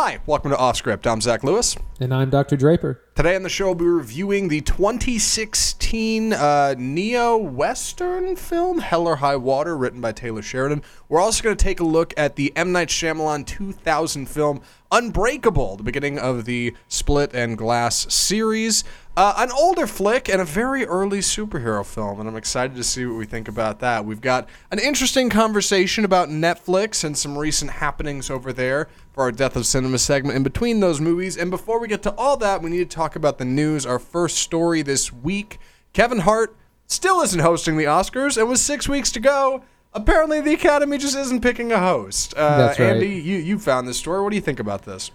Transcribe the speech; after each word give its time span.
Hi, 0.00 0.20
welcome 0.26 0.52
to 0.52 0.56
Off 0.56 0.76
Script. 0.76 1.08
I'm 1.08 1.20
Zach 1.20 1.42
Lewis. 1.42 1.76
And 1.98 2.14
I'm 2.14 2.30
Dr. 2.30 2.56
Draper. 2.56 3.02
Today 3.16 3.34
on 3.34 3.42
the 3.42 3.48
show, 3.48 3.66
we'll 3.66 3.74
be 3.74 3.84
reviewing 3.84 4.46
the 4.46 4.60
2016 4.60 6.32
uh, 6.32 6.76
neo 6.78 7.36
Western 7.36 8.36
film, 8.36 8.78
Hell 8.78 9.08
or 9.08 9.16
High 9.16 9.34
Water, 9.34 9.76
written 9.76 10.00
by 10.00 10.12
Taylor 10.12 10.40
Sheridan. 10.40 10.84
We're 11.08 11.20
also 11.20 11.42
going 11.42 11.56
to 11.56 11.64
take 11.64 11.80
a 11.80 11.84
look 11.84 12.14
at 12.16 12.36
the 12.36 12.56
M. 12.56 12.70
Night 12.70 12.90
Shyamalan 12.90 13.44
2000 13.44 14.26
film, 14.26 14.60
Unbreakable, 14.92 15.78
the 15.78 15.82
beginning 15.82 16.16
of 16.16 16.44
the 16.44 16.76
Split 16.86 17.34
and 17.34 17.58
Glass 17.58 18.06
series. 18.14 18.84
Uh, 19.18 19.34
an 19.38 19.50
older 19.50 19.88
flick 19.88 20.28
and 20.28 20.40
a 20.40 20.44
very 20.44 20.86
early 20.86 21.18
superhero 21.18 21.84
film, 21.84 22.20
and 22.20 22.28
I'm 22.28 22.36
excited 22.36 22.76
to 22.76 22.84
see 22.84 23.04
what 23.04 23.16
we 23.16 23.26
think 23.26 23.48
about 23.48 23.80
that. 23.80 24.04
We've 24.04 24.20
got 24.20 24.48
an 24.70 24.78
interesting 24.78 25.28
conversation 25.28 26.04
about 26.04 26.28
Netflix 26.28 27.02
and 27.02 27.18
some 27.18 27.36
recent 27.36 27.72
happenings 27.72 28.30
over 28.30 28.52
there 28.52 28.86
for 29.10 29.24
our 29.24 29.32
Death 29.32 29.56
of 29.56 29.66
Cinema 29.66 29.98
segment 29.98 30.36
in 30.36 30.44
between 30.44 30.78
those 30.78 31.00
movies. 31.00 31.36
And 31.36 31.50
before 31.50 31.80
we 31.80 31.88
get 31.88 32.04
to 32.04 32.14
all 32.14 32.36
that, 32.36 32.62
we 32.62 32.70
need 32.70 32.88
to 32.88 32.96
talk 32.96 33.16
about 33.16 33.38
the 33.38 33.44
news. 33.44 33.84
Our 33.84 33.98
first 33.98 34.36
story 34.36 34.82
this 34.82 35.12
week 35.12 35.58
Kevin 35.92 36.20
Hart 36.20 36.54
still 36.86 37.20
isn't 37.20 37.40
hosting 37.40 37.76
the 37.76 37.86
Oscars, 37.86 38.38
and 38.38 38.48
with 38.48 38.60
six 38.60 38.88
weeks 38.88 39.10
to 39.10 39.18
go, 39.18 39.64
apparently 39.92 40.40
the 40.40 40.54
Academy 40.54 40.96
just 40.96 41.16
isn't 41.16 41.40
picking 41.40 41.72
a 41.72 41.80
host. 41.80 42.34
Uh, 42.36 42.56
That's 42.56 42.78
right. 42.78 42.90
Andy, 42.90 43.16
you, 43.16 43.38
you 43.38 43.58
found 43.58 43.88
this 43.88 43.98
story. 43.98 44.22
What 44.22 44.30
do 44.30 44.36
you 44.36 44.42
think 44.42 44.60
about 44.60 44.84
this? 44.84 45.10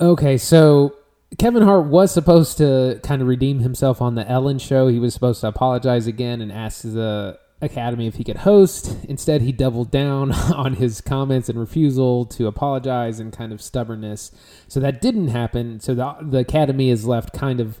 Okay, 0.00 0.36
so 0.36 0.96
Kevin 1.36 1.62
Hart 1.62 1.86
was 1.86 2.12
supposed 2.12 2.56
to 2.58 3.00
kind 3.02 3.20
of 3.20 3.28
redeem 3.28 3.58
himself 3.58 4.00
on 4.00 4.14
the 4.14 4.28
Ellen 4.28 4.58
show. 4.58 4.88
He 4.88 4.98
was 4.98 5.12
supposed 5.12 5.42
to 5.42 5.48
apologize 5.48 6.06
again 6.06 6.40
and 6.40 6.50
ask 6.50 6.82
the 6.82 7.38
Academy 7.60 8.06
if 8.06 8.14
he 8.14 8.24
could 8.24 8.38
host. 8.38 8.96
Instead, 9.04 9.42
he 9.42 9.52
doubled 9.52 9.90
down 9.90 10.32
on 10.54 10.74
his 10.74 11.00
comments 11.00 11.48
and 11.48 11.58
refusal 11.58 12.24
to 12.26 12.46
apologize 12.46 13.20
and 13.20 13.32
kind 13.32 13.52
of 13.52 13.60
stubbornness. 13.60 14.30
So 14.68 14.80
that 14.80 15.00
didn't 15.00 15.28
happen. 15.28 15.80
So 15.80 15.94
the, 15.94 16.16
the 16.22 16.38
Academy 16.38 16.88
is 16.88 17.06
left 17.06 17.32
kind 17.34 17.60
of 17.60 17.78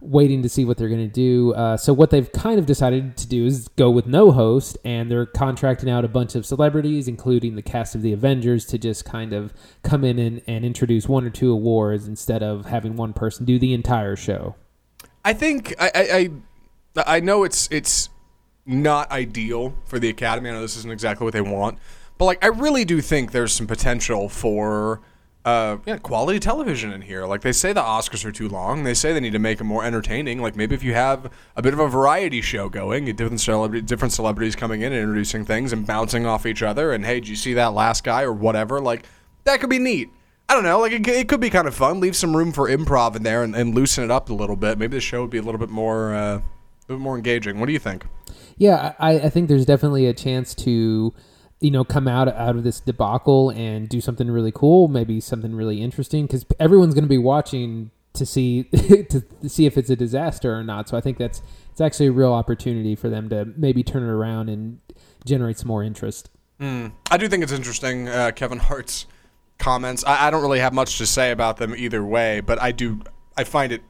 waiting 0.00 0.42
to 0.42 0.48
see 0.48 0.64
what 0.64 0.76
they're 0.76 0.88
going 0.88 1.06
to 1.06 1.12
do. 1.12 1.52
Uh, 1.54 1.76
so 1.76 1.92
what 1.92 2.10
they've 2.10 2.30
kind 2.32 2.58
of 2.58 2.66
decided 2.66 3.16
to 3.16 3.26
do 3.26 3.46
is 3.46 3.68
go 3.76 3.90
with 3.90 4.06
no 4.06 4.30
host, 4.30 4.78
and 4.84 5.10
they're 5.10 5.26
contracting 5.26 5.90
out 5.90 6.04
a 6.04 6.08
bunch 6.08 6.34
of 6.34 6.44
celebrities, 6.46 7.08
including 7.08 7.56
the 7.56 7.62
cast 7.62 7.94
of 7.94 8.02
the 8.02 8.12
Avengers, 8.12 8.64
to 8.66 8.78
just 8.78 9.04
kind 9.04 9.32
of 9.32 9.52
come 9.82 10.04
in 10.04 10.18
and, 10.18 10.42
and 10.46 10.64
introduce 10.64 11.08
one 11.08 11.24
or 11.24 11.30
two 11.30 11.50
awards 11.50 12.06
instead 12.06 12.42
of 12.42 12.66
having 12.66 12.96
one 12.96 13.12
person 13.12 13.44
do 13.44 13.58
the 13.58 13.74
entire 13.74 14.16
show. 14.16 14.54
I 15.24 15.32
think 15.32 15.74
I, 15.80 15.90
I 15.94 16.30
I 16.96 17.16
I 17.16 17.20
know 17.20 17.42
it's 17.42 17.68
it's 17.72 18.10
not 18.64 19.10
ideal 19.10 19.74
for 19.84 19.98
the 19.98 20.08
Academy. 20.08 20.50
I 20.50 20.52
know 20.52 20.60
this 20.60 20.76
isn't 20.76 20.90
exactly 20.90 21.24
what 21.24 21.32
they 21.32 21.40
want, 21.40 21.78
but 22.16 22.26
like 22.26 22.44
I 22.44 22.48
really 22.48 22.84
do 22.84 23.00
think 23.00 23.32
there's 23.32 23.52
some 23.52 23.66
potential 23.66 24.28
for 24.28 25.00
uh, 25.46 25.78
yeah, 25.86 25.96
quality 25.96 26.40
television 26.40 26.92
in 26.92 27.02
here. 27.02 27.24
Like 27.24 27.42
they 27.42 27.52
say 27.52 27.72
the 27.72 27.80
Oscars 27.80 28.24
are 28.24 28.32
too 28.32 28.48
long. 28.48 28.82
They 28.82 28.94
say 28.94 29.12
they 29.12 29.20
need 29.20 29.32
to 29.32 29.38
make 29.38 29.58
them 29.58 29.68
more 29.68 29.84
entertaining. 29.84 30.42
Like 30.42 30.56
maybe 30.56 30.74
if 30.74 30.82
you 30.82 30.92
have 30.94 31.30
a 31.54 31.62
bit 31.62 31.72
of 31.72 31.78
a 31.78 31.86
variety 31.86 32.40
show 32.40 32.68
going, 32.68 33.04
different 33.14 33.40
celebrity, 33.40 33.86
different 33.86 34.12
celebrities 34.12 34.56
coming 34.56 34.82
in 34.82 34.92
and 34.92 35.00
introducing 35.00 35.44
things 35.44 35.72
and 35.72 35.86
bouncing 35.86 36.26
off 36.26 36.46
each 36.46 36.64
other. 36.64 36.90
And 36.90 37.06
hey, 37.06 37.20
did 37.20 37.28
you 37.28 37.36
see 37.36 37.54
that 37.54 37.74
last 37.74 38.02
guy 38.02 38.22
or 38.22 38.32
whatever? 38.32 38.80
Like 38.80 39.04
that 39.44 39.60
could 39.60 39.70
be 39.70 39.78
neat. 39.78 40.10
I 40.48 40.54
don't 40.54 40.64
know. 40.64 40.80
Like 40.80 40.90
it, 40.90 41.06
it 41.06 41.28
could 41.28 41.40
be 41.40 41.48
kind 41.48 41.68
of 41.68 41.76
fun. 41.76 42.00
Leave 42.00 42.16
some 42.16 42.36
room 42.36 42.50
for 42.50 42.68
improv 42.68 43.14
in 43.14 43.22
there 43.22 43.44
and, 43.44 43.54
and 43.54 43.72
loosen 43.72 44.02
it 44.02 44.10
up 44.10 44.28
a 44.30 44.34
little 44.34 44.56
bit. 44.56 44.78
Maybe 44.78 44.96
the 44.96 45.00
show 45.00 45.20
would 45.20 45.30
be 45.30 45.38
a 45.38 45.42
little 45.42 45.60
bit 45.60 45.70
more, 45.70 46.12
uh, 46.12 46.18
a 46.18 46.42
little 46.88 46.98
bit 46.98 46.98
more 46.98 47.16
engaging. 47.16 47.60
What 47.60 47.66
do 47.66 47.72
you 47.72 47.78
think? 47.78 48.04
Yeah, 48.56 48.94
I, 48.98 49.12
I 49.20 49.30
think 49.30 49.48
there's 49.48 49.64
definitely 49.64 50.06
a 50.06 50.12
chance 50.12 50.56
to, 50.56 51.14
you 51.60 51.70
know, 51.70 51.84
come 51.84 52.06
out 52.06 52.28
out 52.28 52.56
of 52.56 52.64
this 52.64 52.80
debacle 52.80 53.50
and 53.50 53.88
do 53.88 54.00
something 54.00 54.30
really 54.30 54.52
cool, 54.52 54.88
maybe 54.88 55.20
something 55.20 55.54
really 55.54 55.82
interesting, 55.82 56.26
because 56.26 56.44
everyone's 56.60 56.94
going 56.94 57.04
to 57.04 57.08
be 57.08 57.18
watching 57.18 57.90
to 58.14 58.26
see 58.26 58.64
to 59.10 59.22
see 59.48 59.66
if 59.66 59.76
it's 59.76 59.90
a 59.90 59.96
disaster 59.96 60.54
or 60.54 60.62
not. 60.62 60.88
So 60.88 60.96
I 60.96 61.00
think 61.00 61.18
that's 61.18 61.42
it's 61.70 61.80
actually 61.80 62.06
a 62.06 62.12
real 62.12 62.32
opportunity 62.32 62.94
for 62.94 63.08
them 63.08 63.28
to 63.30 63.46
maybe 63.56 63.82
turn 63.82 64.02
it 64.02 64.08
around 64.08 64.48
and 64.48 64.80
generate 65.24 65.58
some 65.58 65.68
more 65.68 65.82
interest. 65.82 66.30
Mm. 66.60 66.92
I 67.10 67.16
do 67.18 67.28
think 67.28 67.42
it's 67.42 67.52
interesting, 67.52 68.08
uh, 68.08 68.32
Kevin 68.34 68.58
Hart's 68.58 69.04
comments. 69.58 70.04
I, 70.04 70.28
I 70.28 70.30
don't 70.30 70.40
really 70.40 70.60
have 70.60 70.72
much 70.72 70.96
to 70.98 71.06
say 71.06 71.30
about 71.30 71.58
them 71.58 71.74
either 71.76 72.04
way, 72.04 72.40
but 72.40 72.60
I 72.60 72.72
do. 72.72 73.00
I 73.36 73.44
find 73.44 73.72
it 73.72 73.82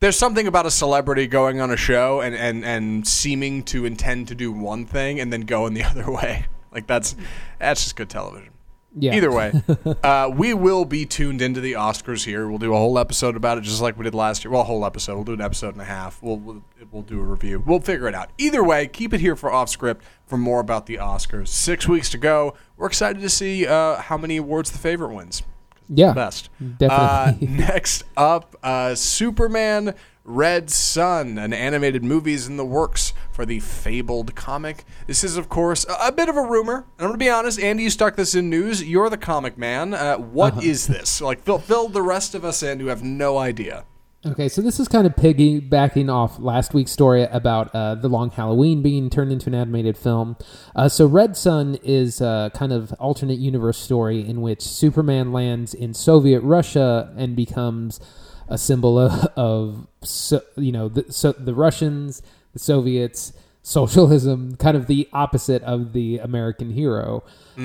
there's 0.00 0.16
something 0.16 0.46
about 0.46 0.66
a 0.66 0.70
celebrity 0.70 1.26
going 1.26 1.60
on 1.60 1.70
a 1.70 1.76
show 1.76 2.20
and, 2.20 2.34
and, 2.34 2.64
and 2.64 3.06
seeming 3.06 3.64
to 3.64 3.84
intend 3.84 4.28
to 4.28 4.34
do 4.34 4.52
one 4.52 4.86
thing 4.86 5.18
and 5.18 5.32
then 5.32 5.40
going 5.42 5.74
the 5.74 5.82
other 5.84 6.10
way. 6.10 6.46
Like 6.78 6.86
that's 6.86 7.16
that's 7.58 7.82
just 7.82 7.96
good 7.96 8.08
television. 8.08 8.52
Yeah. 8.96 9.16
Either 9.16 9.30
way, 9.32 9.52
uh, 10.04 10.30
we 10.32 10.54
will 10.54 10.84
be 10.84 11.04
tuned 11.06 11.42
into 11.42 11.60
the 11.60 11.72
Oscars 11.72 12.24
here. 12.24 12.48
We'll 12.48 12.58
do 12.58 12.72
a 12.72 12.76
whole 12.76 12.98
episode 12.98 13.36
about 13.36 13.58
it, 13.58 13.62
just 13.62 13.82
like 13.82 13.98
we 13.98 14.04
did 14.04 14.14
last 14.14 14.44
year. 14.44 14.50
Well, 14.52 14.62
a 14.62 14.64
whole 14.64 14.84
episode. 14.86 15.16
We'll 15.16 15.24
do 15.24 15.32
an 15.34 15.40
episode 15.40 15.74
and 15.74 15.82
a 15.82 15.84
half. 15.84 16.22
We'll 16.22 16.36
we'll, 16.38 16.62
we'll 16.92 17.02
do 17.02 17.18
a 17.20 17.24
review. 17.24 17.62
We'll 17.66 17.80
figure 17.80 18.06
it 18.08 18.14
out. 18.14 18.30
Either 18.38 18.62
way, 18.62 18.86
keep 18.86 19.12
it 19.12 19.20
here 19.20 19.34
for 19.36 19.52
off 19.52 19.68
script 19.68 20.04
for 20.26 20.38
more 20.38 20.60
about 20.60 20.86
the 20.86 20.94
Oscars. 20.96 21.48
Six 21.48 21.86
weeks 21.88 22.08
to 22.10 22.18
go. 22.18 22.54
We're 22.76 22.86
excited 22.86 23.20
to 23.22 23.28
see 23.28 23.66
uh, 23.66 23.96
how 23.96 24.16
many 24.16 24.36
awards 24.36 24.70
the 24.70 24.78
favorite 24.78 25.12
wins 25.14 25.42
Yeah, 25.88 26.12
best. 26.14 26.48
definitely. 26.78 27.48
Uh, 27.48 27.50
next 27.66 28.04
up, 28.16 28.56
uh, 28.62 28.94
Superman 28.94 29.94
Red 30.24 30.70
Sun, 30.70 31.38
an 31.38 31.52
animated 31.52 32.02
movie 32.04 32.32
is 32.34 32.46
in 32.46 32.56
the 32.56 32.64
works 32.66 33.12
for 33.38 33.46
the 33.46 33.60
fabled 33.60 34.34
comic. 34.34 34.84
This 35.06 35.22
is, 35.22 35.36
of 35.36 35.48
course, 35.48 35.86
a, 35.88 36.08
a 36.08 36.10
bit 36.10 36.28
of 36.28 36.36
a 36.36 36.42
rumor. 36.42 36.78
And 36.98 37.06
I'm 37.06 37.06
going 37.10 37.20
to 37.20 37.24
be 37.24 37.30
honest, 37.30 37.60
Andy, 37.60 37.84
you 37.84 37.90
stuck 37.90 38.16
this 38.16 38.34
in 38.34 38.50
news. 38.50 38.82
You're 38.82 39.08
the 39.08 39.16
comic 39.16 39.56
man. 39.56 39.94
Uh, 39.94 40.16
what 40.16 40.64
is 40.64 40.88
this? 40.88 41.20
Like, 41.20 41.44
fill, 41.44 41.60
fill 41.60 41.88
the 41.88 42.02
rest 42.02 42.34
of 42.34 42.44
us 42.44 42.64
in 42.64 42.80
who 42.80 42.88
have 42.88 43.04
no 43.04 43.38
idea. 43.38 43.84
Okay, 44.26 44.48
so 44.48 44.60
this 44.60 44.80
is 44.80 44.88
kind 44.88 45.06
of 45.06 45.14
piggybacking 45.14 46.12
off 46.12 46.40
last 46.40 46.74
week's 46.74 46.90
story 46.90 47.22
about 47.30 47.72
uh, 47.72 47.94
the 47.94 48.08
Long 48.08 48.30
Halloween 48.30 48.82
being 48.82 49.08
turned 49.08 49.30
into 49.30 49.46
an 49.46 49.54
animated 49.54 49.96
film. 49.96 50.36
Uh, 50.74 50.88
so 50.88 51.06
Red 51.06 51.36
Sun 51.36 51.78
is 51.84 52.20
a 52.20 52.50
kind 52.54 52.72
of 52.72 52.92
alternate 52.94 53.38
universe 53.38 53.78
story 53.78 54.28
in 54.28 54.40
which 54.40 54.62
Superman 54.62 55.32
lands 55.32 55.74
in 55.74 55.94
Soviet 55.94 56.40
Russia 56.40 57.14
and 57.16 57.36
becomes 57.36 58.00
a 58.48 58.58
symbol 58.58 58.98
of, 58.98 59.26
of 59.36 59.86
so, 60.02 60.40
you 60.56 60.72
know 60.72 60.88
the 60.88 61.12
so 61.12 61.30
the 61.32 61.54
Russians, 61.54 62.20
the 62.58 62.64
Soviets, 62.64 63.32
socialism, 63.62 64.56
kind 64.56 64.76
of 64.76 64.86
the 64.86 65.08
opposite 65.12 65.62
of 65.62 65.92
the 65.92 66.18
American 66.18 66.70
hero. 66.70 67.22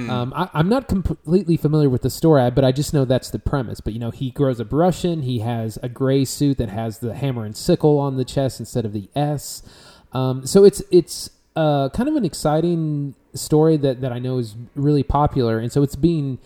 Um, 0.10 0.34
I, 0.36 0.50
I'm 0.54 0.70
not 0.70 0.88
completely 0.88 1.58
familiar 1.58 1.90
with 1.90 2.02
the 2.02 2.10
story, 2.10 2.50
but 2.52 2.64
I 2.66 2.72
just 2.72 2.94
know 2.94 3.06
that's 3.06 3.30
the 3.30 3.40
premise. 3.40 3.80
But 3.80 3.94
you 3.94 4.00
know, 4.00 4.12
he 4.12 4.32
grows 4.32 4.60
up 4.60 4.74
Russian. 4.74 5.22
He 5.22 5.40
has 5.40 5.78
a 5.82 5.90
gray 5.90 6.26
suit 6.26 6.58
that 6.58 6.70
has 6.70 7.00
the 7.00 7.14
hammer 7.14 7.46
and 7.46 7.56
sickle 7.56 8.00
on 8.00 8.18
the 8.18 8.26
chest 8.26 8.60
instead 8.60 8.86
of 8.86 8.94
the 8.94 9.10
S. 9.16 9.64
Um, 10.12 10.46
so 10.46 10.64
it's 10.64 10.82
it's 10.92 11.30
uh, 11.56 11.90
kind 11.90 12.10
of 12.10 12.16
an 12.16 12.26
exciting 12.26 13.16
story 13.34 13.78
that, 13.78 14.02
that 14.02 14.12
I 14.12 14.20
know 14.20 14.38
is 14.38 14.56
really 14.76 15.04
popular, 15.04 15.60
and 15.60 15.72
so 15.72 15.84
it's 15.84 15.96
being 15.96 16.40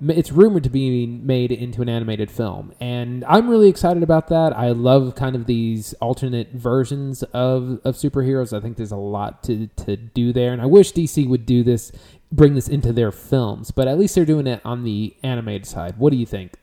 it's 0.00 0.30
rumored 0.30 0.62
to 0.64 0.70
be 0.70 1.06
made 1.06 1.50
into 1.50 1.80
an 1.82 1.88
animated 1.88 2.30
film. 2.30 2.74
And 2.80 3.24
i'm 3.24 3.48
really 3.48 3.68
excited 3.68 4.02
about 4.02 4.28
that. 4.28 4.56
I 4.56 4.70
love 4.70 5.14
kind 5.14 5.34
of 5.34 5.46
these 5.46 5.94
alternate 5.94 6.52
versions 6.52 7.22
of, 7.22 7.80
of 7.84 7.96
superheroes. 7.96 8.56
I 8.56 8.60
think 8.60 8.76
there's 8.76 8.92
a 8.92 8.96
lot 8.96 9.42
to, 9.44 9.68
to 9.68 9.96
do 9.96 10.32
there. 10.32 10.52
And 10.52 10.60
i 10.60 10.66
wish 10.66 10.92
dc 10.92 11.26
would 11.28 11.46
do 11.46 11.62
this 11.62 11.92
bring 12.30 12.54
this 12.54 12.68
into 12.68 12.92
their 12.92 13.12
films. 13.12 13.70
But 13.70 13.88
at 13.88 13.98
least 13.98 14.14
they're 14.14 14.24
doing 14.24 14.46
it 14.46 14.60
on 14.64 14.84
the 14.84 15.16
animated 15.22 15.66
side. 15.66 15.98
What 15.98 16.10
do 16.10 16.16
you 16.16 16.26
think? 16.26 16.54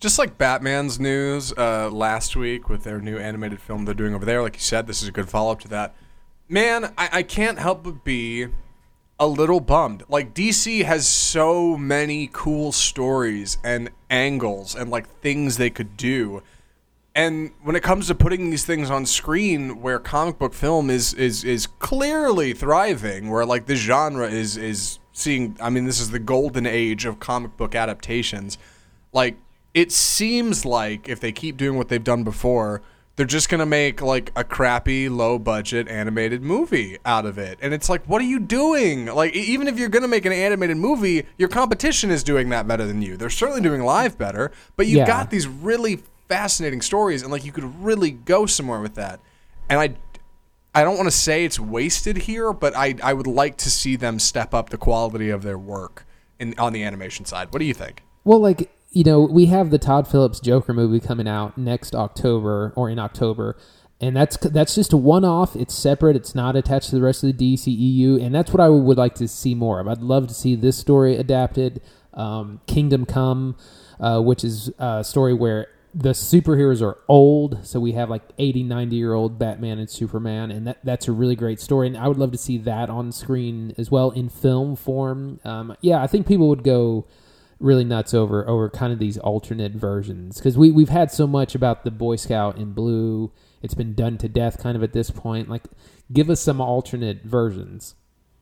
Just 0.00 0.18
like 0.18 0.36
Batman's 0.36 0.98
news 0.98 1.52
uh, 1.56 1.88
last 1.90 2.34
week 2.34 2.68
with 2.68 2.82
their 2.82 3.00
new 3.00 3.18
animated 3.18 3.60
film 3.60 3.84
they're 3.84 3.94
doing 3.94 4.14
over 4.14 4.24
there, 4.24 4.42
like 4.42 4.54
you 4.56 4.60
said, 4.60 4.86
this 4.86 5.00
is 5.00 5.08
a 5.08 5.12
good 5.12 5.28
follow 5.28 5.52
up 5.52 5.60
to 5.60 5.68
that. 5.68 5.94
Man, 6.48 6.92
I, 6.98 7.08
I 7.12 7.22
can't 7.22 7.58
help 7.58 7.84
but 7.84 8.04
be 8.04 8.48
a 9.18 9.26
little 9.26 9.60
bummed. 9.60 10.04
Like 10.08 10.34
DC 10.34 10.84
has 10.84 11.06
so 11.06 11.76
many 11.76 12.28
cool 12.32 12.72
stories 12.72 13.58
and 13.64 13.90
angles 14.10 14.74
and 14.74 14.90
like 14.90 15.08
things 15.20 15.56
they 15.56 15.70
could 15.70 15.96
do. 15.96 16.42
And 17.14 17.52
when 17.62 17.76
it 17.76 17.82
comes 17.82 18.06
to 18.06 18.14
putting 18.14 18.50
these 18.50 18.64
things 18.64 18.90
on 18.90 19.04
screen 19.04 19.82
where 19.82 19.98
comic 19.98 20.38
book 20.38 20.54
film 20.54 20.88
is 20.88 21.12
is 21.14 21.44
is 21.44 21.66
clearly 21.66 22.54
thriving, 22.54 23.30
where 23.30 23.44
like 23.44 23.66
the 23.66 23.76
genre 23.76 24.28
is 24.28 24.56
is 24.56 24.98
seeing 25.12 25.56
I 25.60 25.68
mean 25.68 25.84
this 25.84 26.00
is 26.00 26.10
the 26.10 26.18
golden 26.18 26.66
age 26.66 27.04
of 27.04 27.20
comic 27.20 27.56
book 27.56 27.74
adaptations. 27.74 28.56
Like 29.12 29.36
it 29.74 29.92
seems 29.92 30.64
like 30.64 31.08
if 31.08 31.20
they 31.20 31.32
keep 31.32 31.56
doing 31.56 31.76
what 31.76 31.88
they've 31.88 32.02
done 32.02 32.24
before, 32.24 32.82
they're 33.16 33.26
just 33.26 33.48
gonna 33.48 33.66
make 33.66 34.00
like 34.00 34.32
a 34.34 34.42
crappy, 34.44 35.08
low 35.08 35.38
budget 35.38 35.88
animated 35.88 36.42
movie 36.42 36.98
out 37.04 37.26
of 37.26 37.38
it. 37.38 37.58
And 37.60 37.74
it's 37.74 37.88
like, 37.88 38.04
what 38.06 38.20
are 38.22 38.26
you 38.26 38.40
doing? 38.40 39.06
Like, 39.06 39.34
even 39.34 39.68
if 39.68 39.78
you're 39.78 39.88
gonna 39.90 40.08
make 40.08 40.24
an 40.24 40.32
animated 40.32 40.76
movie, 40.78 41.26
your 41.36 41.48
competition 41.48 42.10
is 42.10 42.22
doing 42.24 42.48
that 42.50 42.66
better 42.66 42.86
than 42.86 43.02
you. 43.02 43.16
They're 43.16 43.28
certainly 43.30 43.60
doing 43.60 43.82
live 43.82 44.16
better, 44.16 44.50
but 44.76 44.86
you've 44.86 44.98
Yeah. 44.98 45.06
got 45.06 45.30
these 45.30 45.46
really 45.46 46.02
fascinating 46.28 46.80
stories, 46.80 47.22
and 47.22 47.30
like 47.30 47.44
you 47.44 47.52
could 47.52 47.82
really 47.84 48.10
go 48.10 48.46
somewhere 48.46 48.80
with 48.80 48.94
that. 48.94 49.20
And 49.68 49.78
I, 49.78 49.94
I 50.74 50.82
don't 50.84 50.96
want 50.96 51.06
to 51.06 51.16
say 51.16 51.44
it's 51.44 51.60
wasted 51.60 52.16
here, 52.16 52.52
but 52.54 52.74
I 52.74 52.94
I 53.02 53.12
would 53.12 53.26
like 53.26 53.58
to 53.58 53.70
see 53.70 53.96
them 53.96 54.18
step 54.18 54.54
up 54.54 54.70
the 54.70 54.78
quality 54.78 55.28
of 55.28 55.42
their 55.42 55.58
work 55.58 56.06
in 56.38 56.54
on 56.58 56.72
the 56.72 56.82
animation 56.82 57.26
side. 57.26 57.48
What 57.52 57.58
do 57.58 57.66
you 57.66 57.74
think? 57.74 58.02
Well, 58.24 58.38
like 58.40 58.70
you 58.92 59.04
know, 59.04 59.20
we 59.20 59.46
have 59.46 59.70
the 59.70 59.78
Todd 59.78 60.06
Phillips 60.06 60.38
Joker 60.38 60.74
movie 60.74 61.00
coming 61.00 61.26
out 61.26 61.56
next 61.56 61.94
October 61.94 62.72
or 62.76 62.90
in 62.90 62.98
October. 62.98 63.56
And 64.00 64.16
that's 64.16 64.36
that's 64.36 64.74
just 64.74 64.92
a 64.92 64.96
one-off. 64.96 65.54
It's 65.54 65.74
separate. 65.74 66.16
It's 66.16 66.34
not 66.34 66.56
attached 66.56 66.90
to 66.90 66.96
the 66.96 67.02
rest 67.02 67.22
of 67.22 67.36
the 67.36 67.54
DCEU, 67.54 68.20
and 68.20 68.34
that's 68.34 68.50
what 68.50 68.60
I 68.60 68.68
would 68.68 68.98
like 68.98 69.14
to 69.16 69.28
see 69.28 69.54
more 69.54 69.78
of. 69.78 69.86
I'd 69.86 69.98
love 69.98 70.26
to 70.26 70.34
see 70.34 70.56
this 70.56 70.76
story 70.76 71.16
adapted. 71.16 71.80
Um, 72.12 72.60
Kingdom 72.66 73.06
Come, 73.06 73.56
uh, 74.00 74.20
which 74.20 74.42
is 74.42 74.72
a 74.78 75.04
story 75.04 75.32
where 75.32 75.68
the 75.94 76.10
superheroes 76.10 76.80
are 76.80 76.96
old 77.06 77.66
so 77.66 77.78
we 77.78 77.92
have 77.92 78.08
like 78.08 78.22
80 78.38 78.62
90 78.62 78.96
year 78.96 79.12
old 79.12 79.38
batman 79.38 79.78
and 79.78 79.90
superman 79.90 80.50
and 80.50 80.66
that, 80.66 80.78
that's 80.82 81.06
a 81.06 81.12
really 81.12 81.36
great 81.36 81.60
story 81.60 81.86
and 81.86 81.98
i 81.98 82.08
would 82.08 82.16
love 82.16 82.32
to 82.32 82.38
see 82.38 82.56
that 82.56 82.88
on 82.88 83.12
screen 83.12 83.74
as 83.76 83.90
well 83.90 84.10
in 84.10 84.30
film 84.30 84.74
form 84.74 85.38
um, 85.44 85.76
yeah 85.82 86.02
i 86.02 86.06
think 86.06 86.26
people 86.26 86.48
would 86.48 86.64
go 86.64 87.06
really 87.62 87.84
nuts 87.84 88.12
over 88.12 88.48
over 88.48 88.68
kind 88.68 88.92
of 88.92 88.98
these 88.98 89.18
alternate 89.18 89.72
versions. 89.72 90.38
Because 90.38 90.58
we, 90.58 90.70
we've 90.70 90.88
had 90.88 91.10
so 91.10 91.26
much 91.26 91.54
about 91.54 91.84
the 91.84 91.90
boy 91.90 92.16
scout 92.16 92.58
in 92.58 92.72
blue. 92.72 93.32
It's 93.62 93.74
been 93.74 93.94
done 93.94 94.18
to 94.18 94.28
death 94.28 94.62
kind 94.62 94.76
of 94.76 94.82
at 94.82 94.92
this 94.92 95.10
point. 95.10 95.48
Like 95.48 95.64
give 96.12 96.28
us 96.28 96.40
some 96.40 96.60
alternate 96.60 97.22
versions. 97.22 97.94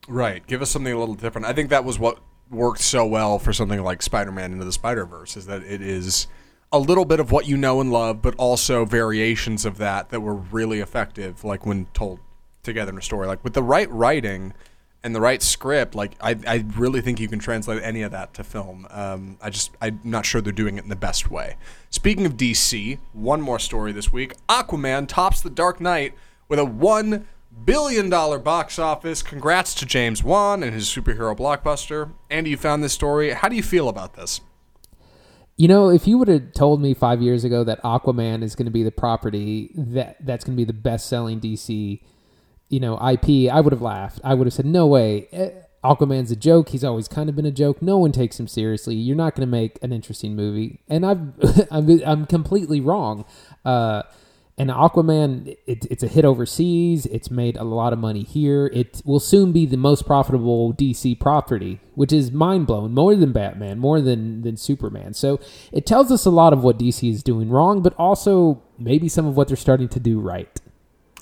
Right. 0.09 0.47
Give 0.47 0.63
us 0.63 0.71
something 0.71 0.93
a 0.93 0.99
little 0.99 1.15
different. 1.15 1.47
I 1.47 1.53
think 1.53 1.71
that 1.71 1.85
was 1.85 1.99
what 1.99 2.19
worked 2.51 2.81
so 2.81 3.07
well 3.07 3.39
for 3.39 3.53
something 3.53 3.83
like 3.83 4.03
spider-man 4.03 4.53
into 4.53 4.65
the 4.65 4.73
spider-verse 4.73 5.37
is 5.37 5.47
that 5.47 5.63
it 5.63 5.81
is 5.81 6.27
a 6.73 6.79
little 6.79 7.05
bit 7.05 7.21
of 7.21 7.31
what 7.31 7.47
you 7.47 7.57
know 7.57 7.81
and 7.81 7.93
love, 7.93 8.23
but 8.23 8.35
also 8.37 8.85
variations 8.85 9.65
of 9.65 9.79
that 9.79 10.09
that 10.11 10.21
were 10.21 10.35
really 10.35 10.81
effective, 10.81 11.45
like 11.45 11.67
when 11.67 11.87
told 11.87 12.19
together 12.63 12.91
in 12.91 12.99
a 12.99 13.03
story. 13.03 13.27
Like 13.27 13.45
with 13.45 13.55
the 13.55 13.63
right 13.63 13.91
writing 13.91 14.53
and 15.02 15.14
the 15.14 15.20
right 15.20 15.43
script, 15.43 15.94
like 15.94 16.12
I, 16.20 16.37
I 16.47 16.64
really 16.76 17.00
think 17.00 17.20
you 17.20 17.29
can 17.29 17.38
translate 17.38 17.82
any 17.82 18.02
of 18.02 18.12
that 18.12 18.35
to 18.35 18.44
film. 18.44 18.87
Um, 18.91 19.38
I 19.41 19.50
just 19.50 19.70
I'm 19.81 20.00
not 20.05 20.26
sure 20.26 20.41
they're 20.41 20.52
doing 20.52 20.76
it 20.76 20.85
in 20.85 20.91
the 20.91 20.97
best 20.97 21.31
way. 21.31 21.56
Speaking 21.88 22.26
of 22.26 22.37
DC, 22.37 22.99
one 23.12 23.41
more 23.41 23.58
story 23.58 23.93
this 23.93 24.12
week: 24.12 24.35
Aquaman 24.49 25.08
tops 25.08 25.41
The 25.41 25.50
Dark 25.50 25.81
Knight 25.81 26.14
with 26.49 26.58
a 26.58 26.64
one 26.64 27.26
billion 27.64 28.11
dollar 28.11 28.38
box 28.38 28.79
office. 28.79 29.23
Congrats 29.23 29.75
to 29.75 29.87
James 29.87 30.23
Wan 30.23 30.62
and 30.62 30.75
his 30.75 30.87
superhero 30.87 31.37
blockbuster. 31.37 32.12
Andy, 32.29 32.50
you 32.50 32.56
found 32.56 32.85
this 32.85 32.93
story. 32.93 33.31
How 33.31 33.49
do 33.49 33.56
you 33.56 33.62
feel 33.62 33.88
about 33.88 34.14
this? 34.14 34.41
You 35.56 35.69
know, 35.69 35.91
if 35.91 36.06
you 36.06 36.17
would 36.17 36.29
have 36.29 36.52
told 36.52 36.81
me 36.81 36.94
five 36.94 37.20
years 37.20 37.44
ago 37.44 37.64
that 37.64 37.82
Aquaman 37.82 38.43
is 38.43 38.55
going 38.55 38.64
to 38.64 38.73
be 38.73 38.82
the 38.82 38.91
property 38.91 39.70
that 39.75 40.17
that's 40.25 40.44
going 40.44 40.56
to 40.56 40.61
be 40.61 40.64
the 40.64 40.73
best 40.73 41.06
selling 41.06 41.41
DC, 41.41 42.00
you 42.71 42.81
know, 42.81 42.95
IP, 42.95 43.53
I 43.53 43.61
would 43.61 43.73
have 43.73 43.83
laughed. 43.83 44.21
I 44.25 44.33
would 44.35 44.47
have 44.47 44.55
said, 44.55 44.65
"No 44.67 44.87
way." 44.87 45.29
Eh, 45.33 45.51
Aquaman's 45.85 46.31
a 46.31 46.37
joke. 46.37 46.71
He's 46.71 46.85
always 46.85 47.09
kind 47.09 47.29
of 47.29 47.37
been 47.37 47.47
a 47.47 47.51
joke. 47.51 47.83
No 47.83 47.99
one 47.99 48.13
takes 48.13 48.39
him 48.39 48.47
seriously. 48.47 48.95
You're 48.95 49.17
not 49.17 49.35
going 49.35 49.47
to 49.47 49.51
make 49.51 49.79
an 49.83 49.93
interesting 49.93 50.37
movie, 50.37 50.81
and 50.89 51.05
I've 51.05 51.21
I'm, 51.71 52.01
I'm 52.07 52.27
completely 52.27 52.81
wrong. 52.81 53.25
Uh, 53.65 54.03
and 54.59 54.69
Aquaman, 54.69 55.57
it, 55.67 55.87
it's 55.91 56.03
a 56.03 56.07
hit 56.07 56.27
overseas. 56.27 57.07
It's 57.07 57.31
made 57.31 57.57
a 57.57 57.65
lot 57.65 57.95
of 57.95 57.99
money 57.99 58.23
here. 58.23 58.67
It 58.75 59.01
will 59.07 59.19
soon 59.19 59.53
be 59.53 59.65
the 59.65 59.79
most 59.79 60.07
profitable 60.07 60.75
DC 60.75 61.19
property, 61.19 61.81
which 61.95 62.13
is 62.13 62.31
mind 62.31 62.67
blowing. 62.67 62.93
More 62.93 63.17
than 63.17 63.33
Batman, 63.33 63.79
more 63.79 64.03
than 64.03 64.43
than 64.43 64.59
Superman. 64.59 65.15
So 65.15 65.41
it 65.73 65.87
tells 65.87 66.13
us 66.13 66.27
a 66.27 66.31
lot 66.31 66.53
of 66.53 66.63
what 66.63 66.79
DC 66.79 67.11
is 67.11 67.23
doing 67.23 67.49
wrong, 67.49 67.83
but 67.83 67.95
also 67.95 68.63
maybe 68.79 69.09
some 69.09 69.27
of 69.27 69.35
what 69.35 69.49
they're 69.49 69.57
starting 69.57 69.89
to 69.89 70.01
do 70.01 70.21
right. 70.21 70.61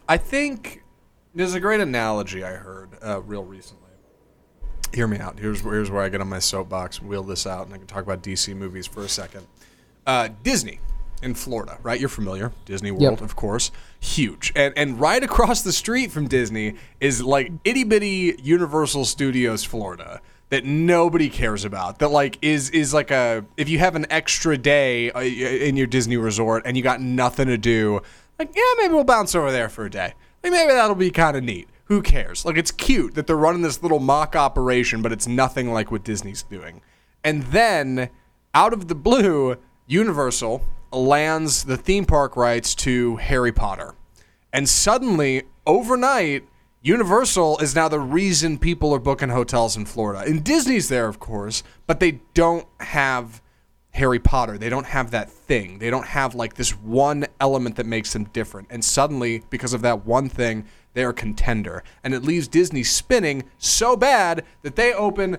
I 0.08 0.16
think 0.16 0.82
there's 1.38 1.54
a 1.54 1.60
great 1.60 1.78
analogy 1.78 2.42
I 2.42 2.54
heard 2.54 2.90
uh, 3.00 3.22
real 3.22 3.44
recently. 3.44 3.84
Hear 4.92 5.06
me 5.06 5.18
out. 5.18 5.38
Here's 5.38 5.60
here's 5.60 5.88
where 5.88 6.02
I 6.02 6.08
get 6.08 6.20
on 6.20 6.28
my 6.28 6.40
soapbox, 6.40 7.00
wheel 7.00 7.22
this 7.22 7.46
out, 7.46 7.66
and 7.66 7.74
I 7.74 7.78
can 7.78 7.86
talk 7.86 8.02
about 8.02 8.22
DC 8.22 8.56
movies 8.56 8.88
for 8.88 9.04
a 9.04 9.08
second. 9.08 9.46
Uh, 10.04 10.30
Disney 10.42 10.80
in 11.22 11.34
Florida, 11.34 11.78
right? 11.82 12.00
You're 12.00 12.08
familiar, 12.08 12.50
Disney 12.64 12.90
World, 12.90 13.02
yep. 13.02 13.20
of 13.20 13.36
course, 13.36 13.70
huge, 14.00 14.52
and 14.56 14.74
and 14.76 14.98
right 14.98 15.22
across 15.22 15.62
the 15.62 15.72
street 15.72 16.10
from 16.10 16.26
Disney 16.26 16.74
is 16.98 17.22
like 17.22 17.52
itty 17.64 17.84
bitty 17.84 18.36
Universal 18.42 19.04
Studios 19.04 19.62
Florida 19.62 20.20
that 20.48 20.64
nobody 20.64 21.28
cares 21.28 21.64
about. 21.64 22.00
That 22.00 22.08
like 22.08 22.36
is 22.42 22.70
is 22.70 22.92
like 22.92 23.12
a 23.12 23.44
if 23.56 23.68
you 23.68 23.78
have 23.78 23.94
an 23.94 24.06
extra 24.10 24.58
day 24.58 25.12
uh, 25.12 25.20
in 25.20 25.76
your 25.76 25.86
Disney 25.86 26.16
resort 26.16 26.64
and 26.66 26.76
you 26.76 26.82
got 26.82 27.00
nothing 27.00 27.46
to 27.46 27.58
do, 27.58 28.00
like 28.40 28.56
yeah, 28.56 28.62
maybe 28.78 28.94
we'll 28.94 29.04
bounce 29.04 29.36
over 29.36 29.52
there 29.52 29.68
for 29.68 29.84
a 29.84 29.90
day. 29.90 30.14
Like 30.42 30.52
maybe 30.52 30.72
that'll 30.72 30.94
be 30.94 31.10
kind 31.10 31.36
of 31.36 31.44
neat. 31.44 31.68
Who 31.84 32.02
cares? 32.02 32.44
Like 32.44 32.56
it's 32.56 32.70
cute 32.70 33.14
that 33.14 33.26
they're 33.26 33.36
running 33.36 33.62
this 33.62 33.82
little 33.82 33.98
mock 33.98 34.36
operation, 34.36 35.02
but 35.02 35.12
it's 35.12 35.26
nothing 35.26 35.72
like 35.72 35.90
what 35.90 36.04
Disney's 36.04 36.42
doing. 36.42 36.82
And 37.24 37.44
then 37.44 38.10
out 38.54 38.72
of 38.72 38.88
the 38.88 38.94
blue, 38.94 39.56
Universal 39.86 40.62
lands 40.92 41.64
the 41.64 41.76
theme 41.76 42.04
park 42.04 42.36
rights 42.36 42.74
to 42.74 43.16
Harry 43.16 43.52
Potter. 43.52 43.94
And 44.52 44.68
suddenly, 44.68 45.44
overnight, 45.66 46.44
Universal 46.82 47.58
is 47.58 47.74
now 47.74 47.88
the 47.88 48.00
reason 48.00 48.58
people 48.58 48.94
are 48.94 48.98
booking 48.98 49.30
hotels 49.30 49.76
in 49.76 49.84
Florida. 49.84 50.24
And 50.30 50.44
Disney's 50.44 50.88
there, 50.88 51.08
of 51.08 51.18
course, 51.18 51.62
but 51.86 52.00
they 52.00 52.20
don't 52.34 52.66
have 52.80 53.42
Harry 53.92 54.18
Potter. 54.18 54.58
They 54.58 54.68
don't 54.68 54.86
have 54.86 55.10
that 55.10 55.30
thing. 55.30 55.78
They 55.78 55.90
don't 55.90 56.06
have 56.06 56.34
like 56.34 56.54
this 56.54 56.70
one 56.70 57.26
element 57.40 57.76
that 57.76 57.86
makes 57.86 58.12
them 58.12 58.24
different. 58.24 58.68
And 58.70 58.84
suddenly, 58.84 59.42
because 59.50 59.72
of 59.72 59.82
that 59.82 60.04
one 60.04 60.28
thing, 60.28 60.66
they're 60.94 61.10
a 61.10 61.14
contender. 61.14 61.82
And 62.04 62.14
it 62.14 62.22
leaves 62.22 62.48
Disney 62.48 62.84
spinning 62.84 63.44
so 63.58 63.96
bad 63.96 64.44
that 64.62 64.76
they 64.76 64.92
open 64.92 65.38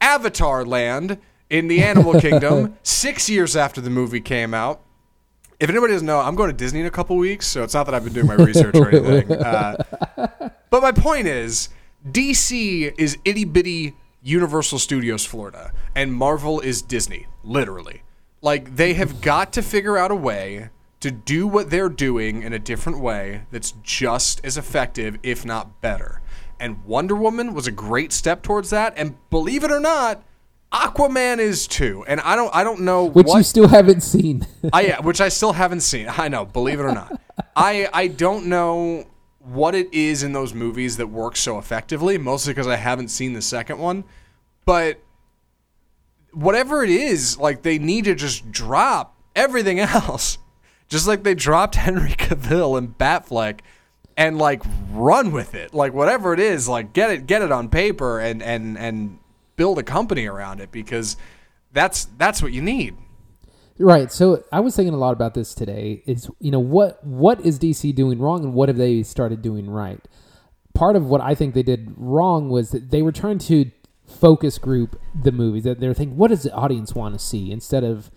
Avatar 0.00 0.64
Land 0.64 1.18
in 1.50 1.68
the 1.68 1.82
Animal 1.82 2.20
Kingdom 2.20 2.76
six 2.82 3.28
years 3.28 3.56
after 3.56 3.80
the 3.80 3.90
movie 3.90 4.20
came 4.20 4.54
out. 4.54 4.82
If 5.58 5.70
anybody 5.70 5.94
doesn't 5.94 6.06
know, 6.06 6.20
I'm 6.20 6.34
going 6.34 6.50
to 6.50 6.56
Disney 6.56 6.80
in 6.80 6.86
a 6.86 6.90
couple 6.90 7.16
weeks, 7.16 7.46
so 7.46 7.62
it's 7.62 7.72
not 7.72 7.84
that 7.86 7.94
I've 7.94 8.04
been 8.04 8.12
doing 8.12 8.26
my 8.26 8.34
research 8.34 8.76
or 8.76 8.88
anything. 8.88 9.32
Uh, 9.46 9.82
but 10.70 10.82
my 10.82 10.92
point 10.92 11.26
is, 11.26 11.70
DC 12.10 12.94
is 12.98 13.16
itty 13.24 13.44
bitty 13.44 13.94
Universal 14.26 14.80
Studios 14.80 15.24
Florida, 15.24 15.72
and 15.94 16.12
Marvel 16.12 16.58
is 16.60 16.82
Disney, 16.82 17.28
literally. 17.44 18.02
Like, 18.42 18.74
they 18.74 18.94
have 18.94 19.20
got 19.20 19.52
to 19.52 19.62
figure 19.62 19.96
out 19.96 20.10
a 20.10 20.16
way 20.16 20.70
to 20.98 21.12
do 21.12 21.46
what 21.46 21.70
they're 21.70 21.88
doing 21.88 22.42
in 22.42 22.52
a 22.52 22.58
different 22.58 22.98
way 22.98 23.42
that's 23.52 23.72
just 23.84 24.44
as 24.44 24.58
effective, 24.58 25.16
if 25.22 25.44
not 25.44 25.80
better. 25.80 26.20
And 26.58 26.84
Wonder 26.84 27.14
Woman 27.14 27.54
was 27.54 27.68
a 27.68 27.70
great 27.70 28.12
step 28.12 28.42
towards 28.42 28.70
that. 28.70 28.94
And 28.96 29.14
believe 29.30 29.62
it 29.62 29.70
or 29.70 29.78
not, 29.78 30.24
Aquaman 30.72 31.38
is 31.38 31.68
too, 31.68 32.04
and 32.08 32.20
I 32.20 32.34
don't 32.34 32.52
I 32.54 32.64
don't 32.64 32.80
know 32.80 33.04
which 33.04 33.28
what, 33.28 33.36
you 33.36 33.44
still 33.44 33.68
haven't 33.68 34.00
seen. 34.00 34.44
I 34.72 34.82
yeah, 34.82 35.00
which 35.00 35.20
I 35.20 35.28
still 35.28 35.52
haven't 35.52 35.80
seen. 35.80 36.08
I 36.08 36.26
know, 36.26 36.44
believe 36.44 36.80
it 36.80 36.82
or 36.82 36.92
not, 36.92 37.20
I 37.56 37.88
I 37.92 38.08
don't 38.08 38.46
know 38.46 39.06
what 39.46 39.74
it 39.74 39.92
is 39.92 40.22
in 40.22 40.32
those 40.32 40.54
movies 40.54 40.96
that 40.96 41.08
works 41.08 41.40
so 41.40 41.58
effectively. 41.58 42.18
Mostly 42.18 42.52
because 42.52 42.66
I 42.66 42.76
haven't 42.76 43.08
seen 43.08 43.32
the 43.32 43.42
second 43.42 43.78
one, 43.78 44.04
but 44.64 45.00
whatever 46.32 46.84
it 46.84 46.90
is, 46.90 47.38
like 47.38 47.62
they 47.62 47.78
need 47.78 48.04
to 48.04 48.14
just 48.14 48.50
drop 48.50 49.16
everything 49.34 49.78
else, 49.80 50.38
just 50.88 51.06
like 51.06 51.22
they 51.22 51.34
dropped 51.34 51.74
Henry 51.76 52.12
Cavill 52.12 52.76
and 52.76 52.96
Batfleck 52.96 53.60
and 54.16 54.38
like 54.38 54.62
run 54.90 55.30
with 55.30 55.54
it 55.54 55.74
like 55.74 55.92
whatever 55.92 56.32
it 56.32 56.40
is 56.40 56.66
like 56.66 56.94
get 56.94 57.10
it 57.10 57.26
get 57.26 57.42
it 57.42 57.52
on 57.52 57.68
paper 57.68 58.18
and 58.18 58.42
and 58.42 58.78
and 58.78 59.18
build 59.56 59.78
a 59.78 59.82
company 59.82 60.26
around 60.26 60.58
it 60.60 60.70
because 60.70 61.16
that's 61.72 62.06
that's 62.16 62.42
what 62.42 62.52
you 62.52 62.62
need. 62.62 62.96
Right. 63.78 64.10
So 64.10 64.42
I 64.50 64.60
was 64.60 64.74
thinking 64.74 64.94
a 64.94 64.98
lot 64.98 65.12
about 65.12 65.34
this 65.34 65.54
today. 65.54 66.02
Is 66.06 66.30
you 66.40 66.50
know 66.50 66.60
what 66.60 67.04
what 67.04 67.40
is 67.44 67.58
DC 67.58 67.94
doing 67.94 68.18
wrong 68.18 68.42
and 68.44 68.54
what 68.54 68.68
have 68.68 68.78
they 68.78 69.02
started 69.02 69.42
doing 69.42 69.68
right? 69.68 70.00
Part 70.74 70.96
of 70.96 71.06
what 71.06 71.20
I 71.20 71.34
think 71.34 71.54
they 71.54 71.62
did 71.62 71.92
wrong 71.96 72.48
was 72.48 72.70
that 72.70 72.90
they 72.90 73.02
were 73.02 73.12
trying 73.12 73.38
to 73.38 73.70
focus 74.06 74.58
group 74.58 74.98
the 75.14 75.32
movies. 75.32 75.64
That 75.64 75.80
they're 75.80 75.94
thinking, 75.94 76.16
what 76.16 76.28
does 76.28 76.44
the 76.44 76.52
audience 76.52 76.94
want 76.94 77.14
to 77.14 77.18
see? 77.18 77.52
Instead 77.52 77.84
of 77.84 78.10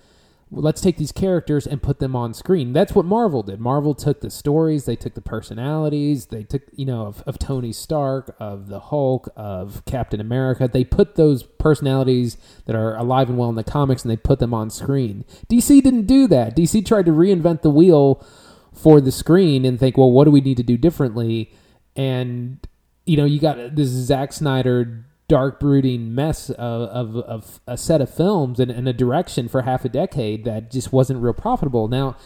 let's 0.52 0.82
take 0.82 0.98
these 0.98 1.12
characters 1.12 1.68
and 1.68 1.82
put 1.82 2.00
them 2.00 2.16
on 2.16 2.34
screen. 2.34 2.74
That's 2.74 2.96
what 2.96 3.06
Marvel 3.06 3.44
did. 3.44 3.60
Marvel 3.60 3.94
took 3.94 4.22
the 4.22 4.32
stories, 4.32 4.86
they 4.86 4.96
took 4.96 5.14
the 5.14 5.22
personalities, 5.22 6.28
they 6.28 6.44
took, 6.44 6.64
you 6.74 6.86
know, 6.86 7.06
of, 7.06 7.22
of 7.28 7.38
Tony 7.38 7.72
Stark, 7.72 8.36
of 8.40 8.68
the 8.68 8.80
Hulk, 8.80 9.30
of 9.36 9.84
Captain 9.86 10.20
America. 10.20 10.68
They 10.68 10.84
put 10.84 11.16
those 11.16 11.44
personalities 11.44 12.38
that 12.66 12.76
are 12.76 12.96
alive 12.96 13.30
and 13.30 13.38
well 13.38 13.50
in 13.50 13.56
the 13.56 13.64
comics 13.64 14.04
and 14.04 14.12
they 14.12 14.18
put 14.18 14.40
them 14.40 14.54
on 14.54 14.72
screen. 14.72 15.24
DC 15.50 15.84
didn't 15.84 16.08
do 16.08 16.28
that. 16.28 16.56
DC 16.56 16.86
tried 16.86 17.06
to 17.06 17.12
reinvent 17.12 17.62
the 17.62 17.70
wheel 17.70 18.26
for 18.74 19.00
the 19.00 19.12
screen 19.12 19.66
and 19.66 19.80
think, 19.80 19.98
well, 19.98 20.12
what 20.12 20.26
do 20.26 20.32
we 20.32 20.42
need 20.42 20.58
to 20.58 20.64
do 20.64 20.78
differently? 20.78 21.52
And, 21.96 22.66
you 23.06 23.18
know, 23.18 23.26
you 23.26 23.40
got 23.40 23.76
this 23.76 23.90
Zack 23.90 24.34
Snyder 24.34 25.06
dark 25.30 25.60
brooding 25.60 26.14
mess 26.14 26.50
of, 26.50 26.90
of, 26.90 27.16
of 27.16 27.62
a 27.66 27.78
set 27.78 28.02
of 28.02 28.14
films 28.14 28.60
and, 28.60 28.70
and, 28.70 28.90
a 28.90 28.94
direction 28.94 29.48
for 29.48 29.62
half 29.62 29.86
a 29.86 29.90
decade 29.90 30.44
that 30.44 30.72
just 30.72 30.92
wasn't 30.92 31.22
real 31.22 31.34
profitable. 31.34 31.88
Now, 31.88 32.18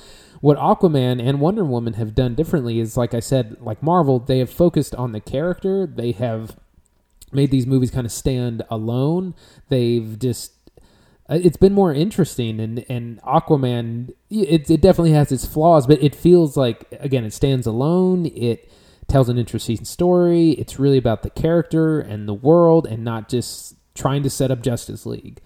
what 0.42 0.58
Aquaman 0.58 1.22
and 1.22 1.40
Wonder 1.40 1.66
Woman 1.66 1.94
have 1.94 2.16
done 2.16 2.34
differently 2.34 2.80
is, 2.80 2.98
like 2.98 3.14
I 3.14 3.20
said, 3.20 3.58
like 3.62 3.84
Marvel, 3.84 4.20
they 4.20 4.40
have 4.40 4.50
focused 4.50 4.96
on 4.96 5.12
the 5.12 5.20
character. 5.20 5.86
They 5.86 6.14
have 6.14 6.58
made 7.32 7.52
these 7.52 7.68
movies 7.68 7.92
kind 7.92 8.06
of 8.06 8.12
stand 8.12 8.64
alone. 8.70 9.36
They've 9.70 10.18
just 10.18 10.54
uh, 11.30 11.40
it's 11.42 11.58
been 11.58 11.74
more 11.74 11.94
interesting 11.94 12.60
and 12.60 12.86
and 12.90 13.22
Aquaman 13.22 14.14
it 14.30 14.70
it 14.70 14.82
definitely 14.82 15.12
has 15.12 15.32
its 15.32 15.46
flaws 15.46 15.88
but 15.88 16.04
it 16.04 16.14
feels 16.14 16.58
like 16.58 16.86
again 17.00 17.24
it 17.24 17.32
stands 17.32 17.66
alone 17.66 18.26
it 18.26 18.70
tells 19.08 19.30
an 19.30 19.38
interesting 19.38 19.84
story 19.86 20.52
it's 20.52 20.80
really 20.80 20.98
about 20.98 21.24
the 21.24 21.30
character 21.30 22.00
and 22.00 22.28
the 22.28 22.34
world 22.34 22.88
and 22.88 23.04
not 23.04 23.30
just 23.30 23.76
trying 23.96 24.24
to 24.24 24.30
set 24.30 24.52
up 24.52 24.62
Justice 24.62 25.06
League 25.06 25.42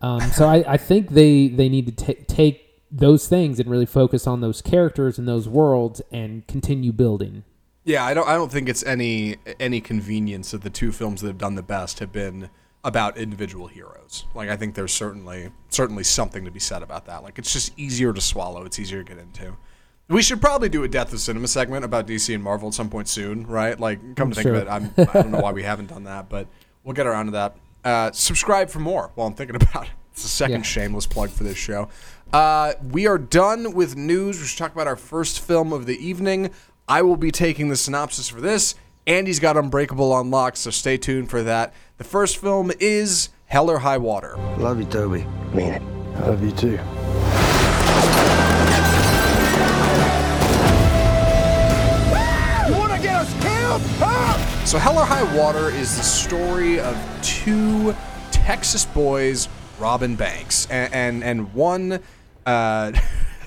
um, 0.00 0.20
so 0.32 0.48
I, 0.48 0.64
I 0.66 0.76
think 0.76 1.10
they 1.10 1.48
they 1.48 1.68
need 1.68 1.96
to 1.96 2.06
t- 2.06 2.24
take 2.24 2.68
those 2.90 3.28
things 3.28 3.58
and 3.58 3.70
really 3.70 3.86
focus 3.86 4.26
on 4.26 4.40
those 4.40 4.60
characters 4.60 5.18
and 5.18 5.26
those 5.26 5.48
worlds 5.48 6.02
and 6.10 6.46
continue 6.46 6.92
building 6.92 7.44
Yeah, 7.84 8.04
I 8.04 8.14
don't. 8.14 8.28
I 8.28 8.34
don't 8.34 8.50
think 8.50 8.68
it's 8.68 8.84
any 8.84 9.36
any 9.58 9.80
convenience 9.80 10.52
that 10.52 10.62
the 10.62 10.70
two 10.70 10.92
films 10.92 11.20
that 11.20 11.28
have 11.28 11.38
done 11.38 11.56
the 11.56 11.62
best 11.62 11.98
have 11.98 12.12
been 12.12 12.48
about 12.84 13.16
individual 13.16 13.66
heroes. 13.66 14.24
Like 14.34 14.48
I 14.48 14.56
think 14.56 14.74
there's 14.74 14.92
certainly 14.92 15.50
certainly 15.68 16.04
something 16.04 16.44
to 16.44 16.50
be 16.50 16.60
said 16.60 16.82
about 16.82 17.06
that. 17.06 17.22
Like 17.22 17.38
it's 17.38 17.52
just 17.52 17.76
easier 17.78 18.12
to 18.12 18.20
swallow. 18.20 18.64
It's 18.64 18.78
easier 18.78 19.02
to 19.02 19.14
get 19.14 19.20
into. 19.20 19.56
We 20.08 20.20
should 20.22 20.40
probably 20.40 20.68
do 20.68 20.82
a 20.84 20.88
Death 20.88 21.12
of 21.12 21.20
Cinema 21.20 21.48
segment 21.48 21.84
about 21.84 22.06
DC 22.06 22.34
and 22.34 22.42
Marvel 22.44 22.68
at 22.68 22.74
some 22.74 22.90
point 22.90 23.08
soon, 23.08 23.46
right? 23.46 23.78
Like, 23.78 24.14
come 24.16 24.30
to 24.30 24.34
think 24.34 24.44
Sure. 24.46 24.54
of 24.56 24.62
it, 24.62 24.68
I'm, 24.68 24.92
I 24.98 25.04
don't 25.22 25.30
know 25.30 25.40
why 25.40 25.52
we 25.52 25.62
haven't 25.62 25.86
done 25.86 26.04
that, 26.04 26.28
but 26.28 26.48
we'll 26.84 26.94
get 26.94 27.06
around 27.06 27.26
to 27.26 27.32
that. 27.32 27.56
Uh, 27.84 28.10
subscribe 28.12 28.68
for 28.68 28.78
more 28.80 29.10
while 29.14 29.26
I'm 29.26 29.34
thinking 29.34 29.56
about 29.62 29.84
it. 29.84 29.90
It's 30.12 30.22
the 30.22 30.28
second 30.28 30.56
Yeah. 30.58 30.62
shameless 30.62 31.06
plug 31.06 31.30
for 31.30 31.44
this 31.44 31.56
show. 31.56 31.88
Uh, 32.32 32.74
we 32.90 33.06
are 33.06 33.16
done 33.18 33.72
with 33.72 33.96
news. 33.96 34.38
We 34.40 34.46
should 34.46 34.58
talk 34.58 34.72
about 34.72 34.86
our 34.86 34.96
first 34.96 35.40
film 35.40 35.72
of 35.72 35.86
the 35.86 35.96
evening. 36.06 36.50
I 36.88 37.00
will 37.02 37.16
be 37.16 37.30
taking 37.30 37.68
the 37.70 37.76
synopsis 37.76 38.28
for 38.28 38.40
this. 38.40 38.74
Andy's 39.06 39.40
got 39.40 39.56
Unbreakable 39.56 40.12
on 40.12 40.30
lock, 40.30 40.56
so 40.56 40.70
stay 40.70 40.96
tuned 40.98 41.30
for 41.30 41.42
that. 41.42 41.72
The 41.96 42.04
first 42.04 42.36
film 42.36 42.70
is 42.80 43.30
Hell 43.46 43.70
or 43.70 43.78
High 43.78 43.98
Water. 43.98 44.36
Love 44.58 44.78
you, 44.78 44.84
Toby. 44.86 45.24
Mean 45.54 45.72
it. 45.74 45.82
Love 46.20 46.42
you 46.44 46.52
too. 46.52 46.78
So, 53.72 54.76
Hell 54.78 54.98
or 54.98 55.06
High 55.06 55.34
Water 55.34 55.70
is 55.70 55.96
the 55.96 56.02
story 56.02 56.78
of 56.78 56.94
two 57.22 57.94
Texas 58.30 58.84
boys 58.84 59.48
robbing 59.78 60.14
banks 60.14 60.66
and 60.70 60.92
and, 60.92 61.24
and 61.24 61.54
one 61.54 62.00
uh, 62.44 62.92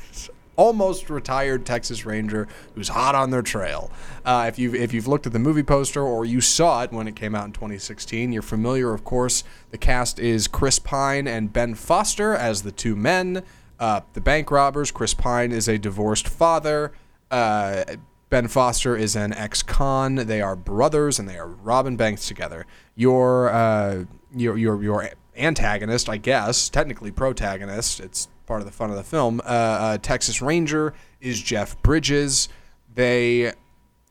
almost 0.56 1.12
retired 1.12 1.64
Texas 1.64 2.08
Ranger 2.08 2.48
who's 2.74 2.88
hot 2.88 3.14
on 3.14 3.30
their 3.30 3.44
trail. 3.44 3.92
Uh, 4.26 4.46
if 4.48 4.58
you've 4.58 4.74
if 4.74 4.96
you've 4.96 5.08
looked 5.08 5.28
at 5.28 5.34
the 5.34 5.38
movie 5.38 5.62
poster 5.62 6.02
or 6.02 6.26
you 6.26 6.42
saw 6.42 6.82
it 6.82 6.92
when 6.92 7.08
it 7.08 7.16
came 7.16 7.36
out 7.36 7.46
in 7.46 7.52
2016, 7.52 8.32
you're 8.32 8.42
familiar, 8.42 8.96
of 8.96 9.04
course. 9.04 9.44
The 9.70 9.78
cast 9.78 10.18
is 10.18 10.48
Chris 10.48 10.80
Pine 10.80 11.28
and 11.28 11.54
Ben 11.54 11.76
Foster 11.76 12.34
as 12.34 12.64
the 12.64 12.72
two 12.72 12.96
men, 12.96 13.44
uh, 13.80 14.02
the 14.14 14.22
bank 14.22 14.50
robbers. 14.50 14.90
Chris 14.90 15.14
Pine 15.14 15.52
is 15.52 15.68
a 15.68 15.78
divorced 15.78 16.28
father. 16.28 16.94
Uh, 17.30 17.84
Ben 18.30 18.48
Foster 18.48 18.96
is 18.96 19.16
an 19.16 19.34
ex-con. 19.34 20.16
They 20.16 20.42
are 20.42 20.56
brothers, 20.56 21.20
and 21.20 21.30
they 21.30 21.38
are 21.38 21.48
robbing 21.48 21.96
banks 21.96 22.28
together. 22.28 22.66
Your 22.96 23.50
uh, 23.50 24.06
your 24.36 24.58
your 24.58 24.82
your 24.82 25.10
antagonist, 25.38 26.10
I 26.10 26.18
guess, 26.18 26.70
technically 26.70 27.12
protagonist. 27.12 28.00
It's 28.00 28.28
part 28.46 28.62
of 28.62 28.66
the 28.66 28.72
fun 28.72 28.90
of 28.90 28.96
the 28.96 29.04
film. 29.04 29.42
Uh, 29.42 29.50
uh, 29.50 29.98
Texas 30.00 30.42
Ranger 30.42 30.94
is 31.22 31.42
Jeff 31.42 31.82
Bridges. 31.84 32.50
They 32.94 33.54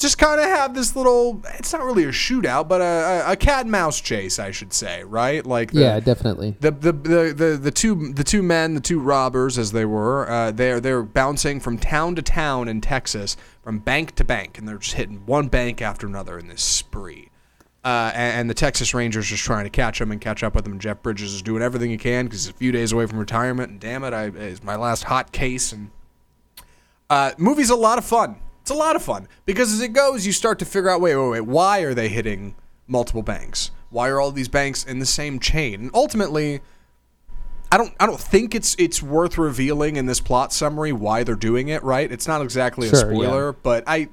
just 0.04 0.18
kind 0.18 0.38
of 0.38 0.46
have 0.46 0.74
this 0.74 0.94
little. 0.94 1.42
It's 1.54 1.72
not 1.72 1.82
really 1.82 2.04
a 2.04 2.08
shootout, 2.08 2.68
but 2.68 2.82
a, 2.82 3.32
a, 3.32 3.36
cat 3.36 3.62
and 3.62 3.70
mouse 3.70 3.98
chase, 3.98 4.38
I 4.38 4.50
should 4.50 4.74
say, 4.74 5.02
right? 5.02 5.44
Like 5.44 5.72
the, 5.72 5.80
yeah 5.80 6.00
definitely 6.00 6.56
the, 6.60 6.70
the 6.70 6.92
the 6.92 7.34
the 7.34 7.56
the 7.56 7.70
two 7.70 8.12
the 8.12 8.22
two 8.22 8.42
men, 8.42 8.74
the 8.74 8.80
two 8.80 9.00
robbers, 9.00 9.56
as 9.56 9.72
they 9.72 9.86
were, 9.86 10.28
uh, 10.28 10.50
they're 10.50 10.78
they're 10.78 11.02
bouncing 11.02 11.58
from 11.58 11.78
town 11.78 12.14
to 12.16 12.22
town 12.22 12.68
in 12.68 12.82
Texas, 12.82 13.36
from 13.62 13.78
bank 13.78 14.14
to 14.16 14.24
bank, 14.24 14.58
and 14.58 14.68
they're 14.68 14.78
just 14.78 14.94
hitting 14.94 15.24
one 15.24 15.48
bank 15.48 15.80
after 15.80 16.06
another 16.06 16.38
in 16.38 16.48
this 16.48 16.62
spree. 16.62 17.30
Uh, 17.82 18.12
and, 18.14 18.40
and 18.40 18.50
the 18.50 18.54
Texas 18.54 18.94
Rangers 18.94 19.26
just 19.26 19.42
trying 19.42 19.64
to 19.64 19.70
catch 19.70 19.98
them 19.98 20.10
and 20.10 20.20
catch 20.20 20.42
up 20.42 20.54
with 20.54 20.64
them. 20.64 20.72
And 20.72 20.80
Jeff 20.80 21.02
Bridges 21.02 21.34
is 21.34 21.42
doing 21.42 21.62
everything 21.62 21.90
he 21.90 21.98
can 21.98 22.24
because 22.24 22.44
he's 22.44 22.50
a 22.50 22.56
few 22.56 22.72
days 22.72 22.92
away 22.92 23.06
from 23.06 23.18
retirement, 23.18 23.70
and 23.70 23.80
damn 23.80 24.04
it, 24.04 24.12
I, 24.12 24.26
it's 24.26 24.62
my 24.62 24.76
last 24.76 25.04
hot 25.04 25.32
case. 25.32 25.72
And 25.72 25.90
uh, 27.08 27.32
movie's 27.38 27.70
a 27.70 27.76
lot 27.76 27.96
of 27.96 28.04
fun. 28.04 28.36
It's 28.64 28.70
a 28.70 28.74
lot 28.74 28.96
of 28.96 29.02
fun 29.02 29.28
because 29.44 29.74
as 29.74 29.82
it 29.82 29.92
goes, 29.92 30.24
you 30.24 30.32
start 30.32 30.58
to 30.60 30.64
figure 30.64 30.88
out 30.88 31.02
wait, 31.02 31.14
wait, 31.14 31.28
wait, 31.28 31.40
why 31.42 31.80
are 31.80 31.92
they 31.92 32.08
hitting 32.08 32.54
multiple 32.86 33.20
banks? 33.20 33.70
Why 33.90 34.08
are 34.08 34.18
all 34.18 34.30
these 34.30 34.48
banks 34.48 34.84
in 34.84 35.00
the 35.00 35.06
same 35.06 35.38
chain? 35.38 35.82
And 35.82 35.90
ultimately, 35.92 36.62
I 37.70 37.76
don't 37.76 37.92
I 38.00 38.06
don't 38.06 38.18
think 38.18 38.54
it's 38.54 38.74
it's 38.78 39.02
worth 39.02 39.36
revealing 39.36 39.96
in 39.96 40.06
this 40.06 40.18
plot 40.18 40.50
summary 40.50 40.92
why 40.92 41.24
they're 41.24 41.34
doing 41.34 41.68
it, 41.68 41.82
right? 41.82 42.10
It's 42.10 42.26
not 42.26 42.40
exactly 42.40 42.88
a 42.88 42.96
spoiler, 42.96 43.48
yeah. 43.48 43.58
but 43.62 43.84
I 43.86 44.08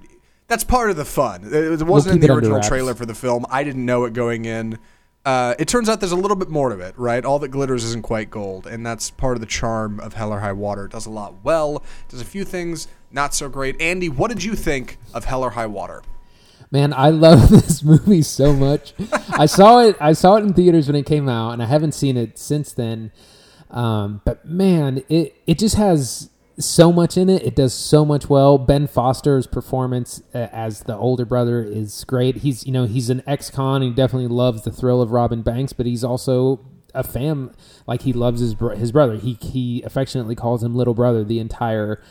that's 0.50 0.66
part 0.66 0.90
of 0.90 0.98
the 0.98 1.06
fun. 1.06 1.46
It, 1.46 1.54
it 1.54 1.84
wasn't 1.84 2.16
keep 2.16 2.24
in 2.24 2.28
the 2.28 2.34
original 2.34 2.60
trailer 2.60 2.94
for 2.94 3.06
the 3.06 3.16
film. 3.16 3.46
I 3.50 3.64
didn't 3.64 3.86
know 3.86 4.04
it 4.04 4.12
going 4.12 4.44
in. 4.44 4.80
Uh, 5.24 5.56
it 5.60 5.70
turns 5.70 5.88
out 5.88 6.02
there's 6.02 6.12
a 6.12 6.18
little 6.18 6.36
bit 6.36 6.50
more 6.50 6.76
to 6.76 6.80
it, 6.80 6.94
right? 6.98 7.24
All 7.24 7.40
that 7.40 7.50
glitters 7.50 7.86
isn't 7.86 8.02
quite 8.02 8.30
gold, 8.30 8.68
and 8.68 8.86
that's 8.86 9.12
part 9.12 9.38
of 9.38 9.40
the 9.40 9.48
charm 9.48 10.02
of 10.02 10.16
Hell 10.16 10.34
or 10.34 10.42
High 10.42 10.52
Water. 10.52 10.86
It 10.86 10.92
does 10.92 11.06
a 11.06 11.10
lot 11.10 11.36
well, 11.42 11.82
does 12.10 12.20
a 12.20 12.26
few 12.26 12.44
things 12.44 12.90
not 13.12 13.34
so 13.34 13.50
great. 13.50 13.80
Andy, 13.82 14.10
what 14.10 14.30
did 14.30 14.44
you 14.44 14.56
think 14.56 14.98
of 15.14 15.26
Hell 15.26 15.44
or 15.44 15.52
High 15.52 15.68
Water? 15.68 16.02
Man, 16.72 16.94
I 16.94 17.10
love 17.10 17.50
this 17.50 17.84
movie 17.84 18.22
so 18.22 18.54
much. 18.54 18.94
I 19.32 19.46
saw 19.46 19.80
it. 19.80 19.98
I 20.00 20.14
saw 20.14 20.38
it 20.38 20.44
in 20.44 20.54
theaters 20.54 20.88
when 20.88 20.96
it 20.96 21.06
came 21.06 21.28
out, 21.28 21.52
and 21.52 21.62
I 21.62 21.66
haven't 21.66 21.94
seen 21.94 22.18
it 22.18 22.38
since 22.38 22.72
then. 22.72 23.12
Um, 23.70 24.22
but 24.26 24.46
man, 24.46 25.04
it 25.10 25.36
it 25.46 25.60
just 25.60 25.76
has 25.76 26.30
so 26.60 26.92
much 26.92 27.18
in 27.18 27.30
it. 27.30 27.44
It 27.44 27.56
does 27.56 27.74
so 27.74 28.06
much 28.06 28.30
well. 28.30 28.58
Ben 28.58 28.88
Foster's 28.88 29.48
performance 29.48 30.22
uh, 30.34 30.48
as 30.52 30.82
the 30.82 30.96
older 30.96 31.26
brother 31.26 31.64
is 31.64 32.04
great. 32.06 32.38
He's 32.38 32.66
you 32.66 32.72
know 32.72 32.86
he's 32.86 33.10
an 33.10 33.24
ex-con. 33.28 33.82
He 33.82 33.90
definitely 33.90 34.28
loves 34.28 34.64
the 34.64 34.72
thrill 34.72 35.02
of 35.02 35.12
Robin 35.12 35.42
banks, 35.42 35.74
but 35.74 35.86
he's 35.86 36.04
also 36.04 36.66
a 36.94 37.04
fam. 37.04 37.52
Like 37.88 38.04
he 38.04 38.14
loves 38.14 38.42
his 38.42 38.56
his 38.78 38.92
brother. 38.92 39.16
He 39.18 39.34
he 39.42 39.82
affectionately 39.84 40.36
calls 40.36 40.64
him 40.64 40.76
little 40.76 40.94
brother 40.94 41.24
the 41.24 41.40
entire 41.40 42.02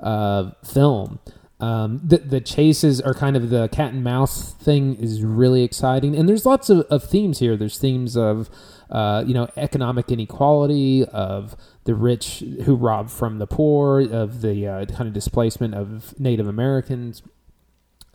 uh, 0.00 0.50
film. 0.64 1.18
Um, 1.58 2.02
the 2.04 2.18
the 2.18 2.40
chases 2.40 3.00
are 3.00 3.14
kind 3.14 3.34
of 3.34 3.48
the 3.48 3.68
cat 3.68 3.94
and 3.94 4.04
mouse 4.04 4.52
thing 4.52 4.94
is 4.96 5.22
really 5.22 5.62
exciting, 5.62 6.14
and 6.14 6.28
there's 6.28 6.44
lots 6.44 6.68
of, 6.68 6.80
of 6.90 7.04
themes 7.04 7.38
here. 7.38 7.56
There's 7.56 7.78
themes 7.78 8.14
of 8.14 8.50
uh, 8.90 9.24
you 9.26 9.32
know 9.32 9.48
economic 9.56 10.12
inequality, 10.12 11.06
of 11.06 11.56
the 11.84 11.94
rich 11.94 12.44
who 12.64 12.74
rob 12.74 13.08
from 13.08 13.38
the 13.38 13.46
poor, 13.46 14.00
of 14.00 14.42
the 14.42 14.66
uh, 14.66 14.84
kind 14.86 15.08
of 15.08 15.14
displacement 15.14 15.74
of 15.74 16.18
Native 16.20 16.46
Americans. 16.46 17.22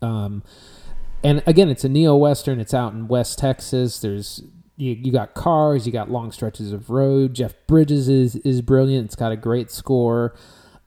Um, 0.03 0.43
and 1.23 1.41
again, 1.47 1.69
it's 1.69 1.83
a 1.83 1.89
neo 1.89 2.15
western. 2.15 2.59
It's 2.59 2.75
out 2.75 2.93
in 2.93 3.07
West 3.07 3.39
Texas. 3.39 3.99
There's 3.99 4.43
you, 4.77 4.93
you 4.93 5.11
got 5.11 5.33
cars, 5.33 5.85
you 5.85 5.93
got 5.93 6.11
long 6.11 6.31
stretches 6.31 6.71
of 6.71 6.91
road. 6.91 7.33
Jeff 7.33 7.53
Bridges 7.67 8.07
is 8.07 8.35
is 8.37 8.61
brilliant. 8.61 9.05
It's 9.05 9.15
got 9.15 9.31
a 9.31 9.37
great 9.37 9.71
score. 9.71 10.35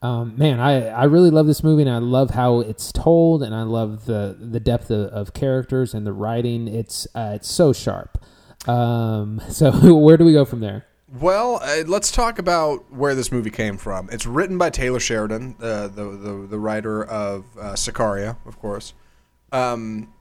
Um, 0.05 0.37
man, 0.37 0.59
I, 0.59 0.87
I 0.89 1.03
really 1.05 1.31
love 1.31 1.47
this 1.47 1.63
movie, 1.63 1.81
and 1.81 1.89
I 1.89 1.97
love 1.97 2.29
how 2.29 2.59
it's 2.59 2.91
told, 2.91 3.41
and 3.41 3.55
I 3.55 3.63
love 3.63 4.05
the 4.05 4.37
the 4.39 4.59
depth 4.59 4.91
of, 4.91 5.07
of 5.07 5.33
characters 5.33 5.95
and 5.95 6.05
the 6.05 6.13
writing. 6.13 6.67
It's 6.67 7.07
uh, 7.15 7.31
it's 7.35 7.49
so 7.49 7.73
sharp. 7.73 8.23
Um, 8.67 9.41
so 9.49 9.95
where 9.95 10.17
do 10.17 10.23
we 10.25 10.33
go 10.33 10.45
from 10.45 10.59
there? 10.59 10.85
Well, 11.19 11.59
uh, 11.63 11.83
let's 11.87 12.11
talk 12.11 12.37
about 12.37 12.93
where 12.93 13.15
this 13.15 13.31
movie 13.31 13.49
came 13.49 13.77
from. 13.77 14.09
It's 14.11 14.27
written 14.27 14.59
by 14.59 14.69
Taylor 14.69 14.99
Sheridan, 14.99 15.55
uh, 15.59 15.87
the, 15.87 16.03
the 16.11 16.47
the 16.51 16.59
writer 16.59 17.03
of 17.03 17.45
uh, 17.57 17.73
Sicario, 17.73 18.37
of 18.45 18.59
course. 18.59 18.93
Um, 19.51 20.13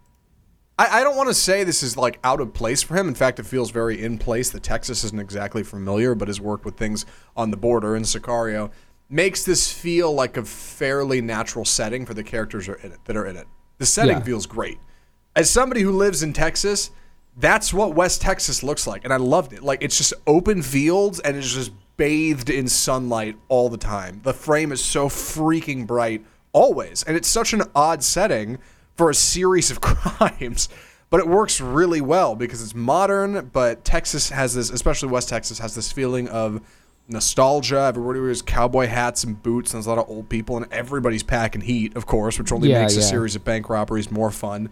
I, 0.78 1.00
I 1.00 1.04
don't 1.04 1.16
want 1.16 1.28
to 1.28 1.34
say 1.34 1.62
this 1.62 1.82
is 1.82 1.96
like 1.96 2.20
out 2.24 2.40
of 2.40 2.54
place 2.54 2.82
for 2.82 2.96
him. 2.96 3.06
In 3.06 3.14
fact, 3.14 3.38
it 3.38 3.44
feels 3.44 3.70
very 3.70 4.02
in 4.02 4.16
place. 4.16 4.48
That 4.48 4.62
Texas 4.62 5.04
isn't 5.04 5.20
exactly 5.20 5.62
familiar, 5.62 6.14
but 6.14 6.28
has 6.28 6.40
worked 6.40 6.64
with 6.64 6.78
things 6.78 7.04
on 7.36 7.50
the 7.50 7.58
border. 7.58 7.94
in 7.94 8.04
Sicario 8.04 8.70
makes 9.08 9.44
this 9.44 9.70
feel 9.72 10.12
like 10.12 10.36
a 10.36 10.44
fairly 10.44 11.20
natural 11.20 11.64
setting 11.64 12.06
for 12.06 12.14
the 12.14 12.24
characters 12.24 12.68
are 12.68 12.74
in 12.76 12.92
it, 12.92 12.98
that 13.04 13.16
are 13.16 13.26
in 13.26 13.36
it. 13.36 13.46
The 13.78 13.86
setting 13.86 14.18
Yeah. 14.18 14.22
feels 14.24 14.46
great. 14.46 14.78
As 15.36 15.50
somebody 15.50 15.82
who 15.82 15.92
lives 15.92 16.22
in 16.22 16.32
Texas, 16.32 16.90
that's 17.36 17.72
what 17.74 17.94
West 17.94 18.20
Texas 18.22 18.62
looks 18.62 18.86
like, 18.86 19.04
and 19.04 19.12
I 19.12 19.16
loved 19.16 19.52
it. 19.52 19.62
Like 19.62 19.82
it's 19.82 19.98
just 19.98 20.14
open 20.26 20.62
fields 20.62 21.20
and 21.20 21.36
it's 21.36 21.52
just 21.52 21.72
bathed 21.96 22.50
in 22.50 22.68
sunlight 22.68 23.36
all 23.48 23.68
the 23.68 23.76
time. 23.76 24.20
The 24.24 24.32
frame 24.32 24.72
is 24.72 24.80
so 24.82 25.08
freaking 25.08 25.86
bright 25.86 26.24
always, 26.52 27.02
and 27.02 27.16
it's 27.16 27.28
such 27.28 27.52
an 27.52 27.62
odd 27.74 28.02
setting 28.02 28.58
for 28.96 29.10
a 29.10 29.14
series 29.14 29.70
of 29.70 29.80
crimes. 29.82 30.68
But 31.10 31.20
it 31.20 31.28
works 31.28 31.60
really 31.60 32.00
well 32.00 32.34
because 32.34 32.62
it's 32.62 32.74
modern, 32.74 33.50
but 33.52 33.84
Texas 33.84 34.30
has 34.30 34.54
this, 34.54 34.70
especially 34.70 35.08
West 35.10 35.28
Texas, 35.28 35.58
has 35.60 35.74
this 35.74 35.92
feeling 35.92 36.28
of 36.28 36.60
nostalgia. 37.08 37.80
Everybody 37.80 38.20
wears 38.20 38.42
cowboy 38.42 38.86
hats 38.86 39.24
and 39.24 39.42
boots, 39.42 39.72
and 39.72 39.78
there's 39.78 39.86
a 39.86 39.90
lot 39.90 39.98
of 39.98 40.08
old 40.08 40.28
people, 40.28 40.56
and 40.56 40.66
everybody's 40.72 41.22
packing 41.22 41.60
heat, 41.62 41.96
of 41.96 42.06
course, 42.06 42.38
which 42.38 42.52
only 42.52 42.70
Yeah, 42.70 42.80
makes 42.82 42.96
a 42.96 43.02
series 43.02 43.36
of 43.36 43.44
bank 43.44 43.68
robberies 43.68 44.10
more 44.10 44.30
fun. 44.30 44.70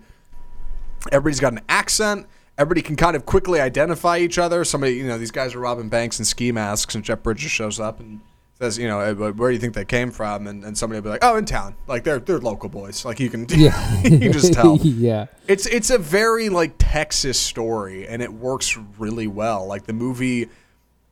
Everybody's 1.10 1.40
got 1.40 1.52
an 1.52 1.60
accent. 1.68 2.26
everybody 2.58 2.82
can 2.82 2.96
kind 2.96 3.16
of 3.16 3.24
quickly 3.26 3.60
identify 3.60 4.18
each 4.18 4.38
other. 4.38 4.62
Somebody, 4.64 4.94
you 4.94 5.06
know, 5.06 5.16
these 5.18 5.30
guys 5.30 5.54
are 5.54 5.58
robbing 5.58 5.88
banks 5.88 6.18
in 6.18 6.24
ski 6.24 6.52
masks, 6.52 6.94
and 6.94 7.02
Jeff 7.02 7.22
Bridges 7.22 7.50
shows 7.50 7.80
up 7.80 7.98
and 7.98 8.20
says, 8.60 8.78
you 8.78 8.86
know, 8.86 9.00
"Eh, 9.00 9.12
where 9.12 9.50
do 9.50 9.54
you 9.54 9.58
think 9.58 9.74
they 9.74 9.84
came 9.86 10.10
from? 10.12 10.46
And, 10.46 10.62
and 10.62 10.76
somebody 10.78 10.98
will 11.00 11.04
be 11.04 11.08
like, 11.08 11.24
oh, 11.24 11.36
in 11.36 11.44
town. 11.46 11.74
Like 11.88 12.04
they're 12.04 12.20
they're 12.20 12.38
local 12.38 12.68
boys. 12.68 13.04
Like 13.04 13.18
you 13.18 13.30
can 13.30 13.46
Yeah. 13.50 14.02
you 14.02 14.18
can 14.18 14.32
just 14.32 14.52
tell. 14.58 14.76
yeah. 14.78 15.26
It's 15.48 15.66
it's 15.66 15.90
a 15.90 15.98
very 15.98 16.50
like 16.50 16.74
Texas 16.78 17.38
story, 17.40 18.06
and 18.06 18.22
it 18.22 18.32
works 18.32 18.76
really 18.98 19.26
well. 19.26 19.66
Like 19.66 19.86
the 19.86 19.92
movie, 19.94 20.48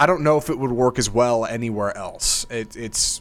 I 0.01 0.07
don't 0.07 0.23
know 0.23 0.39
if 0.39 0.49
it 0.49 0.59
would 0.59 0.73
work 0.73 0.99
as 0.99 1.11
well 1.11 1.45
anywhere 1.45 1.95
else. 1.95 2.47
It, 2.49 2.75
it's 2.75 3.21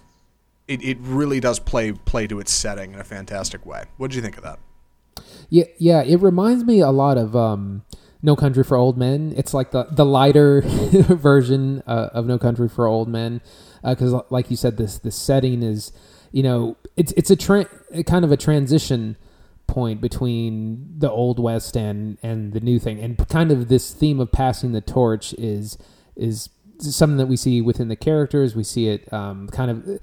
it, 0.66 0.82
it 0.82 0.98
really 1.02 1.42
does 1.42 1.60
play 1.60 1.92
play 1.92 2.26
to 2.28 2.40
its 2.40 2.54
setting 2.54 2.94
in 2.94 3.00
a 3.02 3.04
fantastic 3.04 3.66
way. 3.66 3.84
What 3.98 4.12
did 4.12 4.16
you 4.16 4.22
think 4.22 4.38
of 4.38 4.44
that? 4.44 4.60
Yeah, 5.50 5.66
yeah, 5.78 6.02
it 6.04 6.22
reminds 6.22 6.64
me 6.64 6.80
a 6.80 6.92
lot 6.92 7.18
of 7.18 7.36
um, 7.36 7.84
No 8.22 8.38
Country 8.38 8.64
for 8.64 8.78
Old 8.78 8.98
Men. 8.98 9.34
It's 9.36 9.54
like 9.54 9.72
the 9.72 9.88
the 9.92 10.06
lighter 10.06 10.62
version 10.66 11.84
uh, 11.86 12.12
of 12.14 12.26
No 12.28 12.38
Country 12.38 12.70
for 12.70 12.88
Old 12.88 13.10
Men, 13.10 13.42
because 13.84 14.14
like 14.30 14.50
you 14.50 14.56
said, 14.56 14.78
this 14.78 15.00
this 15.00 15.18
setting 15.18 15.64
is, 15.64 15.92
you 16.32 16.44
know, 16.44 16.78
it's 16.96 17.12
it's 17.18 17.30
a 17.30 17.36
tra- 17.36 17.68
kind 18.06 18.24
of 18.24 18.32
a 18.32 18.38
transition 18.38 19.18
point 19.68 20.00
between 20.00 20.96
the 20.98 21.12
old 21.12 21.40
west 21.40 21.76
and 21.76 22.18
and 22.24 22.54
the 22.54 22.62
new 22.62 22.80
thing, 22.80 23.02
and 23.02 23.18
kind 23.28 23.52
of 23.52 23.68
this 23.68 23.92
theme 23.92 24.22
of 24.22 24.32
passing 24.32 24.72
the 24.72 24.82
torch 24.82 25.34
is 25.34 25.78
is 26.16 26.50
something 26.82 27.18
that 27.18 27.28
we 27.28 27.38
see 27.38 27.62
within 27.62 27.88
the 27.88 27.96
characters. 27.96 28.56
We 28.56 28.64
see 28.64 28.88
it 28.88 29.12
um, 29.14 29.48
kind 29.50 29.72
of 29.72 30.00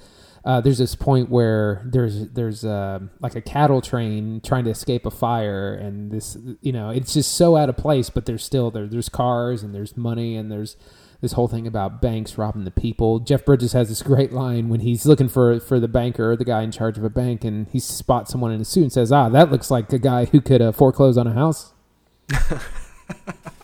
uh, 0.46 0.60
there's 0.60 0.78
this 0.78 0.94
point 0.94 1.28
where 1.28 1.82
there's 1.84 2.28
there's 2.28 2.64
uh, 2.64 3.00
like 3.18 3.34
a 3.34 3.40
cattle 3.40 3.82
train 3.82 4.40
trying 4.40 4.62
to 4.64 4.70
escape 4.70 5.04
a 5.04 5.10
fire, 5.10 5.74
and 5.74 6.12
this 6.12 6.38
you 6.60 6.70
know 6.70 6.90
it's 6.90 7.14
just 7.14 7.34
so 7.34 7.56
out 7.56 7.68
of 7.68 7.76
place. 7.76 8.10
But 8.10 8.26
there's 8.26 8.44
still 8.44 8.70
there 8.70 8.86
there's 8.86 9.08
cars 9.08 9.64
and 9.64 9.74
there's 9.74 9.96
money 9.96 10.36
and 10.36 10.50
there's 10.50 10.76
this 11.20 11.32
whole 11.32 11.48
thing 11.48 11.66
about 11.66 12.00
banks 12.00 12.38
robbing 12.38 12.62
the 12.62 12.70
people. 12.70 13.18
Jeff 13.18 13.44
Bridges 13.44 13.72
has 13.72 13.88
this 13.88 14.02
great 14.02 14.32
line 14.32 14.68
when 14.68 14.80
he's 14.80 15.04
looking 15.04 15.28
for 15.28 15.58
for 15.58 15.80
the 15.80 15.88
banker, 15.88 16.36
the 16.36 16.44
guy 16.44 16.62
in 16.62 16.70
charge 16.70 16.96
of 16.96 17.02
a 17.02 17.10
bank, 17.10 17.42
and 17.42 17.66
he 17.70 17.80
spots 17.80 18.30
someone 18.30 18.52
in 18.52 18.60
a 18.60 18.64
suit 18.64 18.82
and 18.84 18.92
says, 18.92 19.10
"Ah, 19.10 19.28
that 19.28 19.50
looks 19.50 19.68
like 19.68 19.92
a 19.92 19.98
guy 19.98 20.26
who 20.26 20.40
could 20.40 20.62
uh, 20.62 20.70
foreclose 20.70 21.18
on 21.18 21.26
a 21.26 21.32
house." 21.32 21.72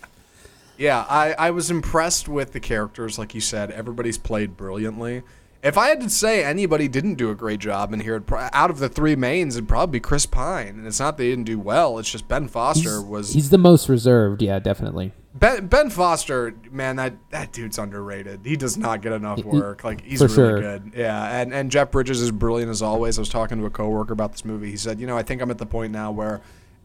Yeah, 0.78 1.04
I, 1.08 1.32
I 1.34 1.50
was 1.50 1.70
impressed 1.70 2.28
with 2.28 2.52
the 2.52 2.60
characters, 2.60 3.18
like 3.18 3.34
you 3.34 3.40
said. 3.40 3.70
Everybody's 3.70 4.18
played 4.18 4.56
brilliantly. 4.56 5.22
If 5.62 5.78
I 5.78 5.88
had 5.88 6.00
to 6.00 6.10
say 6.10 6.42
anybody 6.42 6.88
didn't 6.88 7.14
do 7.14 7.30
a 7.30 7.36
great 7.36 7.60
job 7.60 7.92
in 7.92 8.00
here, 8.00 8.20
pro- 8.20 8.48
out 8.52 8.70
of 8.70 8.80
the 8.80 8.88
three 8.88 9.14
mains, 9.14 9.54
it'd 9.56 9.68
probably 9.68 9.98
be 9.98 10.00
Chris 10.00 10.26
Pine. 10.26 10.70
And 10.70 10.86
it's 10.88 10.98
not 10.98 11.16
that 11.16 11.22
he 11.22 11.30
didn't 11.30 11.44
do 11.44 11.60
well; 11.60 11.98
it's 12.00 12.10
just 12.10 12.26
Ben 12.26 12.48
Foster 12.48 12.98
He's, 12.98 13.00
was 13.00 13.32
he's 13.32 13.50
the 13.50 13.58
most 13.58 13.88
reserved, 13.88 14.42
yeah, 14.42 14.58
definitely. 14.58 15.12
Ben, 15.34 15.68
ben 15.68 15.88
Foster, 15.88 16.54
man, 16.70 16.96
that, 16.96 17.14
that 17.30 17.52
dude's 17.52 17.78
underrated. 17.78 18.40
He 18.44 18.56
does 18.56 18.76
not 18.76 19.02
get 19.02 19.12
enough 19.12 19.42
work. 19.44 19.84
Like 19.84 20.02
he's 20.02 20.18
For 20.18 20.26
really 20.26 20.34
sure. 20.34 20.60
good. 20.60 20.92
Yeah, 20.96 21.40
and 21.40 21.54
and 21.54 21.70
Jeff 21.70 21.92
Bridges 21.92 22.20
is 22.20 22.32
brilliant 22.32 22.70
as 22.70 22.82
always. 22.82 23.16
I 23.16 23.20
was 23.20 23.28
talking 23.28 23.58
to 23.58 23.66
a 23.66 23.70
coworker 23.70 24.12
about 24.12 24.32
this 24.32 24.44
movie. 24.44 24.70
He 24.70 24.76
said, 24.76 24.98
you 24.98 25.06
know, 25.06 25.16
I 25.16 25.22
think 25.22 25.40
I'm 25.40 25.50
at 25.52 25.58
the 25.58 25.66
point 25.66 25.92
now 25.92 26.10
where 26.10 26.40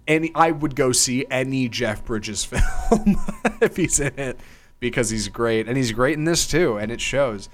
any 0.07 0.31
I 0.33 0.51
would 0.51 0.75
go 0.75 0.91
see 0.91 1.25
any 1.29 1.69
Jeff 1.69 2.05
Bridges 2.05 2.43
film 2.45 3.17
if 3.61 3.75
he's 3.75 3.99
in 3.99 4.17
it 4.17 4.39
because 4.79 5.09
he's 5.09 5.27
great, 5.27 5.67
and 5.67 5.75
he's 5.75 5.91
great 5.91 6.17
in 6.17 6.25
this 6.25 6.47
too, 6.47 6.77
and 6.77 6.91
it 6.91 7.01
shows. 7.01 7.49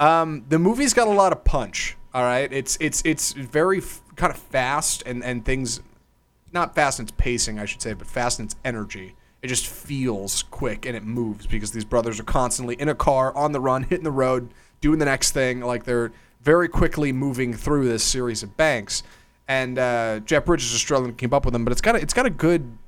Um, 0.00 0.44
the 0.48 0.58
movie's 0.58 0.94
got 0.94 1.08
a 1.08 1.12
lot 1.12 1.32
of 1.32 1.44
punch. 1.44 1.96
All 2.14 2.22
right, 2.22 2.52
it's 2.52 2.78
it's 2.80 3.02
it's 3.04 3.32
very 3.32 3.78
f- 3.78 4.00
kind 4.16 4.32
of 4.32 4.38
fast 4.38 5.02
and 5.06 5.22
and 5.22 5.44
things 5.44 5.80
not 6.52 6.74
fast 6.74 6.98
in 6.98 7.04
its 7.04 7.12
pacing, 7.16 7.58
I 7.58 7.66
should 7.66 7.82
say, 7.82 7.92
but 7.92 8.06
fast 8.06 8.38
in 8.38 8.46
its 8.46 8.56
energy. 8.64 9.14
It 9.42 9.48
just 9.48 9.66
feels 9.66 10.42
quick 10.44 10.86
and 10.86 10.96
it 10.96 11.04
moves 11.04 11.46
because 11.46 11.70
these 11.70 11.84
brothers 11.84 12.18
are 12.18 12.24
constantly 12.24 12.74
in 12.76 12.88
a 12.88 12.94
car, 12.94 13.36
on 13.36 13.52
the 13.52 13.60
run, 13.60 13.84
hitting 13.84 14.04
the 14.04 14.10
road, 14.10 14.52
doing 14.80 14.98
the 14.98 15.04
next 15.04 15.32
thing. 15.32 15.60
Like 15.60 15.84
they're 15.84 16.12
very 16.40 16.68
quickly 16.68 17.12
moving 17.12 17.52
through 17.52 17.88
this 17.88 18.02
series 18.02 18.42
of 18.42 18.56
banks. 18.56 19.02
And 19.48 19.78
uh, 19.78 20.20
Jeff 20.20 20.44
Bridges 20.44 20.72
is 20.72 20.78
struggling 20.78 21.12
to 21.12 21.16
keep 21.16 21.32
up 21.32 21.44
with 21.44 21.52
them, 21.52 21.64
but 21.64 21.72
it's 21.72 21.80
got 21.80 21.96
a, 21.96 21.98
it's 21.98 22.14
got 22.14 22.26
a 22.26 22.30
good 22.30 22.78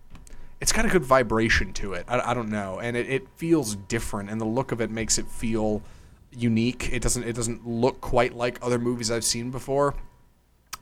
it's 0.61 0.73
got 0.73 0.85
a 0.85 0.89
good 0.89 1.05
vibration 1.05 1.73
to 1.73 1.95
it. 1.95 2.05
I, 2.07 2.33
I 2.33 2.35
don't 2.35 2.51
know, 2.51 2.79
and 2.81 2.97
it, 2.97 3.09
it 3.09 3.29
feels 3.37 3.77
different, 3.77 4.29
and 4.29 4.39
the 4.39 4.45
look 4.47 4.73
of 4.73 4.83
it 4.83 4.91
makes 4.91 5.17
it 5.17 5.27
feel 5.27 5.83
unique. 6.31 6.91
It 6.93 7.01
doesn't 7.01 7.25
it 7.25 7.35
doesn't 7.35 7.67
look 7.67 8.01
quite 8.03 8.37
like 8.37 8.59
other 8.61 8.79
movies 8.79 9.11
I've 9.11 9.25
seen 9.25 9.51
before 9.51 9.95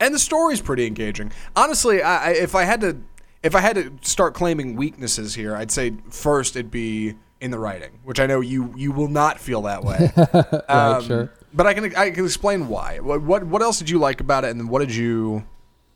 and 0.01 0.15
the 0.15 0.19
story's 0.19 0.61
pretty 0.61 0.87
engaging. 0.87 1.33
Honestly, 1.57 2.03
I, 2.03 2.29
I, 2.29 2.31
if 2.31 2.55
I 2.55 2.65
had 2.65 2.81
to, 2.83 2.97
if 3.43 3.55
I 3.55 3.61
had 3.61 3.77
to 3.77 3.93
start 4.03 4.35
claiming 4.35 4.77
weaknesses 4.77 5.35
here, 5.35 5.55
I'd 5.57 5.71
say 5.71 5.95
first 6.11 6.57
it'd 6.57 6.71
be 6.71 7.15
in 7.41 7.51
the 7.51 7.59
writing, 7.59 8.01
which 8.05 8.19
I 8.21 8.27
know 8.27 8.41
you 8.41 8.73
you 8.77 8.93
will 8.93 9.09
not 9.09 9.39
feel 9.39 9.63
that 9.63 9.85
way. 9.85 10.11
Right, 10.69 11.03
sure. 11.05 11.33
But 11.55 11.67
I 11.67 11.75
can 11.75 11.97
I 11.97 12.11
can 12.11 12.25
explain 12.25 12.69
why. 12.69 12.99
What, 12.99 13.23
what 13.23 13.45
what 13.45 13.63
else 13.63 13.79
did 13.79 13.89
you 13.91 13.99
like 13.99 14.21
about 14.21 14.45
it, 14.45 14.51
and 14.51 14.61
then 14.61 14.69
what 14.69 14.81
did 14.81 14.95
you 14.95 15.45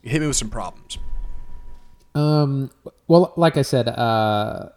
hit 0.02 0.20
me 0.20 0.26
with 0.26 0.36
some 0.36 0.50
problems? 0.50 0.98
Um, 2.14 2.70
well, 3.08 3.32
like 3.36 3.56
I 3.56 3.62
said, 3.62 3.88
uh, 3.88 4.70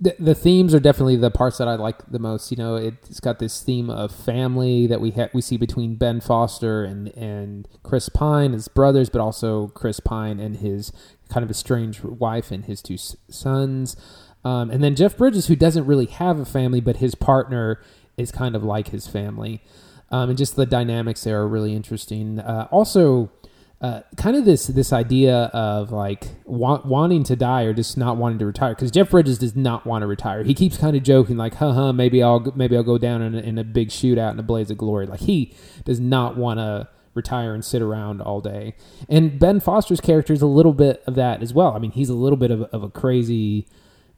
the, 0.00 0.16
the 0.18 0.34
themes 0.34 0.74
are 0.74 0.80
definitely 0.80 1.16
the 1.16 1.30
parts 1.30 1.58
that 1.58 1.68
I 1.68 1.76
like 1.76 2.10
the 2.10 2.18
most. 2.18 2.50
You 2.50 2.56
know, 2.56 2.76
it's 2.76 3.20
got 3.20 3.38
this 3.38 3.62
theme 3.62 3.88
of 3.88 4.12
family 4.12 4.86
that 4.86 5.00
we 5.00 5.12
ha- 5.12 5.28
we 5.32 5.40
see 5.40 5.56
between 5.56 5.96
Ben 5.96 6.20
Foster 6.20 6.82
and 6.84 7.08
and 7.16 7.68
Chris 7.82 8.08
Pine, 8.08 8.52
his 8.52 8.68
brothers, 8.68 9.08
but 9.08 9.20
also 9.20 9.68
Chris 9.68 10.00
Pine 10.00 10.40
and 10.40 10.56
his 10.56 10.92
kind 11.28 11.44
of 11.44 11.50
estranged 11.50 12.02
wife 12.02 12.50
and 12.50 12.64
his 12.64 12.82
two 12.82 12.96
sons. 12.96 13.96
Um, 14.44 14.70
and 14.70 14.82
then 14.82 14.94
Jeff 14.94 15.16
Bridges, 15.16 15.46
who 15.46 15.56
doesn't 15.56 15.86
really 15.86 16.06
have 16.06 16.38
a 16.38 16.44
family, 16.44 16.80
but 16.80 16.98
his 16.98 17.14
partner 17.14 17.80
is 18.16 18.30
kind 18.30 18.54
of 18.54 18.62
like 18.62 18.88
his 18.88 19.06
family. 19.06 19.62
Um, 20.10 20.28
and 20.28 20.38
just 20.38 20.54
the 20.54 20.66
dynamics 20.66 21.24
there 21.24 21.40
are 21.40 21.48
really 21.48 21.74
interesting. 21.74 22.40
Uh, 22.40 22.68
also, 22.70 23.30
uh, 23.80 24.00
kind 24.16 24.36
of 24.36 24.44
this 24.44 24.66
this 24.68 24.92
idea 24.92 25.50
of 25.52 25.92
like 25.92 26.28
want, 26.44 26.86
wanting 26.86 27.22
to 27.24 27.36
die 27.36 27.62
or 27.62 27.72
just 27.72 27.96
not 27.98 28.16
wanting 28.16 28.38
to 28.38 28.46
retire 28.46 28.74
because 28.74 28.90
Jeff 28.90 29.10
Bridges 29.10 29.38
does 29.38 29.54
not 29.54 29.86
want 29.86 30.02
to 30.02 30.06
retire. 30.06 30.42
He 30.42 30.54
keeps 30.54 30.78
kind 30.78 30.96
of 30.96 31.02
joking 31.02 31.36
like, 31.36 31.54
"Huh, 31.54 31.72
huh, 31.72 31.92
maybe 31.92 32.22
I'll 32.22 32.40
maybe 32.54 32.76
I'll 32.76 32.82
go 32.82 32.98
down 32.98 33.20
in 33.20 33.34
a, 33.34 33.38
in 33.38 33.58
a 33.58 33.64
big 33.64 33.88
shootout 33.90 34.32
in 34.32 34.38
a 34.38 34.42
blaze 34.42 34.70
of 34.70 34.78
glory." 34.78 35.06
Like 35.06 35.20
he 35.20 35.54
does 35.84 36.00
not 36.00 36.36
want 36.36 36.58
to 36.60 36.88
retire 37.14 37.54
and 37.54 37.64
sit 37.64 37.82
around 37.82 38.20
all 38.20 38.40
day. 38.40 38.74
And 39.08 39.38
Ben 39.38 39.60
Foster's 39.60 40.00
character 40.00 40.32
is 40.32 40.42
a 40.42 40.46
little 40.46 40.72
bit 40.72 41.02
of 41.06 41.14
that 41.14 41.42
as 41.42 41.54
well. 41.54 41.72
I 41.72 41.78
mean, 41.78 41.92
he's 41.92 42.08
a 42.08 42.14
little 42.14 42.36
bit 42.36 42.50
of, 42.50 42.62
of 42.62 42.82
a 42.82 42.88
crazy 42.88 43.68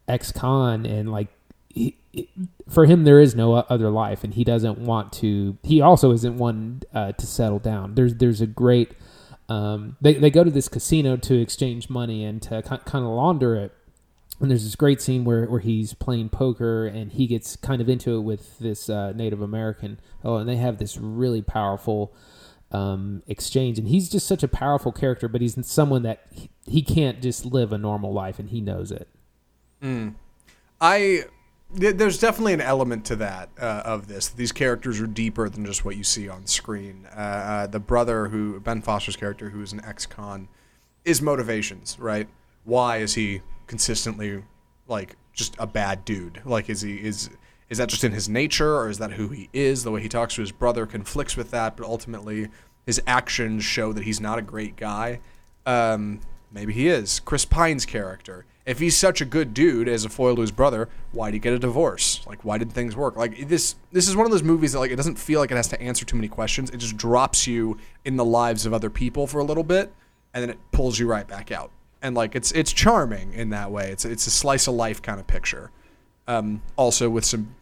ex-con 0.07 0.85
and 0.85 1.11
like 1.11 1.27
he, 1.69 1.97
for 2.69 2.85
him 2.85 3.03
there 3.03 3.19
is 3.19 3.35
no 3.35 3.55
other 3.55 3.89
life 3.89 4.23
and 4.23 4.33
he 4.33 4.43
doesn't 4.43 4.77
want 4.79 5.11
to 5.11 5.57
he 5.63 5.81
also 5.81 6.11
isn't 6.11 6.37
one 6.37 6.81
uh, 6.93 7.11
to 7.11 7.27
settle 7.27 7.59
down 7.59 7.93
there's 7.95 8.15
there's 8.15 8.41
a 8.41 8.47
great 8.47 8.91
um, 9.49 9.95
they, 10.01 10.15
they 10.15 10.29
go 10.29 10.43
to 10.43 10.51
this 10.51 10.67
casino 10.67 11.15
to 11.17 11.39
exchange 11.39 11.89
money 11.89 12.23
and 12.23 12.41
to 12.43 12.61
kind 12.61 12.81
of 12.85 13.11
launder 13.11 13.55
it. 13.55 13.73
And 14.39 14.51
there's 14.51 14.63
this 14.63 14.75
great 14.75 15.01
scene 15.01 15.25
where, 15.25 15.45
where 15.45 15.59
he's 15.59 15.93
playing 15.93 16.29
poker 16.29 16.85
and 16.85 17.11
he 17.11 17.25
gets 17.25 17.55
kind 17.55 17.81
of 17.81 17.89
into 17.89 18.17
it 18.17 18.21
with 18.21 18.59
this 18.59 18.89
uh, 18.89 19.13
Native 19.13 19.41
American. 19.41 19.99
Oh 20.23 20.35
and 20.35 20.47
they 20.47 20.57
have 20.57 20.77
this 20.77 20.97
really 20.97 21.41
powerful 21.41 22.13
um, 22.71 23.23
exchange. 23.25 23.79
And 23.79 23.87
he's 23.87 24.09
just 24.09 24.27
such 24.27 24.43
a 24.43 24.47
powerful 24.47 24.91
character 24.91 25.27
but 25.27 25.41
he's 25.41 25.57
someone 25.65 26.03
that 26.03 26.25
he, 26.31 26.49
he 26.65 26.81
can't 26.81 27.21
just 27.21 27.45
live 27.45 27.71
a 27.71 27.77
normal 27.77 28.13
life 28.13 28.37
and 28.37 28.49
he 28.49 28.61
knows 28.61 28.91
it. 28.91 29.07
I 30.79 30.97
th- 30.99 31.27
there's 31.69 32.19
definitely 32.19 32.53
an 32.53 32.61
element 32.61 33.05
to 33.05 33.15
that 33.17 33.49
uh, 33.59 33.81
of 33.85 34.07
this. 34.07 34.29
These 34.29 34.51
characters 34.51 35.01
are 35.01 35.07
deeper 35.07 35.49
than 35.49 35.65
just 35.65 35.83
what 35.83 35.97
you 35.97 36.03
see 36.03 36.29
on 36.29 36.47
screen. 36.47 37.07
Uh, 37.13 37.19
uh, 37.19 37.67
the 37.67 37.79
brother 37.79 38.29
who 38.29 38.59
Ben 38.59 38.81
Foster's 38.81 39.15
character, 39.15 39.49
who 39.49 39.61
is 39.61 39.73
an 39.73 39.83
ex-con, 39.83 40.47
is 41.03 41.21
motivations, 41.21 41.97
right? 41.99 42.27
Why 42.63 42.97
is 42.97 43.15
he 43.15 43.41
consistently 43.67 44.43
like 44.87 45.15
just 45.33 45.55
a 45.59 45.67
bad 45.67 46.05
dude? 46.05 46.41
Like, 46.45 46.69
is 46.69 46.81
he 46.81 46.95
is 46.95 47.29
is 47.69 47.79
that 47.79 47.89
just 47.89 48.03
in 48.05 48.13
his 48.13 48.29
nature, 48.29 48.77
or 48.77 48.89
is 48.89 48.97
that 48.99 49.11
who 49.11 49.27
he 49.29 49.49
is? 49.51 49.83
The 49.83 49.91
way 49.91 50.01
he 50.01 50.09
talks 50.09 50.35
to 50.35 50.41
his 50.41 50.53
brother 50.53 50.85
conflicts 50.85 51.35
with 51.35 51.51
that, 51.51 51.75
but 51.75 51.85
ultimately 51.85 52.47
his 52.85 53.01
actions 53.05 53.65
show 53.65 53.91
that 53.91 54.05
he's 54.05 54.21
not 54.21 54.39
a 54.39 54.41
great 54.41 54.77
guy. 54.77 55.19
Um, 55.65 56.21
maybe 56.49 56.71
he 56.71 56.87
is. 56.87 57.19
Chris 57.19 57.43
Pine's 57.43 57.85
character. 57.85 58.45
If 58.67 58.79
he's 58.79 58.97
such 58.97 59.21
a 59.21 59.25
good 59.25 59.53
dude 59.53 59.87
as 59.87 60.03
a 60.03 60.09
foil 60.09 60.35
to 60.35 60.41
his 60.41 60.51
brother, 60.51 60.89
why 61.13 61.27
did 61.27 61.35
he 61.35 61.39
get 61.39 61.53
a 61.53 61.59
divorce? 61.59 62.21
Like, 62.27 62.43
why 62.43 62.57
did 62.57 62.71
things 62.73 62.97
work? 62.97 63.15
Like 63.15 63.47
this. 63.47 63.75
This 63.93 64.09
is 64.09 64.15
one 64.15 64.25
of 64.25 64.31
those 64.31 64.43
movies 64.43 64.73
that 64.73 64.79
like 64.79 64.91
it 64.91 64.97
doesn't 64.97 65.17
feel 65.17 65.39
like 65.39 65.51
it 65.51 65.55
has 65.55 65.69
to 65.69 65.81
answer 65.81 66.03
too 66.03 66.17
many 66.17 66.27
questions. 66.27 66.69
It 66.69 66.77
just 66.77 66.97
drops 66.97 67.47
you 67.47 67.77
in 68.03 68.17
the 68.17 68.25
lives 68.25 68.65
of 68.65 68.73
other 68.73 68.89
people 68.89 69.25
for 69.25 69.39
a 69.39 69.43
little 69.45 69.63
bit, 69.63 69.93
and 70.33 70.43
then 70.43 70.49
it 70.49 70.59
pulls 70.73 70.99
you 70.99 71.07
right 71.07 71.25
back 71.25 71.49
out. 71.49 71.71
And 72.01 72.13
like 72.13 72.35
it's 72.35 72.51
it's 72.51 72.73
charming 72.73 73.33
in 73.33 73.51
that 73.51 73.71
way. 73.71 73.89
It's 73.89 74.03
it's 74.03 74.27
a 74.27 74.31
slice 74.31 74.67
of 74.67 74.73
life 74.73 75.01
kind 75.01 75.19
of 75.19 75.25
picture. 75.27 75.71
Um, 76.27 76.61
also 76.75 77.09
with 77.09 77.23
some 77.23 77.55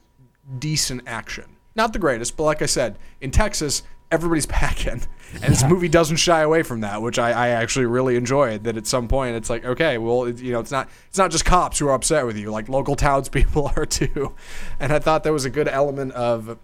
decent 0.57 1.03
action. 1.05 1.45
Not 1.75 1.93
the 1.93 1.99
greatest, 1.99 2.35
but 2.35 2.43
like 2.45 2.61
I 2.63 2.65
said, 2.65 2.97
in 3.21 3.29
Texas, 3.29 3.83
everybody's 4.15 4.45
packing. 4.47 5.01
And 5.33 5.51
this 5.51 5.63
movie 5.63 5.89
doesn't 5.89 6.15
shy 6.15 6.41
away 6.41 6.63
from 6.63 6.81
that, 6.81 7.01
which 7.01 7.19
I, 7.19 7.31
I 7.31 7.47
actually 7.49 7.85
really 7.85 8.15
enjoyed. 8.15 8.63
That 8.63 8.77
at 8.77 8.87
some 8.87 9.07
point 9.07 9.35
it's 9.35 9.49
like, 9.49 9.65
okay, 9.65 9.97
well, 9.97 10.23
it, 10.23 10.41
you 10.41 10.51
know, 10.51 10.59
it's 10.59 10.71
not 10.71 10.89
it's 11.09 11.17
not 11.17 11.29
just 11.29 11.45
cops 11.45 11.77
who 11.77 11.87
are 11.87 11.93
upset 11.93 12.25
with 12.25 12.37
you, 12.37 12.51
like 12.51 12.69
local 12.69 12.95
townspeople 13.07 13.71
are 13.75 13.85
too. 13.85 14.33
And 14.79 14.91
I 14.93 14.99
thought 14.99 15.23
there 15.23 15.33
was 15.33 15.45
a 15.45 15.49
good 15.49 15.67
element 15.67 16.13
of 16.13 16.49
a 16.49 16.57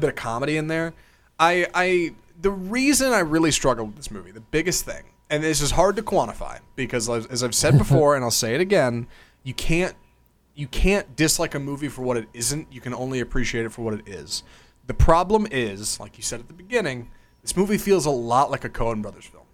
bit 0.00 0.08
of 0.08 0.16
comedy 0.16 0.56
in 0.56 0.68
there. 0.68 0.94
I 1.38 1.66
I 1.74 2.14
the 2.40 2.50
reason 2.50 3.12
I 3.12 3.20
really 3.20 3.50
struggled 3.50 3.88
with 3.88 3.96
this 3.96 4.10
movie, 4.10 4.32
the 4.32 4.40
biggest 4.40 4.84
thing, 4.84 5.04
and 5.30 5.44
this 5.44 5.60
is 5.60 5.72
hard 5.72 5.96
to 5.96 6.02
quantify 6.02 6.60
because 6.76 7.08
as 7.08 7.26
as 7.26 7.44
I've 7.44 7.54
said 7.54 7.76
before, 7.76 8.16
and 8.16 8.24
I'll 8.24 8.30
say 8.30 8.54
it 8.54 8.60
again, 8.60 9.06
you 9.44 9.54
can't 9.54 9.94
you 10.54 10.66
can't 10.66 11.16
dislike 11.16 11.54
a 11.54 11.58
movie 11.58 11.88
for 11.88 12.02
what 12.02 12.16
it 12.16 12.28
isn't. 12.32 12.72
You 12.72 12.80
can 12.80 12.94
only 12.94 13.20
appreciate 13.20 13.64
it 13.64 13.70
for 13.70 13.82
what 13.82 13.94
it 13.94 14.08
is. 14.08 14.42
The 14.86 14.94
problem 14.94 15.46
is, 15.50 16.00
like 16.00 16.16
you 16.16 16.22
said 16.22 16.40
at 16.40 16.48
the 16.48 16.54
beginning, 16.54 17.10
this 17.42 17.56
movie 17.56 17.78
feels 17.78 18.06
a 18.06 18.10
lot 18.10 18.50
like 18.50 18.64
a 18.64 18.68
Coen 18.68 19.02
Brothers 19.02 19.24
film. 19.26 19.44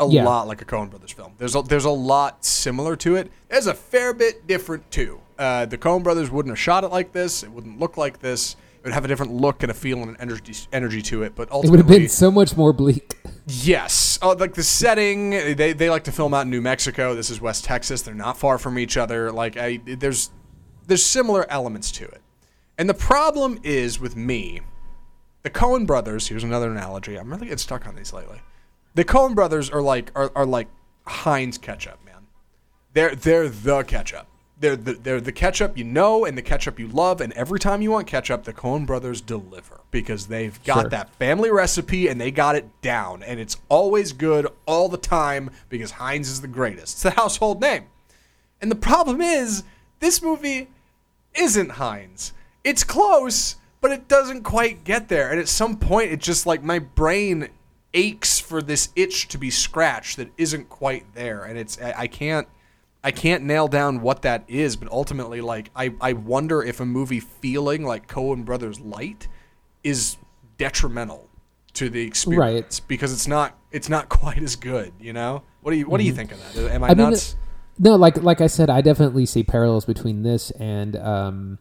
A 0.00 0.08
Yeah. 0.08 0.24
lot 0.24 0.46
like 0.48 0.60
a 0.60 0.64
Coen 0.64 0.90
Brothers 0.90 1.12
film. 1.12 1.34
There's 1.38 1.54
a, 1.54 1.62
there's 1.62 1.84
a 1.84 1.90
lot 1.90 2.44
similar 2.44 2.96
to 2.96 3.16
it. 3.16 3.30
There's 3.48 3.66
a 3.66 3.74
fair 3.74 4.12
bit 4.12 4.46
different 4.46 4.90
too. 4.90 5.20
Uh, 5.38 5.66
the 5.66 5.78
Coen 5.78 6.02
Brothers 6.02 6.30
wouldn't 6.30 6.50
have 6.50 6.58
shot 6.58 6.82
it 6.84 6.88
like 6.88 7.12
this. 7.12 7.42
It 7.42 7.50
wouldn't 7.50 7.78
look 7.78 7.96
like 7.96 8.20
this. 8.20 8.56
It 8.78 8.88
would 8.88 8.92
have 8.94 9.04
a 9.04 9.08
different 9.08 9.32
look 9.32 9.62
and 9.62 9.70
a 9.70 9.74
feel 9.74 9.98
and 9.98 10.10
an 10.10 10.16
energy 10.20 10.52
energy 10.72 11.00
to 11.02 11.22
it. 11.22 11.34
But 11.34 11.50
ultimately, 11.50 11.68
It 11.68 11.70
would 11.70 11.90
have 11.94 12.00
been 12.00 12.08
so 12.08 12.30
much 12.30 12.56
more 12.56 12.72
bleak. 12.72 13.14
Yes. 13.46 14.18
Oh, 14.20 14.32
like 14.32 14.54
the 14.54 14.62
setting, 14.62 15.30
they, 15.30 15.72
they 15.72 15.88
like 15.90 16.04
to 16.04 16.12
film 16.12 16.34
out 16.34 16.42
in 16.42 16.50
New 16.50 16.60
Mexico. 16.60 17.14
This 17.14 17.30
is 17.30 17.40
West 17.40 17.64
Texas. 17.64 18.02
They're 18.02 18.14
not 18.14 18.36
far 18.38 18.58
from 18.58 18.78
each 18.78 18.96
other. 18.96 19.30
Like 19.32 19.56
I, 19.56 19.80
there's 19.86 20.30
there's 20.86 21.04
similar 21.04 21.50
elements 21.50 21.90
to 21.92 22.04
it. 22.04 22.20
And 22.78 22.88
the 22.88 22.94
problem 22.94 23.58
is 23.62 24.00
with 24.00 24.16
me, 24.16 24.60
the 25.42 25.50
Coen 25.50 25.86
brothers. 25.86 26.28
Here's 26.28 26.44
another 26.44 26.70
analogy. 26.70 27.16
I'm 27.16 27.30
really 27.30 27.46
getting 27.46 27.58
stuck 27.58 27.86
on 27.86 27.94
these 27.94 28.12
lately. 28.12 28.40
The 28.94 29.04
Coen 29.04 29.34
brothers 29.34 29.70
are 29.70 29.82
like 29.82 30.10
are, 30.14 30.32
are 30.34 30.46
like 30.46 30.68
Heinz 31.06 31.58
ketchup, 31.58 31.98
man. 32.04 32.26
They're 32.92 33.14
they're 33.14 33.48
the 33.48 33.82
ketchup. 33.82 34.26
They're 34.58 34.76
the, 34.76 34.94
they're 34.94 35.20
the 35.20 35.32
ketchup 35.32 35.76
you 35.76 35.84
know 35.84 36.24
and 36.24 36.38
the 36.38 36.42
ketchup 36.42 36.78
you 36.78 36.88
love. 36.88 37.20
And 37.20 37.32
every 37.34 37.58
time 37.58 37.82
you 37.82 37.90
want 37.90 38.06
ketchup, 38.06 38.44
the 38.44 38.52
Coen 38.52 38.86
brothers 38.86 39.20
deliver 39.20 39.80
because 39.90 40.28
they've 40.28 40.62
got 40.64 40.82
Sure. 40.82 40.90
that 40.90 41.14
family 41.16 41.50
recipe 41.50 42.08
and 42.08 42.20
they 42.20 42.30
got 42.30 42.56
it 42.56 42.66
down. 42.80 43.22
And 43.22 43.38
it's 43.40 43.56
always 43.68 44.12
good 44.12 44.46
all 44.66 44.88
the 44.88 44.96
time 44.96 45.50
because 45.68 45.92
Heinz 45.92 46.28
is 46.28 46.40
the 46.40 46.48
greatest. 46.48 46.94
It's 46.94 47.02
the 47.02 47.10
household 47.10 47.60
name. 47.60 47.84
And 48.60 48.70
the 48.70 48.76
problem 48.76 49.20
is, 49.20 49.64
this 50.00 50.22
movie 50.22 50.68
isn't 51.34 51.72
Heinz. 51.72 52.32
It's 52.64 52.82
close, 52.82 53.56
but 53.80 53.92
it 53.92 54.08
doesn't 54.08 54.42
quite 54.42 54.84
get 54.84 55.08
there. 55.08 55.30
And 55.30 55.38
at 55.38 55.48
some 55.48 55.76
point, 55.76 56.10
it's 56.10 56.24
just 56.24 56.46
like 56.46 56.62
my 56.62 56.78
brain 56.78 57.50
aches 57.92 58.40
for 58.40 58.60
this 58.60 58.88
itch 58.96 59.28
to 59.28 59.38
be 59.38 59.50
scratched 59.50 60.16
that 60.16 60.30
isn't 60.36 60.68
quite 60.68 61.14
there. 61.14 61.44
And 61.44 61.58
it's 61.58 61.80
I 61.80 61.94
I 61.98 62.06
can't 62.06 62.48
I 63.04 63.10
can't 63.10 63.44
nail 63.44 63.68
down 63.68 64.00
what 64.00 64.22
that 64.22 64.44
is. 64.48 64.76
But 64.76 64.90
ultimately, 64.90 65.40
like 65.40 65.70
I 65.76 65.94
I 66.00 66.14
wonder 66.14 66.62
if 66.62 66.80
a 66.80 66.86
movie 66.86 67.20
feeling 67.20 67.84
like 67.84 68.08
Coen 68.08 68.44
Brothers 68.44 68.80
Light 68.80 69.28
is 69.82 70.16
detrimental 70.56 71.28
to 71.74 71.90
the 71.90 72.02
experience 72.02 72.80
right. 72.80 72.88
because 72.88 73.12
it's 73.12 73.26
not 73.26 73.58
it's 73.70 73.88
not 73.88 74.08
quite 74.20 74.42
as 74.42 74.56
good. 74.56 74.92
You 74.98 75.12
know 75.12 75.42
what 75.60 75.72
do 75.72 75.76
you 75.76 75.86
what 75.86 75.98
do 75.98 76.04
you 76.04 76.12
think 76.12 76.32
of 76.32 76.54
that? 76.54 76.72
Am 76.72 76.82
I, 76.82 76.88
I 76.88 76.94
mean, 76.94 77.10
nuts? 77.10 77.36
No, 77.78 77.96
like 77.96 78.22
like 78.22 78.40
I 78.40 78.46
said, 78.46 78.70
I 78.70 78.80
definitely 78.80 79.26
see 79.26 79.42
parallels 79.42 79.84
between 79.84 80.22
this 80.22 80.50
and 80.52 80.96
um, 80.96 81.58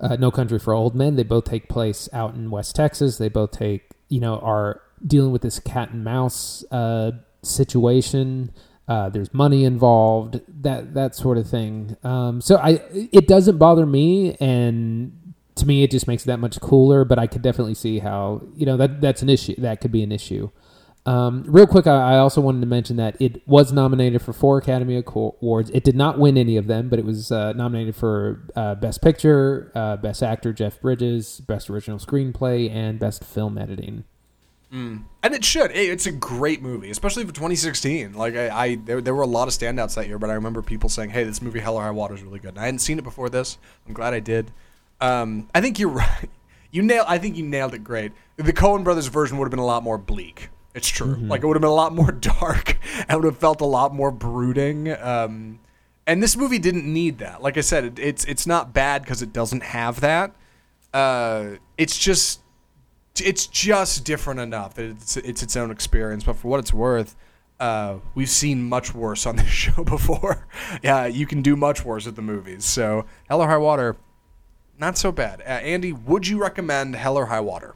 uh, 0.00 0.16
No 0.16 0.30
Country 0.30 0.58
for 0.58 0.72
Old 0.72 0.94
Men. 0.94 1.16
They 1.16 1.22
both 1.22 1.44
take 1.44 1.68
place 1.68 2.08
out 2.12 2.34
in 2.34 2.50
West 2.50 2.76
Texas. 2.76 3.18
They 3.18 3.28
both 3.28 3.52
take 3.52 3.90
you 4.08 4.20
know 4.20 4.38
are 4.38 4.80
dealing 5.04 5.32
with 5.32 5.42
this 5.42 5.58
cat 5.58 5.90
and 5.90 6.04
mouse 6.04 6.64
uh, 6.70 7.12
situation. 7.42 8.52
Uh, 8.88 9.08
there's 9.08 9.32
money 9.32 9.64
involved, 9.64 10.40
that 10.62 10.94
that 10.94 11.14
sort 11.14 11.38
of 11.38 11.48
thing. 11.48 11.96
Um, 12.02 12.40
so 12.40 12.56
I 12.56 12.82
it 12.90 13.28
doesn't 13.28 13.58
bother 13.58 13.86
me, 13.86 14.36
and 14.40 15.34
to 15.54 15.66
me 15.66 15.82
it 15.82 15.90
just 15.90 16.06
makes 16.08 16.24
it 16.24 16.26
that 16.26 16.38
much 16.38 16.60
cooler. 16.60 17.04
But 17.04 17.18
I 17.18 17.26
could 17.26 17.42
definitely 17.42 17.74
see 17.74 18.00
how 18.00 18.42
you 18.56 18.66
know 18.66 18.76
that 18.76 19.00
that's 19.00 19.22
an 19.22 19.28
issue. 19.28 19.54
That 19.58 19.80
could 19.80 19.92
be 19.92 20.02
an 20.02 20.12
issue. 20.12 20.50
Um, 21.04 21.44
real 21.48 21.66
quick, 21.66 21.86
I, 21.86 22.14
I 22.14 22.18
also 22.18 22.40
wanted 22.40 22.60
to 22.60 22.66
mention 22.66 22.96
that 22.96 23.20
it 23.20 23.46
was 23.46 23.72
nominated 23.72 24.22
for 24.22 24.32
four 24.32 24.58
Academy 24.58 25.02
Awards. 25.04 25.70
It 25.70 25.82
did 25.82 25.96
not 25.96 26.18
win 26.18 26.38
any 26.38 26.56
of 26.56 26.68
them, 26.68 26.88
but 26.88 26.98
it 26.98 27.04
was 27.04 27.32
uh, 27.32 27.52
nominated 27.54 27.96
for 27.96 28.46
uh, 28.54 28.76
Best 28.76 29.02
Picture, 29.02 29.72
uh, 29.74 29.96
Best 29.96 30.22
Actor 30.22 30.52
Jeff 30.52 30.80
Bridges, 30.80 31.40
Best 31.40 31.68
Original 31.68 31.98
Screenplay, 31.98 32.70
and 32.70 33.00
Best 33.00 33.24
Film 33.24 33.58
Editing. 33.58 34.04
And 34.72 35.34
it 35.34 35.44
should. 35.44 35.72
Hey, 35.72 35.88
It's 35.88 36.06
a 36.06 36.12
great 36.12 36.62
movie, 36.62 36.90
especially 36.90 37.24
for 37.26 37.32
2016. 37.32 38.14
Like 38.14 38.34
I, 38.34 38.48
I 38.48 38.74
there, 38.76 39.02
there 39.02 39.14
were 39.14 39.22
a 39.22 39.26
lot 39.26 39.46
of 39.46 39.52
standouts 39.52 39.96
that 39.96 40.06
year, 40.08 40.18
but 40.18 40.30
I 40.30 40.34
remember 40.34 40.62
people 40.62 40.88
saying, 40.88 41.10
"Hey, 41.10 41.24
this 41.24 41.42
movie 41.42 41.60
Hell 41.60 41.76
or 41.76 41.82
High 41.82 41.90
Water 41.90 42.14
is 42.14 42.22
really 42.22 42.38
good." 42.38 42.50
And 42.50 42.60
I 42.60 42.64
hadn't 42.64 42.78
seen 42.78 42.98
it 42.98 43.04
before 43.04 43.28
this. 43.28 43.58
I'm 43.86 43.92
glad 43.92 44.14
I 44.14 44.20
did. 44.20 44.50
Um, 44.98 45.48
I 45.54 45.60
think 45.60 45.78
you're 45.78 45.88
right. 45.90 46.30
You 46.70 46.80
nailed. 46.80 47.06
I 47.06 47.18
think 47.18 47.36
you 47.36 47.44
nailed 47.44 47.74
it 47.74 47.84
great. 47.84 48.12
The 48.36 48.52
Coen 48.54 48.82
Brothers 48.82 49.08
version 49.08 49.36
would 49.36 49.44
have 49.44 49.50
been 49.50 49.58
a 49.58 49.66
lot 49.66 49.82
more 49.82 49.98
bleak. 49.98 50.48
It's 50.74 50.88
true. 50.88 51.16
Like 51.16 51.42
it 51.42 51.46
would 51.46 51.56
have 51.56 51.60
been 51.62 51.70
a 51.70 51.74
lot 51.74 51.94
more 51.94 52.12
dark. 52.40 52.78
and 53.08 53.16
would 53.22 53.24
have 53.24 53.38
felt 53.38 53.60
a 53.60 53.66
lot 53.66 53.94
more 53.94 54.10
brooding. 54.10 54.90
Um, 54.92 55.60
and 56.06 56.22
this 56.22 56.36
movie 56.36 56.58
didn't 56.58 56.90
need 56.90 57.18
that. 57.18 57.42
Like 57.42 57.56
I 57.56 57.60
said, 57.60 57.84
it, 57.84 57.98
it's 57.98 58.24
it's 58.24 58.46
not 58.46 58.72
bad 58.72 59.02
because 59.02 59.22
it 59.22 59.32
doesn't 59.32 59.62
have 59.62 60.00
that. 60.00 60.34
Uh, 60.92 61.56
it's 61.78 61.98
just 61.98 62.40
it's 63.22 63.46
just 63.46 64.04
different 64.04 64.40
enough 64.40 64.74
that 64.74 64.86
it's 64.86 65.16
it's 65.18 65.42
its 65.42 65.56
own 65.56 65.70
experience. 65.70 66.24
But 66.24 66.36
for 66.36 66.48
what 66.48 66.60
it's 66.60 66.72
worth, 66.72 67.14
uh, 67.60 67.98
we've 68.14 68.28
seen 68.30 68.68
much 68.68 68.94
worse 68.94 69.26
on 69.26 69.36
this 69.42 69.46
show 69.46 69.84
before. 69.84 70.46
yeah, 70.82 71.06
you 71.06 71.26
can 71.26 71.42
do 71.42 71.54
much 71.54 71.84
worse 71.84 72.06
at 72.06 72.16
the 72.16 72.22
movies. 72.22 72.64
So 72.64 73.04
Hell 73.28 73.42
or 73.42 73.46
High 73.46 73.58
Water, 73.58 73.96
not 74.78 74.98
so 74.98 75.12
bad. 75.12 75.40
Uh, 75.42 75.44
Andy, 75.44 75.92
would 75.92 76.26
you 76.26 76.40
recommend 76.40 76.96
Hell 76.96 77.16
or 77.16 77.26
High 77.26 77.40
Water? 77.40 77.74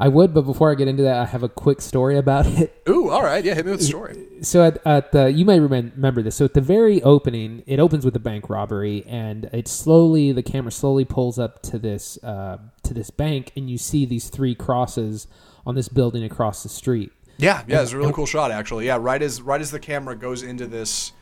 I 0.00 0.08
would, 0.08 0.32
but 0.32 0.42
before 0.42 0.70
I 0.70 0.74
get 0.74 0.88
into 0.88 1.02
that, 1.02 1.18
I 1.18 1.26
have 1.26 1.42
a 1.42 1.48
quick 1.48 1.80
story 1.80 2.16
about 2.16 2.46
it. 2.62 2.82
Ooh, 2.88 3.10
all 3.10 3.22
right, 3.22 3.44
yeah, 3.44 3.54
hit 3.54 3.66
me 3.66 3.72
with 3.72 3.80
the 3.80 3.86
story. 3.86 4.16
so 4.42 4.64
at, 4.64 4.84
at 4.86 5.12
the 5.12 5.30
you 5.30 5.44
may 5.44 5.60
remember 5.60 6.22
this 6.22 6.34
so 6.36 6.44
at 6.46 6.54
the 6.54 6.60
very 6.60 7.02
opening 7.02 7.62
it 7.66 7.78
opens 7.78 8.04
with 8.06 8.16
a 8.16 8.20
bank 8.20 8.48
robbery 8.48 9.04
and 9.06 9.44
it 9.52 9.68
slowly 9.68 10.32
the 10.32 10.42
camera 10.42 10.72
slowly 10.72 11.04
pulls 11.04 11.38
up 11.38 11.62
to 11.62 11.78
this 11.78 12.16
uh, 12.24 12.56
to 12.82 12.94
this 12.94 13.10
bank 13.10 13.52
and 13.56 13.68
you 13.68 13.76
see 13.76 14.06
these 14.06 14.30
three 14.30 14.54
crosses 14.54 15.26
on 15.66 15.74
this 15.74 15.88
building 15.88 16.24
across 16.24 16.62
the 16.62 16.68
street 16.70 17.12
Yeah, 17.36 17.62
yeah, 17.68 17.82
it's 17.82 17.92
a 17.92 17.98
really 17.98 18.12
cool 18.14 18.24
shot 18.26 18.50
actually. 18.50 18.86
Yeah, 18.86 18.96
right 18.98 19.20
as 19.20 19.42
right 19.42 19.60
as 19.60 19.70
the 19.70 19.78
camera 19.80 20.16
goes 20.16 20.42
into 20.42 20.66
this 20.66 21.12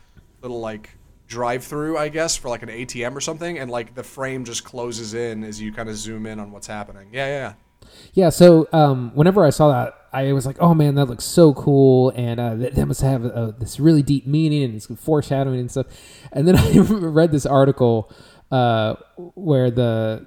little 0.41 0.61
like 0.61 0.91
drive-through, 1.27 1.97
I 1.97 2.09
guess, 2.09 2.35
for 2.37 2.49
like 2.49 2.63
an 2.63 2.69
ATM 2.69 3.15
or 3.15 3.21
something, 3.21 3.59
and 3.59 3.69
like 3.69 3.93
the 3.93 4.03
frame 4.03 4.45
just 4.45 4.63
closes 4.63 5.13
in 5.13 5.43
as 5.43 5.61
you 5.61 5.71
kind 5.71 5.87
of 5.89 5.95
zoom 5.95 6.25
in 6.25 6.39
on 6.39 6.51
what's 6.51 6.65
happening. 6.67 7.09
Yeah, 7.11 7.27
yeah, 7.27 7.53
yeah. 8.13 8.29
so 8.29 8.67
um, 8.73 9.11
whenever 9.13 9.45
i 9.45 9.49
saw 9.49 9.69
that 9.69 9.93
i 10.13 10.31
was 10.33 10.45
like 10.45 10.57
oh 10.59 10.73
man 10.73 10.95
that 10.95 11.05
looks 11.05 11.25
so 11.25 11.53
cool 11.53 12.09
and 12.15 12.39
uh, 12.39 12.55
that, 12.55 12.75
that 12.75 12.85
must 12.85 13.01
have 13.01 13.25
uh, 13.25 13.51
this 13.59 13.79
really 13.79 14.03
deep 14.03 14.25
meaning 14.25 14.63
and 14.63 14.75
it's 14.75 14.87
foreshadowing 15.01 15.59
and 15.59 15.71
stuff 15.71 15.87
and 16.31 16.47
then 16.47 16.55
i 16.57 16.77
read 16.79 17.31
this 17.31 17.45
article 17.45 18.11
uh, 18.51 18.95
where 19.35 19.69
the 19.69 20.25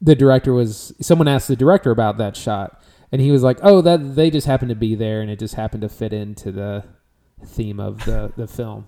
the 0.00 0.14
director 0.14 0.52
was 0.52 0.92
someone 1.00 1.26
asked 1.26 1.48
the 1.48 1.56
director 1.56 1.90
about 1.90 2.18
that 2.18 2.36
shot 2.36 2.80
and 3.10 3.20
he 3.20 3.30
was 3.30 3.42
like 3.42 3.58
oh 3.62 3.80
that 3.80 4.14
they 4.14 4.30
just 4.30 4.46
happened 4.46 4.68
to 4.68 4.76
be 4.76 4.94
there 4.94 5.20
and 5.20 5.30
it 5.30 5.38
just 5.38 5.54
happened 5.54 5.80
to 5.80 5.88
fit 5.88 6.12
into 6.12 6.52
the 6.52 6.84
theme 7.44 7.80
of 7.80 8.04
the 8.04 8.32
the 8.36 8.46
film 8.46 8.86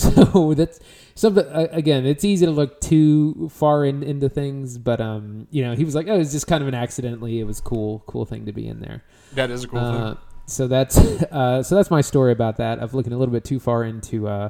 so 0.32 0.54
that's 0.54 0.80
something 1.14 1.44
uh, 1.46 1.68
again 1.72 2.06
it's 2.06 2.24
easy 2.24 2.46
to 2.46 2.52
look 2.52 2.80
too 2.80 3.48
far 3.52 3.84
in, 3.84 4.02
into 4.02 4.28
things 4.28 4.78
but 4.78 5.00
um 5.00 5.46
you 5.50 5.62
know 5.62 5.74
he 5.74 5.84
was 5.84 5.94
like 5.94 6.06
oh 6.08 6.18
it's 6.18 6.32
just 6.32 6.46
kind 6.46 6.62
of 6.62 6.68
an 6.68 6.74
accidentally 6.74 7.38
it 7.40 7.44
was 7.44 7.60
cool 7.60 8.02
cool 8.06 8.24
thing 8.24 8.46
to 8.46 8.52
be 8.52 8.66
in 8.66 8.80
there 8.80 9.02
That 9.34 9.50
is 9.50 9.64
a 9.64 9.68
cool 9.68 9.78
uh, 9.78 10.14
thing. 10.14 10.18
so 10.46 10.66
that's 10.68 10.96
uh, 11.32 11.62
so 11.62 11.74
that's 11.74 11.90
my 11.90 12.00
story 12.00 12.32
about 12.32 12.56
that 12.56 12.78
of 12.78 12.94
looking 12.94 13.12
a 13.12 13.18
little 13.18 13.32
bit 13.32 13.44
too 13.44 13.60
far 13.60 13.84
into 13.84 14.26
uh, 14.28 14.48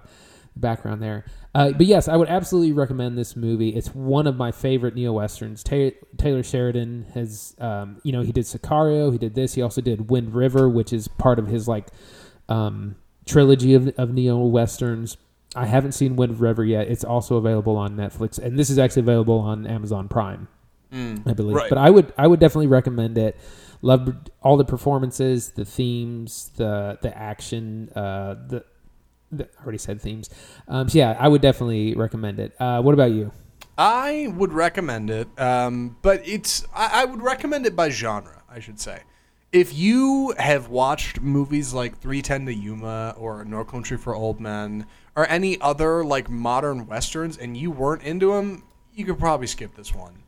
the 0.55 0.61
background 0.61 1.03
there. 1.03 1.25
Uh, 1.55 1.73
but 1.73 1.87
yes, 1.87 2.07
I 2.07 2.17
would 2.17 2.29
absolutely 2.29 2.73
recommend 2.73 3.19
this 3.19 3.35
movie. 3.37 3.71
It's 3.71 3.93
one 3.95 4.27
of 4.29 4.37
my 4.37 4.53
favorite 4.53 4.95
neo 4.95 5.13
westerns. 5.13 5.63
Ta- 5.65 5.97
Taylor 6.17 6.43
Sheridan 6.45 7.07
has, 7.15 7.57
um, 7.59 8.01
you 8.05 8.13
know, 8.13 8.23
he 8.23 8.31
did 8.33 8.45
Sicario, 8.45 9.11
he 9.11 9.19
did 9.19 9.35
this, 9.35 9.55
he 9.55 9.63
also 9.63 9.81
did 9.81 10.11
Wind 10.11 10.33
River, 10.35 10.69
which 10.69 10.93
is 10.93 11.09
part 11.09 11.39
of 11.41 11.49
his 11.49 11.67
like 11.67 11.89
um, 12.49 12.95
trilogy 13.27 13.75
of, 13.75 13.89
of 13.99 14.13
neo 14.13 14.39
westerns. 14.39 15.17
I 15.57 15.67
haven't 15.67 15.93
seen 15.93 16.17
Wind 16.17 16.41
River 16.41 16.65
yet. 16.65 16.89
It's 16.89 17.05
also 17.05 17.37
available 17.37 17.77
on 17.77 17.97
Netflix, 17.97 18.39
and 18.39 18.59
this 18.59 18.71
is 18.71 18.79
actually 18.79 19.01
available 19.01 19.39
on 19.39 19.67
Amazon 19.67 20.09
Prime. 20.09 20.49
I 20.93 21.33
believe. 21.35 21.55
right. 21.57 21.69
But 21.69 21.79
I 21.79 21.89
would 21.91 22.13
I 22.19 22.27
would 22.27 22.41
definitely 22.41 22.67
recommend 22.67 23.17
it. 23.17 23.37
Loved 23.83 24.31
all 24.43 24.57
the 24.57 24.65
performances, 24.65 25.51
the 25.51 25.65
themes, 25.65 26.51
the 26.57 26.99
the 27.01 27.17
action, 27.17 27.91
uh, 27.95 28.35
the, 28.49 28.65
the 29.31 29.49
I 29.59 29.63
already 29.63 29.79
said 29.79 30.01
themes. 30.01 30.31
Um, 30.67 30.89
so 30.89 30.99
yeah, 30.99 31.17
I 31.19 31.29
would 31.29 31.43
definitely 31.43 31.95
recommend 31.95 32.41
it. 32.41 32.61
Uh, 32.61 32.83
what 32.83 32.93
about 32.93 33.13
you? 33.13 33.31
I 33.79 34.33
would 34.37 34.53
recommend 34.53 35.11
it, 35.11 35.29
um, 35.41 35.97
but 36.03 36.27
it's 36.29 36.67
I, 36.75 37.03
I 37.03 37.05
would 37.05 37.23
recommend 37.23 37.67
it 37.67 37.75
by 37.77 37.89
genre, 37.89 38.43
I 38.51 38.59
should 38.59 38.81
say, 38.81 39.03
if 39.53 39.73
you 39.73 40.35
have 40.39 40.69
watched 40.69 41.21
movies 41.21 41.73
like 41.73 41.99
310 41.99 42.47
to 42.47 42.55
Yuma 42.55 43.15
or 43.17 43.45
No 43.45 43.65
Country 43.65 43.97
for 43.97 44.15
Old 44.15 44.41
Men 44.41 44.87
or 45.17 45.27
any 45.29 45.61
other 45.61 46.05
like 46.05 46.31
modern 46.31 46.87
westerns 46.87 47.37
and 47.37 47.57
you 47.57 47.71
weren't 47.71 48.03
into 48.03 48.33
them, 48.33 48.65
you 48.95 49.05
could 49.05 49.19
probably 49.19 49.47
skip 49.47 49.75
this 49.75 49.95
one. 49.95 50.23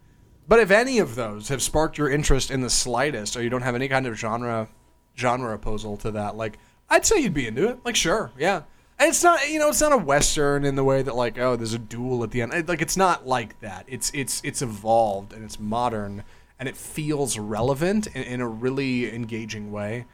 But 0.48 0.60
if 0.60 0.70
any 0.70 0.98
of 0.98 1.14
those 1.14 1.48
have 1.48 1.62
sparked 1.62 1.98
your 1.98 2.10
interest 2.10 2.50
in 2.50 2.60
the 2.60 2.70
slightest, 2.70 3.36
or 3.36 3.42
you 3.42 3.50
don't 3.50 3.62
have 3.62 3.74
any 3.74 3.88
kind 3.88 4.06
of 4.06 4.18
genre 4.18 4.68
genre 5.16 5.54
opposal 5.54 5.96
to 5.98 6.10
that, 6.12 6.36
like 6.36 6.58
I'd 6.90 7.06
say 7.06 7.18
you'd 7.18 7.34
be 7.34 7.46
into 7.46 7.68
it. 7.68 7.78
Like 7.84 7.96
sure, 7.96 8.32
yeah. 8.38 8.62
And 8.98 9.08
it's 9.08 9.22
not 9.22 9.48
you 9.48 9.58
know 9.58 9.68
it's 9.68 9.80
not 9.80 9.92
a 9.92 9.98
western 9.98 10.64
in 10.64 10.74
the 10.74 10.84
way 10.84 11.02
that 11.02 11.16
like 11.16 11.38
oh 11.38 11.56
there's 11.56 11.74
a 11.74 11.78
duel 11.78 12.22
at 12.24 12.30
the 12.30 12.42
end. 12.42 12.68
Like 12.68 12.82
it's 12.82 12.96
not 12.96 13.26
like 13.26 13.60
that. 13.60 13.84
It's 13.88 14.10
it's 14.14 14.40
it's 14.44 14.62
evolved 14.62 15.32
and 15.32 15.44
it's 15.44 15.58
modern 15.58 16.24
and 16.58 16.68
it 16.68 16.76
feels 16.76 17.38
relevant 17.38 18.06
in, 18.08 18.22
in 18.22 18.40
a 18.40 18.48
really 18.48 19.12
engaging 19.12 19.72
way. 19.72 20.06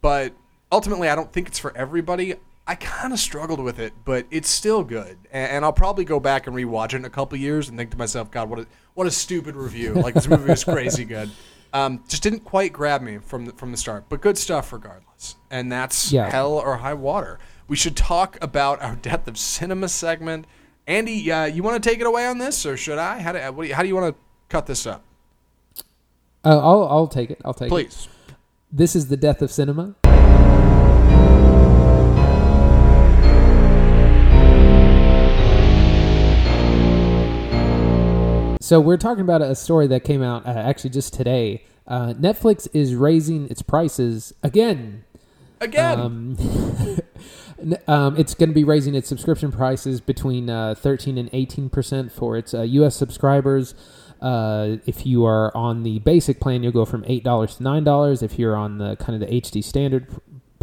But 0.00 0.34
ultimately, 0.70 1.08
I 1.08 1.14
don't 1.14 1.32
think 1.32 1.48
it's 1.48 1.58
for 1.58 1.74
everybody. 1.74 2.34
I 2.66 2.74
kind 2.76 3.12
of 3.12 3.18
struggled 3.18 3.60
with 3.60 3.78
it, 3.78 3.92
but 4.04 4.26
it's 4.30 4.48
still 4.48 4.84
good, 4.84 5.18
and, 5.30 5.50
and 5.52 5.64
I'll 5.64 5.72
probably 5.72 6.04
go 6.04 6.18
back 6.18 6.46
and 6.46 6.56
rewatch 6.56 6.94
it 6.94 6.96
in 6.96 7.04
a 7.04 7.10
couple 7.10 7.36
years 7.38 7.68
and 7.68 7.76
think 7.76 7.90
to 7.90 7.98
myself, 7.98 8.30
God, 8.30 8.48
what 8.48 8.58
a 8.60 8.66
what 8.94 9.06
a 9.06 9.10
stupid 9.10 9.54
review! 9.54 9.92
Like 9.92 10.14
this 10.14 10.26
movie 10.28 10.48
was 10.48 10.64
crazy 10.74 11.04
good. 11.04 11.30
Um, 11.74 12.02
just 12.08 12.22
didn't 12.22 12.40
quite 12.40 12.72
grab 12.72 13.02
me 13.02 13.18
from 13.18 13.46
the, 13.46 13.52
from 13.52 13.72
the 13.72 13.76
start, 13.76 14.04
but 14.08 14.20
good 14.20 14.38
stuff 14.38 14.72
regardless. 14.72 15.34
And 15.50 15.70
that's 15.72 16.12
Yeah. 16.12 16.30
hell 16.30 16.52
or 16.52 16.76
high 16.76 16.94
water. 16.94 17.38
We 17.66 17.74
should 17.76 17.96
talk 17.96 18.38
about 18.40 18.80
our 18.80 18.94
Death 18.94 19.26
of 19.26 19.36
Cinema 19.36 19.88
segment. 19.88 20.46
Andy, 20.86 21.32
uh, 21.32 21.46
you 21.46 21.62
want 21.64 21.82
to 21.82 21.90
take 21.90 21.98
it 22.00 22.06
away 22.06 22.26
on 22.26 22.38
this, 22.38 22.64
or 22.64 22.76
should 22.76 22.98
I? 22.98 23.18
How 23.18 23.32
do, 23.32 23.38
what 23.52 23.64
do 23.64 23.68
you, 23.68 23.74
how 23.74 23.82
do 23.82 23.88
you 23.88 23.96
want 23.96 24.14
to 24.14 24.20
cut 24.48 24.66
this 24.66 24.86
up? 24.86 25.02
Uh, 26.44 26.58
I'll 26.60 26.84
I'll 26.84 27.08
take 27.08 27.30
it. 27.30 27.40
I'll 27.44 27.54
take 27.54 27.66
it. 27.66 27.70
Please. 27.70 28.08
This 28.70 28.94
is 28.94 29.08
the 29.08 29.16
death 29.16 29.42
of 29.42 29.50
cinema. 29.50 29.96
So 38.64 38.80
we're 38.80 38.96
talking 38.96 39.20
about 39.20 39.42
a 39.42 39.54
story 39.54 39.86
that 39.88 40.04
came 40.04 40.22
out 40.22 40.46
uh, 40.46 40.48
actually 40.48 40.88
just 40.88 41.12
today. 41.12 41.64
Uh, 41.86 42.14
Netflix 42.14 42.66
is 42.72 42.94
raising 42.94 43.46
its 43.50 43.60
prices 43.60 44.32
again. 44.42 45.04
Again. 45.60 46.00
Um, 46.00 46.38
um, 47.86 48.16
it's 48.16 48.32
going 48.32 48.48
to 48.48 48.54
be 48.54 48.64
raising 48.64 48.94
its 48.94 49.06
subscription 49.06 49.52
prices 49.52 50.00
between 50.00 50.48
uh, 50.48 50.76
13 50.76 51.18
and 51.18 51.28
18 51.34 51.68
percent 51.68 52.10
for 52.10 52.38
its 52.38 52.54
uh, 52.54 52.62
U.S. 52.62 52.96
subscribers. 52.96 53.74
Uh, 54.22 54.78
if 54.86 55.04
you 55.04 55.26
are 55.26 55.54
on 55.54 55.82
the 55.82 55.98
basic 55.98 56.40
plan, 56.40 56.62
you'll 56.62 56.72
go 56.72 56.86
from 56.86 57.04
eight 57.06 57.22
dollars 57.22 57.56
to 57.56 57.62
nine 57.62 57.84
dollars. 57.84 58.22
If 58.22 58.38
you're 58.38 58.56
on 58.56 58.78
the 58.78 58.96
kind 58.96 59.22
of 59.22 59.28
the 59.28 59.40
HD 59.42 59.62
standard 59.62 60.06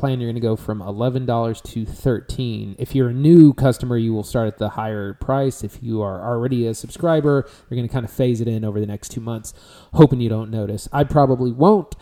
plan, 0.02 0.20
you're 0.20 0.28
going 0.28 0.36
to 0.36 0.42
go 0.42 0.58
from 0.58 0.82
eleven 0.82 1.26
dollars 1.26 1.62
to 1.62 1.86
thirteen. 1.86 2.76
If 2.78 2.94
you're 2.94 3.10
a 3.10 3.14
new 3.14 3.54
customer, 3.54 3.98
you 3.98 4.14
will 4.14 4.24
start 4.24 4.48
at 4.48 4.58
the 4.58 4.70
higher 4.70 5.14
price. 5.14 5.64
If 5.64 5.82
you 5.82 6.02
are 6.02 6.22
already 6.22 6.68
a 6.68 6.74
subscriber, 6.74 7.48
you're 7.70 7.78
going 7.78 7.88
to 7.88 7.94
kind 7.94 8.04
of 8.04 8.12
phase 8.12 8.42
it 8.42 8.50
in 8.50 8.66
over 8.66 8.80
the 8.80 8.86
next 8.86 9.10
two 9.10 9.22
months, 9.22 9.54
hoping 9.94 10.20
you 10.20 10.28
don't 10.28 10.52
notice. 10.52 10.90
I 10.92 11.06
probably 11.06 11.52
won't. 11.52 11.96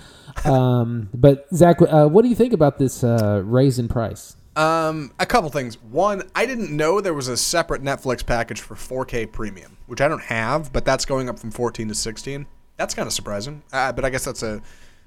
Um, 0.46 1.10
but 1.14 1.46
Zach, 1.54 1.80
uh, 1.82 2.08
what 2.08 2.24
do 2.24 2.30
you 2.30 2.36
think 2.36 2.54
about 2.54 2.80
this 2.80 3.04
uh, 3.04 3.44
raise 3.46 3.78
in 3.78 3.88
price? 3.88 4.36
Um, 4.56 5.14
a 5.20 5.26
couple 5.26 5.50
things. 5.50 5.82
One, 5.84 6.24
I 6.36 6.46
didn't 6.46 6.76
know 6.76 7.00
there 7.00 7.14
was 7.14 7.28
a 7.28 7.38
separate 7.38 7.82
Netflix 7.82 8.26
package 8.26 8.60
for 8.60 8.76
4K 8.76 9.32
premium, 9.32 9.78
which 9.86 10.02
I 10.02 10.08
don't 10.08 10.24
have, 10.24 10.74
but 10.74 10.84
that's 10.84 11.06
going 11.06 11.30
up 11.30 11.40
from 11.40 11.52
14 11.52 11.88
to 11.88 11.96
16. 11.96 12.46
That's 12.76 12.94
kind 12.94 13.08
of 13.08 13.14
surprising. 13.14 13.64
Uh, 13.72 13.92
but 13.92 14.04
I 14.06 14.10
guess 14.10 14.26
that's 14.26 14.42
a 14.42 14.62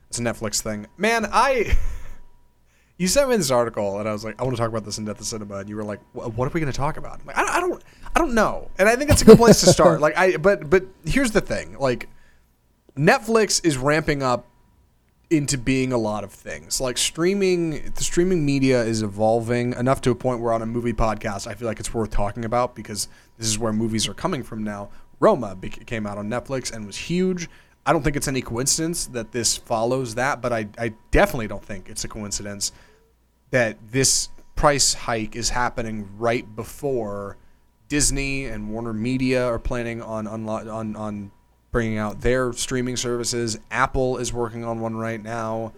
that's 0.09 0.19
a 0.19 0.23
Netflix 0.23 0.61
thing. 0.61 0.87
Man, 0.99 1.27
I 1.33 1.77
you 3.03 3.09
sent 3.09 3.29
me 3.29 3.37
this 3.37 3.51
article, 3.51 3.99
and 3.99 4.09
I 4.09 4.13
was 4.13 4.25
like, 4.25 4.41
I 4.41 4.45
want 4.45 4.55
to 4.55 4.61
talk 4.61 4.69
about 4.69 4.85
this 4.85 4.97
in 4.97 5.05
Death 5.05 5.19
of 5.19 5.27
Cinema, 5.27 5.57
and 5.57 5.69
you 5.69 5.75
were 5.75 5.83
like, 5.83 5.99
What 6.13 6.47
are 6.47 6.51
we 6.51 6.61
going 6.61 6.73
to 6.73 6.79
talk 6.79 6.97
about? 6.97 7.21
I'm 7.21 7.27
like, 7.27 7.37
I, 7.37 7.59
don't, 7.59 7.83
I 8.15 8.21
don't 8.21 8.33
know, 8.33 8.71
and 8.79 8.89
I 8.89 8.95
think 8.95 9.11
it's 9.11 9.23
a 9.23 9.25
good 9.25 9.39
place 9.39 9.59
to 9.63 9.67
start. 9.67 10.01
Like, 10.01 10.17
I, 10.17 10.37
but, 10.37 10.71
but 10.71 10.85
here's 11.05 11.33
the 11.33 11.41
thing, 11.41 11.77
like, 11.81 12.09
Netflix 12.97 13.65
is 13.67 13.77
ramping 13.77 14.23
up 14.23 14.47
into 15.31 15.59
being 15.59 15.93
a 15.93 15.99
lot 15.99 16.23
of 16.23 16.31
things. 16.31 16.79
Like 16.79 16.99
streaming, 16.99 17.91
the 17.95 18.05
streaming 18.05 18.45
media 18.45 18.85
is 18.85 19.03
evolving 19.03 19.73
enough 19.73 20.03
to 20.03 20.11
a 20.11 20.15
point 20.15 20.41
where 20.41 20.53
on 20.53 20.61
a 20.61 20.67
movie 20.67 20.93
podcast, 20.93 21.47
I 21.47 21.55
feel 21.55 21.67
like 21.67 21.81
it's 21.81 21.95
worth 21.95 22.11
talking 22.11 22.45
about 22.45 22.77
because 22.77 23.09
this 23.39 23.49
is 23.49 23.59
where 23.59 23.73
movies 23.73 24.07
are 24.07 24.13
coming 24.13 24.43
from 24.43 24.63
now. 24.63 24.91
Roma 25.21 25.57
came 25.87 26.07
out 26.07 26.19
on 26.19 26.29
Netflix 26.29 26.71
and 26.71 26.87
was 26.87 26.99
huge. 26.99 27.49
I 27.87 27.95
don't 27.95 28.03
think 28.03 28.15
it's 28.15 28.29
any 28.29 28.43
coincidence 28.43 29.07
that 29.07 29.33
this 29.33 29.57
follows 29.57 30.17
that, 30.17 30.43
but 30.43 30.53
I, 30.53 30.69
I 30.77 30.93
definitely 31.11 31.49
don't 31.49 31.65
think 31.65 31.89
it's 31.89 32.05
a 32.05 32.09
coincidence 32.09 32.73
that 33.53 33.79
this 33.93 34.29
price 34.57 34.95
hike 34.95 35.37
is 35.37 35.51
happening 35.51 36.09
right 36.19 36.57
before 36.57 37.37
Disney 37.89 38.47
and 38.47 38.71
Warner 38.71 38.93
Media 38.93 39.47
are 39.47 39.59
planning 39.59 40.03
on 40.03 40.27
unlo- 40.27 40.73
on 40.73 40.97
on 40.97 41.31
bringing 41.71 41.99
out 41.99 42.21
their 42.21 42.53
streaming 42.53 42.97
services. 42.97 43.59
Apple 43.71 44.19
is 44.19 44.33
working 44.33 44.65
on 44.65 44.81
one 44.81 44.97
right 44.97 45.23
now. 45.23 45.73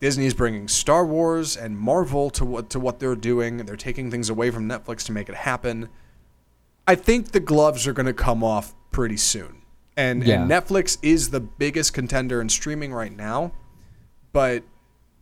Disney 0.00 0.26
is 0.26 0.34
bringing 0.34 0.68
Star 0.68 1.06
Wars 1.06 1.56
and 1.56 1.78
Marvel 1.78 2.28
to 2.30 2.44
what 2.44 2.70
to 2.70 2.78
what 2.78 3.00
they're 3.00 3.16
doing. 3.16 3.58
They're 3.58 3.76
taking 3.76 4.10
things 4.10 4.28
away 4.28 4.50
from 4.50 4.68
Netflix 4.68 5.04
to 5.06 5.12
make 5.12 5.28
it 5.28 5.34
happen. 5.34 5.88
I 6.86 6.94
think 6.94 7.32
the 7.32 7.40
gloves 7.40 7.86
are 7.86 7.94
going 7.94 8.06
to 8.06 8.12
come 8.12 8.44
off 8.44 8.74
pretty 8.90 9.16
soon. 9.16 9.62
And, 9.96 10.22
and 10.42 10.50
Netflix 10.50 10.98
is 11.02 11.30
the 11.30 11.40
biggest 11.40 11.94
contender 11.94 12.40
in 12.42 12.48
streaming 12.50 12.92
right 12.92 13.14
now, 13.16 13.52
but 14.32 14.64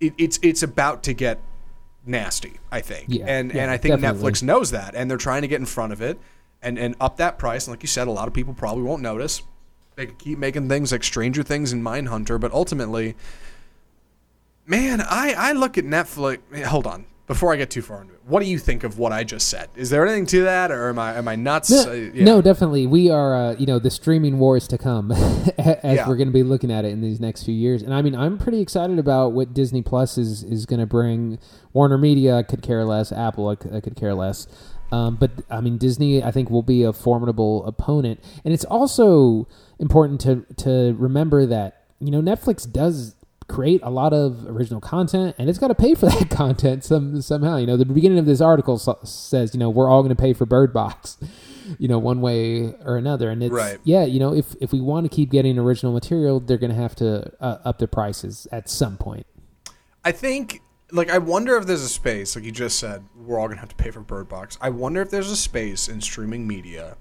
it, 0.00 0.14
it's 0.18 0.40
it's 0.42 0.64
about 0.64 1.04
to 1.04 1.12
get 1.12 1.38
nasty, 2.04 2.54
I 2.70 2.80
think. 2.80 3.06
Yeah, 3.08 3.26
and 3.26 3.52
yeah, 3.52 3.62
and 3.62 3.70
I 3.70 3.76
think 3.76 4.00
definitely. 4.00 4.32
Netflix 4.32 4.42
knows 4.42 4.70
that 4.70 4.94
and 4.94 5.10
they're 5.10 5.18
trying 5.18 5.42
to 5.42 5.48
get 5.48 5.60
in 5.60 5.66
front 5.66 5.92
of 5.92 6.00
it 6.00 6.18
and 6.62 6.78
and 6.78 6.94
up 7.00 7.16
that 7.18 7.38
price. 7.38 7.66
And 7.66 7.72
like 7.72 7.82
you 7.82 7.88
said, 7.88 8.08
a 8.08 8.10
lot 8.10 8.28
of 8.28 8.34
people 8.34 8.54
probably 8.54 8.82
won't 8.82 9.02
notice. 9.02 9.42
They 9.96 10.06
could 10.06 10.18
keep 10.18 10.38
making 10.38 10.68
things 10.68 10.92
like 10.92 11.04
Stranger 11.04 11.42
Things 11.42 11.72
and 11.72 11.84
Mindhunter, 11.84 12.40
but 12.40 12.52
ultimately, 12.52 13.14
man, 14.66 15.00
I 15.00 15.34
I 15.36 15.52
look 15.52 15.76
at 15.76 15.84
Netflix. 15.84 16.64
Hold 16.64 16.86
on, 16.86 17.04
before 17.26 17.52
I 17.52 17.56
get 17.56 17.70
too 17.70 17.82
far 17.82 18.02
into 18.02 18.14
it, 18.14 18.20
what 18.26 18.40
do 18.42 18.46
you 18.48 18.58
think 18.58 18.84
of 18.84 18.98
what 18.98 19.12
I 19.12 19.24
just 19.24 19.48
said? 19.48 19.68
Is 19.76 19.90
there 19.90 20.04
anything 20.04 20.26
to 20.26 20.42
that, 20.42 20.70
or 20.70 20.88
am 20.88 20.98
I 20.98 21.16
am 21.16 21.28
I 21.28 21.36
nuts? 21.36 21.70
No, 21.70 21.90
Uh, 21.90 21.94
yeah. 21.94 22.24
no, 22.24 22.42
definitely. 22.42 22.86
We 22.86 23.10
are, 23.10 23.34
uh, 23.34 23.54
you 23.58 23.64
know, 23.66 23.78
the 23.78 23.90
streaming 23.90 24.38
wars 24.38 24.66
to 24.68 24.78
come 24.78 25.12
as 25.58 25.96
Yeah. 25.96 26.08
we're 26.08 26.16
going 26.16 26.28
to 26.28 26.32
be 26.32 26.42
looking 26.42 26.70
at 26.70 26.84
it 26.84 26.88
in 26.92 27.00
these 27.00 27.20
next 27.20 27.44
few 27.44 27.54
years. 27.54 27.82
And 27.82 27.94
I 27.94 28.02
mean, 28.02 28.14
I'm 28.14 28.38
pretty 28.38 28.60
excited 28.60 28.98
about 28.98 29.32
what 29.32 29.54
Disney 29.54 29.82
Plus 29.82 30.18
is 30.18 30.42
is 30.42 30.66
going 30.66 30.80
to 30.80 30.86
bring. 30.86 31.38
Warner 31.72 31.96
Media 31.96 32.36
I 32.36 32.42
could 32.42 32.60
care 32.60 32.84
less. 32.84 33.12
Apple 33.12 33.48
I 33.48 33.54
could, 33.54 33.74
I 33.74 33.80
could 33.80 33.96
care 33.96 34.14
less. 34.14 34.46
Um, 34.90 35.16
but 35.16 35.30
I 35.48 35.62
mean, 35.62 35.78
Disney 35.78 36.22
I 36.22 36.30
think 36.30 36.50
will 36.50 36.62
be 36.62 36.82
a 36.82 36.92
formidable 36.92 37.64
opponent. 37.66 38.20
And 38.44 38.52
it's 38.52 38.64
also 38.66 39.48
important 39.78 40.20
to 40.22 40.44
to 40.64 40.94
remember 40.98 41.46
that 41.46 41.84
you 41.98 42.10
know 42.10 42.20
Netflix 42.20 42.70
does 42.70 43.14
create 43.48 43.80
a 43.82 43.90
lot 43.90 44.12
of 44.12 44.46
original 44.46 44.80
content 44.80 45.34
and 45.38 45.48
it's 45.50 45.58
got 45.58 45.68
to 45.68 45.74
pay 45.74 45.94
for 45.94 46.06
that 46.10 46.30
content 46.30 46.84
some 46.84 47.20
somehow 47.22 47.56
you 47.56 47.66
know 47.66 47.76
the 47.76 47.84
beginning 47.84 48.18
of 48.18 48.26
this 48.26 48.40
article 48.40 48.78
so- 48.78 48.98
says 49.04 49.54
you 49.54 49.60
know 49.60 49.68
we're 49.70 49.88
all 49.88 50.02
going 50.02 50.14
to 50.14 50.20
pay 50.20 50.32
for 50.32 50.46
bird 50.46 50.72
box 50.72 51.18
you 51.78 51.88
know 51.88 51.98
one 51.98 52.20
way 52.20 52.72
or 52.84 52.96
another 52.96 53.30
and 53.30 53.42
it's 53.42 53.52
Right. 53.52 53.78
yeah 53.84 54.04
you 54.04 54.18
know 54.20 54.34
if 54.34 54.54
if 54.60 54.72
we 54.72 54.80
want 54.80 55.04
to 55.10 55.14
keep 55.14 55.30
getting 55.30 55.58
original 55.58 55.92
material 55.92 56.40
they're 56.40 56.56
going 56.58 56.72
to 56.74 56.80
have 56.80 56.94
to 56.96 57.32
uh, 57.40 57.58
up 57.64 57.78
the 57.78 57.88
prices 57.88 58.46
at 58.52 58.68
some 58.68 58.96
point 58.96 59.26
I 60.04 60.12
think 60.12 60.60
like 60.90 61.10
I 61.10 61.18
wonder 61.18 61.56
if 61.56 61.66
there's 61.66 61.82
a 61.82 61.88
space 61.88 62.34
like 62.36 62.44
you 62.44 62.52
just 62.52 62.78
said 62.78 63.04
we're 63.16 63.38
all 63.38 63.48
gonna 63.48 63.60
have 63.60 63.68
to 63.70 63.76
pay 63.76 63.90
for 63.90 64.00
Bird 64.00 64.28
Box. 64.28 64.58
I 64.60 64.68
wonder 64.70 65.00
if 65.00 65.10
there's 65.10 65.30
a 65.30 65.36
space 65.36 65.88
in 65.88 66.00
streaming 66.00 66.46
media 66.46 66.96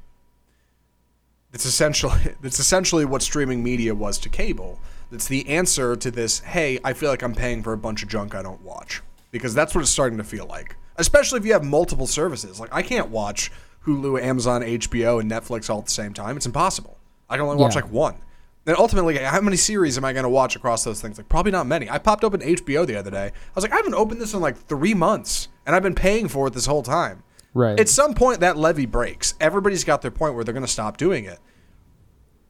that's 1.52 1.66
essentially 1.66 2.36
that's 2.42 2.60
essentially 2.60 3.06
what 3.06 3.22
streaming 3.22 3.64
media 3.64 3.94
was 3.94 4.18
to 4.20 4.30
cable. 4.30 4.80
That's 5.12 5.28
the 5.28 5.48
answer 5.50 5.96
to 5.96 6.10
this. 6.12 6.40
Hey, 6.40 6.80
I 6.84 6.94
feel 6.94 7.10
like 7.10 7.22
I'm 7.22 7.36
paying 7.36 7.62
for 7.64 7.74
a 7.74 7.78
bunch 7.78 8.02
of 8.02 8.10
junk 8.10 8.34
I 8.34 8.42
don't 8.42 8.62
watch 8.62 9.02
because 9.32 9.54
that's 9.54 9.76
what 9.76 9.82
it's 9.82 9.92
starting 9.92 10.18
to 10.18 10.24
feel 10.24 10.46
like. 10.46 10.76
Especially 10.96 11.38
if 11.40 11.46
you 11.46 11.54
have 11.54 11.64
multiple 11.64 12.08
services. 12.08 12.60
Like 12.60 12.74
I 12.74 12.82
can't 12.82 13.10
watch 13.10 13.52
Hulu, 13.86 14.22
Amazon, 14.22 14.62
HBO, 14.62 15.20
and 15.20 15.30
Netflix 15.30 15.70
all 15.70 15.80
at 15.80 15.86
the 15.86 15.92
same 15.92 16.14
time. 16.14 16.38
It's 16.38 16.46
impossible. 16.46 16.98
I 17.30 17.36
can 17.38 17.46
only 17.46 17.58
watch 17.58 17.76
Yeah. 17.76 17.82
like 17.82 17.92
one. 17.92 18.16
Then 18.64 18.76
ultimately, 18.78 19.18
how 19.18 19.42
many 19.42 19.58
series 19.58 19.98
am 19.98 20.06
I 20.06 20.14
going 20.14 20.24
to 20.24 20.30
watch 20.30 20.56
across 20.56 20.84
those 20.84 21.02
things? 21.02 21.18
Like 21.18 21.28
probably 21.28 21.52
not 21.52 21.66
many. 21.66 21.90
I 21.90 21.98
popped 21.98 22.24
open 22.24 22.42
HBO 22.42 22.86
the 22.86 22.96
other 22.96 23.10
day. 23.10 23.26
I 23.28 23.32
was 23.56 23.64
like, 23.64 23.74
I 23.74 23.78
haven't 23.78 23.96
opened 23.96 24.22
this 24.22 24.34
in 24.36 24.40
like 24.40 24.56
three 24.56 24.94
months, 24.94 25.48
and 25.66 25.76
I've 25.76 25.82
been 25.84 25.96
paying 25.96 26.28
for 26.28 26.46
it 26.48 26.54
this 26.54 26.68
whole 26.68 26.84
time. 26.84 27.24
right 27.56 27.80
At 27.80 27.90
some 27.90 28.14
point, 28.14 28.40
that 28.42 28.58
levee 28.58 28.86
breaks. 28.86 29.34
Everybody's 29.42 29.84
got 29.84 30.04
their 30.04 30.12
point 30.12 30.36
where 30.36 30.44
they're 30.44 30.54
going 30.54 30.66
to 30.66 30.72
stop 30.72 30.98
doing 30.98 31.26
it. 31.26 31.40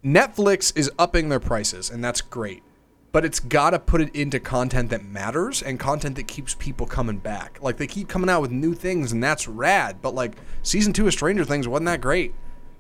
Netflix 0.04 0.76
is 0.76 0.92
upping 0.98 1.30
their 1.30 1.40
prices, 1.40 1.90
and 1.90 2.04
that's 2.04 2.22
great. 2.22 2.64
But 3.12 3.26
it's 3.26 3.40
got 3.40 3.72
to 3.72 3.80
put 3.80 4.02
it 4.02 4.16
into 4.16 4.40
content 4.40 4.90
that 4.90 5.04
matters 5.04 5.62
and 5.62 5.80
content 5.80 6.16
that 6.16 6.28
keeps 6.28 6.56
people 6.56 6.88
coming 6.88 7.18
back. 7.18 7.60
Like, 7.62 7.78
they 7.78 7.88
keep 7.88 8.08
coming 8.08 8.30
out 8.30 8.42
with 8.42 8.52
new 8.52 8.74
things, 8.74 9.12
and 9.12 9.24
that's 9.24 9.48
rad. 9.48 10.02
But, 10.02 10.16
like, 10.16 10.38
season 10.64 10.94
two 10.94 11.08
of 11.08 11.14
Stranger 11.14 11.46
Things 11.46 11.68
wasn't 11.68 11.88
that 11.88 12.02
great. 12.02 12.34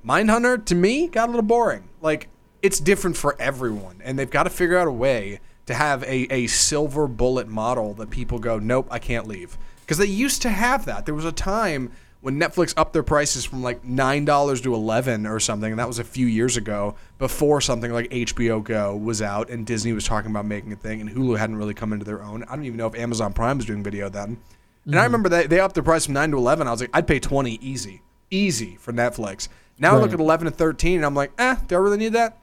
Mindhunter, 0.05 0.63
to 0.65 0.73
me, 0.73 1.07
got 1.07 1.27
a 1.27 1.31
little 1.31 1.41
boring. 1.43 1.89
Like, 2.01 2.29
it's 2.61 2.79
different 2.79 3.17
for 3.17 3.35
everyone, 3.39 4.01
and 4.03 4.17
they've 4.17 4.29
got 4.29 4.43
to 4.43 4.49
figure 4.49 4.77
out 4.77 4.87
a 4.87 4.91
way 4.91 5.41
to 5.65 5.73
have 5.73 6.01
a, 6.03 6.33
a 6.33 6.47
silver 6.47 7.07
bullet 7.07 7.47
model 7.47 7.93
that 7.95 8.09
people 8.09 8.39
go, 8.39 8.57
nope, 8.57 8.87
I 8.89 8.99
can't 8.99 9.27
leave. 9.27 9.57
Because 9.81 9.97
they 9.97 10.05
used 10.05 10.41
to 10.43 10.49
have 10.49 10.85
that. 10.85 11.05
There 11.05 11.13
was 11.13 11.25
a 11.25 11.31
time 11.31 11.91
when 12.21 12.39
Netflix 12.39 12.73
upped 12.77 12.93
their 12.93 13.03
prices 13.03 13.43
from 13.45 13.61
like 13.63 13.83
nine 13.83 14.25
dollars 14.25 14.61
to 14.61 14.73
eleven 14.73 15.25
or 15.25 15.39
something, 15.39 15.71
and 15.71 15.79
that 15.79 15.87
was 15.87 15.99
a 15.99 16.03
few 16.03 16.27
years 16.27 16.55
ago, 16.57 16.95
before 17.17 17.61
something 17.61 17.91
like 17.91 18.09
HBO 18.11 18.63
Go 18.63 18.95
was 18.95 19.21
out 19.21 19.49
and 19.49 19.65
Disney 19.65 19.91
was 19.93 20.05
talking 20.05 20.29
about 20.31 20.45
making 20.45 20.71
a 20.71 20.75
thing, 20.75 21.01
and 21.01 21.09
Hulu 21.09 21.37
hadn't 21.37 21.55
really 21.55 21.73
come 21.73 21.93
into 21.93 22.05
their 22.05 22.21
own. 22.23 22.43
I 22.43 22.55
don't 22.55 22.65
even 22.65 22.77
know 22.77 22.87
if 22.87 22.95
Amazon 22.95 23.33
Prime 23.33 23.57
was 23.57 23.65
doing 23.65 23.83
video 23.83 24.07
then. 24.09 24.37
And 24.85 24.95
I 24.99 25.03
remember 25.03 25.29
they, 25.29 25.45
they 25.45 25.59
upped 25.59 25.75
the 25.75 25.83
price 25.83 26.05
from 26.05 26.15
nine 26.15 26.31
to 26.31 26.37
eleven. 26.37 26.67
I 26.67 26.71
was 26.71 26.81
like, 26.81 26.89
I'd 26.93 27.07
pay 27.07 27.19
twenty 27.19 27.59
easy, 27.61 28.01
easy 28.29 28.77
for 28.79 28.91
Netflix. 28.93 29.47
Now 29.79 29.95
I 29.95 29.99
look 29.99 30.13
at 30.13 30.19
eleven 30.19 30.47
and 30.47 30.55
thirteen, 30.55 30.97
and 30.97 31.05
I'm 31.05 31.15
like, 31.15 31.31
eh, 31.39 31.55
do 31.67 31.75
I 31.75 31.79
really 31.79 31.97
need 31.97 32.13
that? 32.13 32.37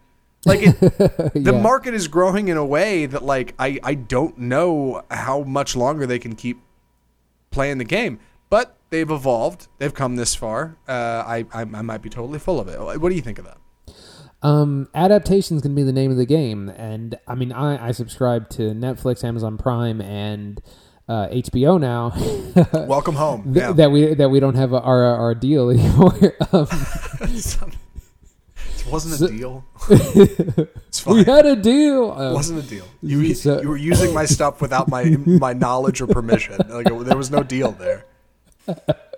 Like 0.44 0.60
it, 0.62 0.80
the 1.34 1.52
Yeah. 1.52 1.60
market 1.60 1.94
is 1.94 2.06
growing 2.06 2.46
in 2.48 2.56
a 2.56 2.64
way 2.64 3.06
that 3.06 3.22
like 3.24 3.54
I 3.58 3.78
I 3.82 3.94
don't 3.94 4.38
know 4.38 5.02
how 5.10 5.42
much 5.42 5.74
longer 5.76 6.06
they 6.06 6.18
can 6.20 6.34
keep 6.36 6.60
playing 7.50 7.78
the 7.78 7.84
game. 7.84 8.20
But 8.50 8.76
they've 8.90 9.10
evolved. 9.10 9.68
They've 9.78 9.94
come 9.94 10.16
this 10.16 10.34
far. 10.34 10.76
Uh, 10.88 10.92
I, 11.26 11.46
I 11.52 11.60
I 11.62 11.82
might 11.82 12.02
be 12.02 12.08
totally 12.10 12.38
full 12.38 12.58
of 12.60 12.68
it. 12.68 12.78
What 12.80 13.08
do 13.08 13.14
you 13.14 13.22
think 13.22 13.38
of 13.38 13.44
that? 13.46 13.58
Um, 14.40 14.88
adaptation 14.94 15.56
is 15.56 15.62
going 15.62 15.74
to 15.74 15.80
be 15.80 15.82
the 15.82 15.92
name 15.92 16.10
of 16.12 16.16
the 16.16 16.26
game, 16.26 16.68
and 16.68 17.18
I 17.26 17.34
mean, 17.34 17.50
I, 17.52 17.88
I 17.88 17.90
subscribe 17.90 18.48
to 18.50 18.62
Netflix, 18.70 19.24
Amazon 19.24 19.58
Prime, 19.58 20.00
and 20.00 20.60
uh, 21.08 21.26
HBO 21.28 21.80
now. 21.80 22.12
Welcome 22.86 23.16
home. 23.16 23.42
Th- 23.52 23.56
Yeah. 23.56 23.72
That 23.72 23.90
we 23.90 24.14
that 24.14 24.28
we 24.28 24.38
don't 24.40 24.54
have 24.54 24.72
our 24.72 25.04
our 25.04 25.34
deal 25.34 25.70
anymore. 25.74 26.14
um, 26.52 26.68
it 28.78 28.86
wasn't 28.90 29.20
a 29.30 29.34
deal. 29.36 29.64
it's 29.90 31.00
fine. 31.00 31.14
we 31.16 31.24
had 31.24 31.44
a 31.46 31.56
deal. 31.56 32.12
It 32.12 32.26
Um, 32.28 32.34
wasn't 32.34 32.64
a 32.64 32.68
deal. 32.68 32.84
You, 33.02 33.34
So- 33.34 33.60
you 33.60 33.68
were 33.68 33.76
using 33.76 34.14
my 34.14 34.24
stuff 34.24 34.60
without 34.60 34.88
my 34.88 35.04
my 35.26 35.52
knowledge 35.52 36.00
or 36.00 36.06
permission. 36.06 36.58
Like 36.68 36.86
there 37.04 37.16
was 37.16 37.30
no 37.30 37.42
deal 37.42 37.72
there. 37.72 38.04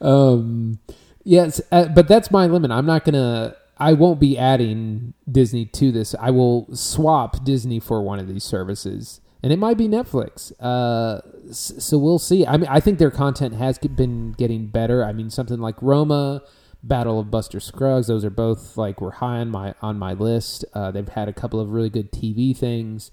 Um, 0.00 0.78
yes, 1.24 1.60
uh, 1.70 1.88
but 1.88 2.08
that's 2.08 2.30
my 2.30 2.46
limit. 2.46 2.70
I'm 2.70 2.86
not 2.86 3.04
gonna. 3.04 3.56
I 3.78 3.94
won't 3.94 4.20
be 4.20 4.38
adding 4.38 5.14
Disney 5.30 5.64
to 5.66 5.90
this. 5.90 6.14
I 6.20 6.30
will 6.30 6.68
swap 6.74 7.44
Disney 7.44 7.80
for 7.80 8.02
one 8.02 8.18
of 8.18 8.28
these 8.28 8.44
services, 8.44 9.20
and 9.42 9.52
it 9.52 9.58
might 9.58 9.76
be 9.76 9.88
Netflix. 9.88 10.52
Uh, 10.60 11.20
so 11.52 11.98
we'll 11.98 12.18
see. 12.18 12.46
I 12.46 12.56
mean, 12.56 12.68
I 12.70 12.80
think 12.80 12.98
their 12.98 13.10
content 13.10 13.54
has 13.54 13.78
been 13.78 14.32
getting 14.32 14.66
better. 14.68 15.04
I 15.04 15.12
mean, 15.12 15.30
something 15.30 15.58
like 15.58 15.76
Roma, 15.82 16.42
Ballad 16.82 17.08
of 17.08 17.30
Buster 17.30 17.60
Scruggs. 17.60 18.06
Those 18.06 18.24
are 18.24 18.30
both 18.30 18.76
like 18.76 19.00
were 19.00 19.12
high 19.12 19.38
on 19.38 19.50
my 19.50 19.74
on 19.82 19.98
my 19.98 20.12
list. 20.12 20.64
Uh, 20.74 20.90
they've 20.90 21.08
had 21.08 21.28
a 21.28 21.32
couple 21.32 21.60
of 21.60 21.70
really 21.70 21.90
good 21.90 22.12
TV 22.12 22.56
things. 22.56 23.10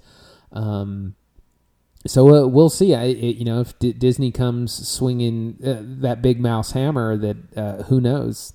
Um, 0.51 1.15
so 2.09 2.27
uh, 2.33 2.47
we'll 2.47 2.69
see. 2.69 2.95
I, 2.95 3.03
it, 3.03 3.35
you 3.35 3.45
know, 3.45 3.61
if 3.61 3.77
D- 3.77 3.93
Disney 3.93 4.31
comes 4.31 4.87
swinging 4.87 5.57
uh, 5.63 5.77
that 6.01 6.23
big 6.23 6.39
mouse 6.39 6.71
hammer, 6.71 7.15
that 7.17 7.37
uh, 7.55 7.83
who 7.83 8.01
knows? 8.01 8.53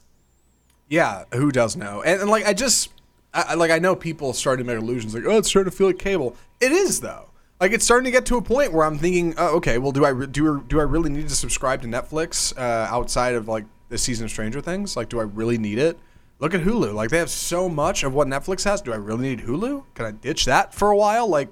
Yeah, 0.88 1.22
who 1.32 1.52
does 1.52 1.76
know? 1.76 2.02
And, 2.02 2.22
and 2.22 2.28
like 2.28 2.44
I 2.46 2.52
just 2.52 2.90
I, 3.32 3.54
like 3.54 3.70
I 3.70 3.78
know 3.78 3.94
people 3.94 4.32
starting 4.32 4.66
to 4.66 4.72
make 4.72 4.82
illusions 4.82 5.14
like 5.14 5.24
oh 5.24 5.38
it's 5.38 5.48
starting 5.48 5.70
to 5.70 5.76
feel 5.76 5.86
like 5.86 6.00
cable. 6.00 6.36
It 6.60 6.72
is 6.72 7.00
though. 7.00 7.30
Like 7.60 7.70
it's 7.70 7.84
starting 7.84 8.06
to 8.06 8.10
get 8.10 8.26
to 8.26 8.36
a 8.36 8.42
point 8.42 8.72
where 8.72 8.84
I'm 8.84 8.98
thinking, 8.98 9.34
oh, 9.38 9.56
okay, 9.58 9.78
well 9.78 9.92
do 9.92 10.04
I 10.04 10.08
re- 10.08 10.26
do 10.26 10.64
do 10.66 10.80
I 10.80 10.82
really 10.82 11.10
need 11.10 11.28
to 11.28 11.36
subscribe 11.36 11.80
to 11.82 11.88
Netflix 11.88 12.58
uh, 12.58 12.88
outside 12.90 13.36
of 13.36 13.46
like 13.46 13.66
the 13.88 13.98
season 13.98 14.24
of 14.24 14.32
Stranger 14.32 14.60
Things? 14.60 14.96
Like 14.96 15.08
do 15.08 15.20
I 15.20 15.24
really 15.24 15.58
need 15.58 15.78
it? 15.78 15.96
Look 16.40 16.54
at 16.54 16.62
Hulu. 16.62 16.92
Like 16.92 17.10
they 17.10 17.18
have 17.18 17.30
so 17.30 17.68
much 17.68 18.02
of 18.02 18.14
what 18.14 18.26
Netflix 18.26 18.64
has. 18.64 18.82
Do 18.82 18.92
I 18.92 18.96
really 18.96 19.36
need 19.36 19.46
Hulu? 19.46 19.84
Can 19.94 20.06
I 20.06 20.10
ditch 20.10 20.44
that 20.46 20.74
for 20.74 20.90
a 20.90 20.96
while? 20.96 21.28
Like 21.28 21.50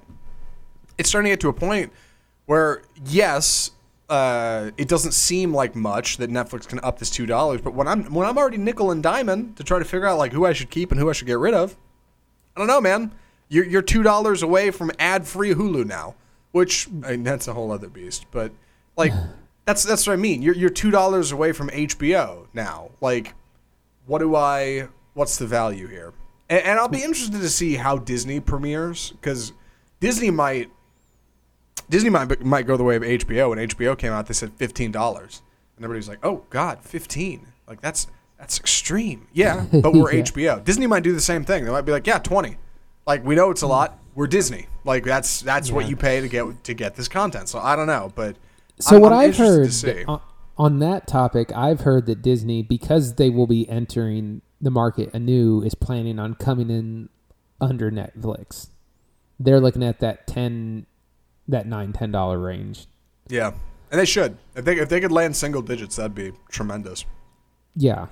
it's 0.97 1.09
starting 1.09 1.29
to 1.29 1.33
get 1.33 1.39
to 1.41 1.49
a 1.49 1.53
point 1.53 1.91
where 2.45 2.81
yes, 3.05 3.71
uh, 4.09 4.71
it 4.77 4.87
doesn't 4.87 5.13
seem 5.13 5.53
like 5.53 5.75
much 5.75 6.17
that 6.17 6.29
Netflix 6.29 6.67
can 6.67 6.79
up 6.81 6.99
this 6.99 7.09
two 7.09 7.25
dollars, 7.25 7.61
but 7.61 7.73
when 7.73 7.87
I'm 7.87 8.05
when 8.13 8.27
I'm 8.27 8.37
already 8.37 8.57
nickel 8.57 8.91
and 8.91 9.01
diamond 9.01 9.57
to 9.57 9.63
try 9.63 9.79
to 9.79 9.85
figure 9.85 10.07
out 10.07 10.17
like 10.17 10.33
who 10.33 10.45
I 10.45 10.53
should 10.53 10.69
keep 10.69 10.91
and 10.91 10.99
who 10.99 11.09
I 11.09 11.13
should 11.13 11.27
get 11.27 11.39
rid 11.39 11.53
of, 11.53 11.75
I 12.55 12.59
don't 12.59 12.67
know, 12.67 12.81
man. 12.81 13.11
You're 13.49 13.65
you're 13.65 13.81
two 13.81 14.03
dollars 14.03 14.43
away 14.43 14.71
from 14.71 14.91
ad 14.99 15.27
free 15.27 15.53
Hulu 15.53 15.85
now, 15.85 16.15
which 16.51 16.87
I 17.03 17.11
mean, 17.11 17.23
that's 17.23 17.47
a 17.47 17.53
whole 17.53 17.71
other 17.71 17.89
beast. 17.89 18.25
But 18.31 18.51
like 18.97 19.13
that's 19.65 19.83
that's 19.83 20.05
what 20.05 20.13
I 20.13 20.17
mean. 20.17 20.41
You're 20.41 20.55
you're 20.55 20.69
two 20.69 20.91
dollars 20.91 21.31
away 21.31 21.51
from 21.51 21.69
HBO 21.69 22.47
now. 22.53 22.91
Like, 23.01 23.33
what 24.05 24.19
do 24.19 24.35
I? 24.35 24.89
What's 25.13 25.37
the 25.37 25.47
value 25.47 25.87
here? 25.87 26.13
And, 26.49 26.63
and 26.63 26.79
I'll 26.79 26.87
be 26.87 27.03
interested 27.03 27.39
to 27.39 27.49
see 27.49 27.75
how 27.75 27.97
Disney 27.97 28.39
premieres 28.39 29.11
because 29.11 29.53
Disney 29.99 30.31
might 30.31 30.69
Disney 31.93 32.09
might 32.09 32.43
might 32.43 32.65
go 32.65 32.75
the 32.75 32.83
way 32.83 32.95
of 32.95 33.03
HBO. 33.03 33.51
When 33.51 33.59
HBO 33.59 33.95
came 33.97 34.11
out, 34.11 34.25
they 34.25 34.33
said 34.33 34.51
fifteen 34.53 34.91
dollars, 34.91 35.43
and 35.77 35.85
everybody's 35.85 36.09
like, 36.09 36.19
"Oh 36.25 36.43
God, 36.49 36.79
fifteen! 36.81 37.47
Like 37.67 37.81
that's 37.81 38.07
that's 38.39 38.59
extreme." 38.59 39.27
Yeah, 39.31 39.65
but 39.71 39.93
we're 39.93 40.11
Yeah. 40.11 40.23
HBO. 40.23 40.63
Disney 40.63 40.87
might 40.87 41.03
do 41.03 41.13
the 41.13 41.21
same 41.21 41.45
thing. 41.45 41.65
They 41.65 41.71
might 41.71 41.81
be 41.85 41.91
like, 41.91 42.07
"Yeah, 42.07 42.17
twenty. 42.17 42.57
Like 43.05 43.23
we 43.23 43.35
know 43.35 43.51
it's 43.51 43.61
a 43.61 43.67
lot. 43.67 43.99
We're 44.15 44.25
Disney. 44.25 44.65
Like 44.83 45.03
that's 45.03 45.41
that's 45.41 45.71
what 45.71 45.87
you 45.87 45.95
pay 45.95 46.19
to 46.19 46.27
get 46.27 46.63
to 46.63 46.73
get 46.73 46.95
this 46.95 47.07
content." 47.07 47.47
So 47.47 47.59
I 47.59 47.75
don't 47.75 47.87
know, 47.87 48.11
but 48.15 48.37
So 48.79 48.95
I'm- 48.95 49.01
what 49.03 49.13
I'm 49.13 49.29
I've 49.29 49.37
heard 49.37 49.69
on, 50.07 50.15
uh, 50.15 50.19
on 50.57 50.79
that 50.79 51.05
topic, 51.07 51.51
I've 51.55 51.81
heard 51.81 52.07
that 52.07 52.23
Disney, 52.23 52.63
because 52.63 53.15
they 53.15 53.29
will 53.29 53.45
be 53.47 53.69
entering 53.69 54.41
the 54.59 54.71
market 54.71 55.13
anew, 55.13 55.61
is 55.61 55.75
planning 55.75 56.17
on 56.17 56.33
coming 56.33 56.69
in 56.71 57.09
under 57.61 57.91
Netflix. 57.91 58.69
They're 59.39 59.59
looking 59.59 59.83
at 59.83 59.99
that 59.99 60.25
ten, 60.25 60.85
that 61.47 61.67
nine 61.67 61.93
ten 61.93 62.11
dollar 62.11 62.39
range. 62.39 62.87
yeah, 63.27 63.51
and 63.91 63.99
they 63.99 64.05
should. 64.05 64.37
If 64.55 64.65
they 64.65 64.77
if 64.77 64.89
they 64.89 64.99
could 65.01 65.11
land 65.11 65.35
single 65.35 65.61
digits, 65.61 65.95
that'd 65.97 66.15
be 66.15 66.31
tremendous. 66.49 67.05
Yeah. 67.75 68.07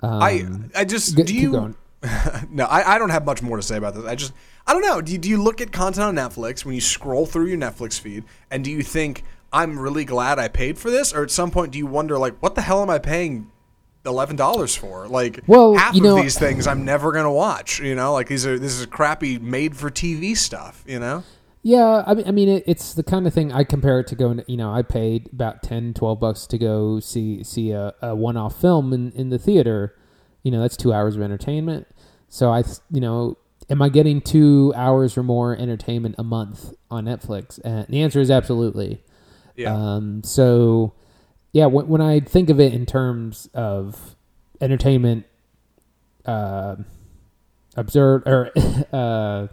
Um, 0.00 0.22
I 0.22 0.46
I 0.74 0.84
just 0.84 1.16
g- 1.16 1.22
do 1.24 1.34
you 1.34 1.74
no, 2.50 2.64
I, 2.64 2.94
I 2.94 2.98
don't 2.98 3.10
have 3.10 3.26
much 3.26 3.42
more 3.42 3.56
to 3.58 3.62
say 3.62 3.76
about 3.76 3.94
this. 3.94 4.04
I 4.06 4.14
just 4.14 4.32
I 4.66 4.72
don't 4.72 4.82
know. 4.82 5.02
Do 5.02 5.12
you, 5.12 5.18
do 5.18 5.28
you 5.28 5.42
look 5.42 5.60
at 5.60 5.70
content 5.72 6.04
on 6.06 6.14
Netflix 6.16 6.64
when 6.64 6.74
you 6.74 6.80
scroll 6.80 7.26
through 7.26 7.46
your 7.46 7.58
Netflix 7.58 8.00
feed 8.00 8.24
and 8.50 8.64
do 8.64 8.70
you 8.70 8.82
think 8.82 9.22
I'm 9.52 9.78
really 9.78 10.04
glad 10.06 10.38
I 10.38 10.48
paid 10.48 10.78
for 10.78 10.90
this, 10.90 11.12
or 11.12 11.22
at 11.22 11.30
some 11.30 11.50
point 11.50 11.72
do 11.72 11.78
you 11.78 11.86
wonder 11.86 12.16
like 12.18 12.36
what 12.40 12.54
the 12.54 12.62
hell 12.62 12.80
am 12.82 12.88
I 12.88 12.98
paying 12.98 13.50
eleven 14.06 14.36
dollars 14.36 14.74
for? 14.74 15.06
Like 15.08 15.40
Well, 15.46 15.74
half 15.74 15.94
you 15.94 16.00
of 16.00 16.04
know- 16.16 16.22
these 16.22 16.38
things 16.38 16.66
I'm 16.66 16.86
never 16.86 17.12
gonna 17.12 17.32
watch. 17.32 17.80
You 17.80 17.94
know, 17.94 18.14
like 18.14 18.28
these 18.28 18.46
are 18.46 18.58
this 18.58 18.78
is 18.80 18.86
crappy 18.86 19.38
made 19.38 19.76
for 19.76 19.90
TV 19.90 20.34
stuff. 20.36 20.82
You 20.86 21.00
know. 21.00 21.24
Yeah, 21.62 22.02
I 22.06 22.14
mean, 22.14 22.26
I 22.26 22.30
mean, 22.30 22.48
it, 22.48 22.64
it's 22.66 22.94
the 22.94 23.02
kind 23.02 23.26
of 23.26 23.34
thing 23.34 23.52
I 23.52 23.64
compare 23.64 24.00
it 24.00 24.06
to 24.08 24.14
going. 24.14 24.42
You 24.46 24.56
know, 24.56 24.72
I 24.72 24.82
paid 24.82 25.28
about 25.32 25.62
10, 25.62 25.92
12 25.94 26.18
bucks 26.18 26.46
to 26.46 26.58
go 26.58 27.00
see 27.00 27.44
see 27.44 27.72
a, 27.72 27.94
a 28.00 28.14
one 28.14 28.36
off 28.36 28.58
film 28.60 28.92
in 28.92 29.12
in 29.12 29.28
the 29.28 29.38
theater. 29.38 29.94
You 30.42 30.50
know, 30.50 30.62
that's 30.62 30.76
two 30.76 30.92
hours 30.92 31.16
of 31.16 31.22
entertainment. 31.22 31.86
So 32.28 32.50
I, 32.50 32.64
you 32.90 33.00
know, 33.00 33.36
am 33.68 33.82
I 33.82 33.88
getting 33.88 34.20
two 34.20 34.72
hours 34.76 35.18
or 35.18 35.22
more 35.22 35.56
entertainment 35.56 36.14
a 36.18 36.24
month 36.24 36.72
on 36.90 37.04
Netflix? 37.04 37.60
And 37.62 37.86
the 37.88 38.02
answer 38.02 38.20
is 38.20 38.30
absolutely. 38.30 39.02
Yeah. 39.56 39.74
Um, 39.74 40.22
so, 40.24 40.94
yeah, 41.52 41.66
when, 41.66 41.88
when 41.88 42.00
I 42.00 42.20
think 42.20 42.50
of 42.50 42.58
it 42.58 42.72
in 42.72 42.86
terms 42.86 43.48
of 43.52 44.16
entertainment, 44.60 45.26
uh, 46.24 46.76
observed 47.76 48.26
or 48.26 48.50
uh, 48.92 49.48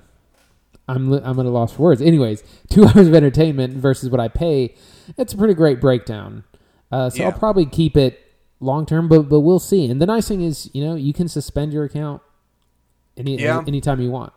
I'm 0.88 1.12
I'm 1.12 1.39
at 1.39 1.45
a 1.45 1.50
loss 1.50 1.73
for 1.73 1.84
words. 1.84 2.02
Anyways, 2.02 2.43
two 2.69 2.86
hours 2.88 3.08
of 3.08 3.13
entertainment 3.13 3.73
versus 3.76 4.10
what 4.10 4.19
I 4.19 4.28
pay, 4.28 4.76
it's 5.17 5.34
a 5.34 5.38
pretty 5.38 5.54
great 5.54 5.82
breakdown. 5.82 6.43
Uh, 6.91 7.10
so 7.10 7.17
Yeah. 7.23 7.26
I'll 7.30 7.38
probably 7.38 7.65
keep 7.65 7.97
it 7.97 8.19
long 8.60 8.86
term, 8.86 9.08
but 9.08 9.23
but 9.23 9.41
we'll 9.41 9.60
see. 9.60 9.86
And 9.89 10.02
the 10.02 10.06
nice 10.06 10.28
thing 10.28 10.41
is, 10.41 10.69
you 10.73 10.84
know, 10.84 10.95
you 10.95 11.13
can 11.13 11.28
suspend 11.28 11.73
your 11.73 11.84
account 11.84 12.21
any 13.17 13.38
Yeah. 13.38 13.63
anytime 13.67 14.00
you 14.00 14.12
want. 14.12 14.34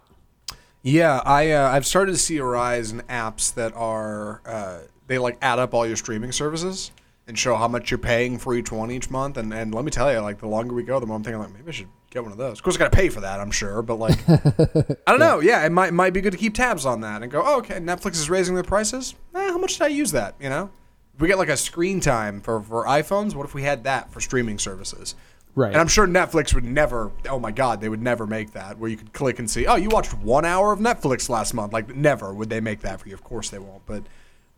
Yeah, 0.82 1.20
I 1.24 1.50
uh, 1.50 1.68
I've 1.70 1.86
started 1.86 2.12
to 2.12 2.18
see 2.18 2.38
a 2.38 2.44
rise 2.44 2.90
in 2.90 3.00
apps 3.02 3.52
that 3.54 3.74
are 3.76 4.40
uh, 4.46 4.78
they 5.06 5.18
like 5.18 5.36
add 5.42 5.58
up 5.58 5.74
all 5.74 5.86
your 5.86 5.96
streaming 5.96 6.32
services 6.32 6.90
and 7.28 7.38
show 7.38 7.54
how 7.56 7.68
much 7.68 7.90
you're 7.90 7.98
paying 7.98 8.38
for 8.38 8.54
each 8.54 8.72
one 8.72 8.90
each 8.90 9.10
month. 9.10 9.36
And 9.36 9.52
and 9.52 9.74
let 9.74 9.84
me 9.84 9.90
tell 9.90 10.10
you, 10.12 10.20
like 10.20 10.38
the 10.38 10.48
longer 10.48 10.74
we 10.74 10.82
go, 10.82 10.98
the 10.98 11.06
more 11.06 11.16
I'm 11.16 11.22
thinking 11.22 11.38
like 11.40 11.53
maybe 11.53 11.68
I 11.68 11.72
should 11.72 11.88
get 12.11 12.22
one 12.22 12.32
of 12.32 12.38
those. 12.38 12.58
Of 12.58 12.64
course, 12.64 12.76
I 12.76 12.78
got 12.78 12.92
to 12.92 12.96
pay 12.96 13.08
for 13.08 13.20
that, 13.20 13.40
I'm 13.40 13.50
sure, 13.50 13.82
but 13.82 13.96
like 13.96 14.18
I 14.28 14.96
don't 15.06 15.20
know. 15.20 15.40
Yeah, 15.40 15.64
it 15.64 15.72
might 15.72 15.92
might 15.92 16.12
be 16.12 16.20
good 16.20 16.32
to 16.32 16.38
keep 16.38 16.54
tabs 16.54 16.84
on 16.84 17.00
that 17.00 17.22
and 17.22 17.30
go, 17.30 17.42
oh, 17.44 17.58
okay, 17.58 17.76
Netflix 17.76 18.12
is 18.12 18.28
raising 18.28 18.54
their 18.54 18.64
prices. 18.64 19.14
Eh, 19.34 19.38
how 19.38 19.58
much 19.58 19.74
did 19.74 19.82
I 19.82 19.88
use 19.88 20.12
that? 20.12 20.34
You 20.40 20.48
know, 20.48 20.70
if 21.14 21.20
we 21.20 21.28
get 21.28 21.38
like 21.38 21.48
a 21.48 21.56
screen 21.56 22.00
time 22.00 22.40
for 22.40 22.61
for 22.61 22.84
iPhones. 22.84 23.34
What 23.34 23.46
if 23.46 23.54
we 23.54 23.62
had 23.62 23.84
that 23.84 24.12
for 24.12 24.20
streaming 24.20 24.58
services? 24.58 25.14
Right. 25.54 25.72
And 25.72 25.76
I'm 25.80 25.88
sure 25.88 26.06
Netflix 26.06 26.54
would 26.54 26.64
never, 26.64 27.11
oh 27.28 27.38
my 27.38 27.50
God, 27.50 27.80
they 27.80 27.88
would 27.88 28.02
never 28.02 28.26
make 28.26 28.52
that 28.52 28.78
where 28.78 28.88
you 28.88 28.96
could 28.96 29.12
click 29.12 29.38
and 29.38 29.50
see, 29.50 29.66
oh, 29.66 29.74
you 29.74 29.88
watched 29.88 30.14
one 30.14 30.44
hour 30.44 30.72
of 30.72 30.78
Netflix 30.78 31.28
last 31.28 31.54
month. 31.54 31.72
Like, 31.72 31.94
never 31.94 32.32
would 32.32 32.48
they 32.48 32.61
make 32.61 32.80
that 32.82 33.00
for 33.00 33.08
you. 33.08 33.14
Of 33.14 33.24
course 33.24 33.50
they 33.50 33.58
won't. 33.58 33.84
But, 33.84 34.04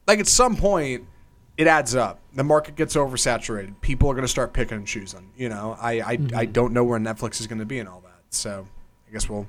like, 0.06 0.18
at 0.18 0.26
some 0.26 0.54
point, 0.54 1.06
it 1.56 1.66
adds 1.66 1.94
up. 1.94 2.18
The 2.34 2.44
market 2.44 2.76
gets 2.76 2.96
oversaturated. 2.96 3.80
People 3.80 4.10
are 4.10 4.14
going 4.14 4.24
to 4.24 4.28
start 4.28 4.52
picking 4.52 4.78
and 4.78 4.86
choosing. 4.86 5.30
You 5.36 5.48
know, 5.48 5.76
I, 5.80 6.00
I, 6.00 6.18
I 6.34 6.44
don't 6.46 6.72
know 6.72 6.84
where 6.84 6.98
Netflix 6.98 7.40
is 7.40 7.46
going 7.46 7.58
to 7.58 7.66
be 7.66 7.78
and 7.78 7.88
all 7.88 8.00
that. 8.00 8.20
So, 8.30 8.66
I 9.08 9.12
guess 9.12 9.28
we'll 9.28 9.46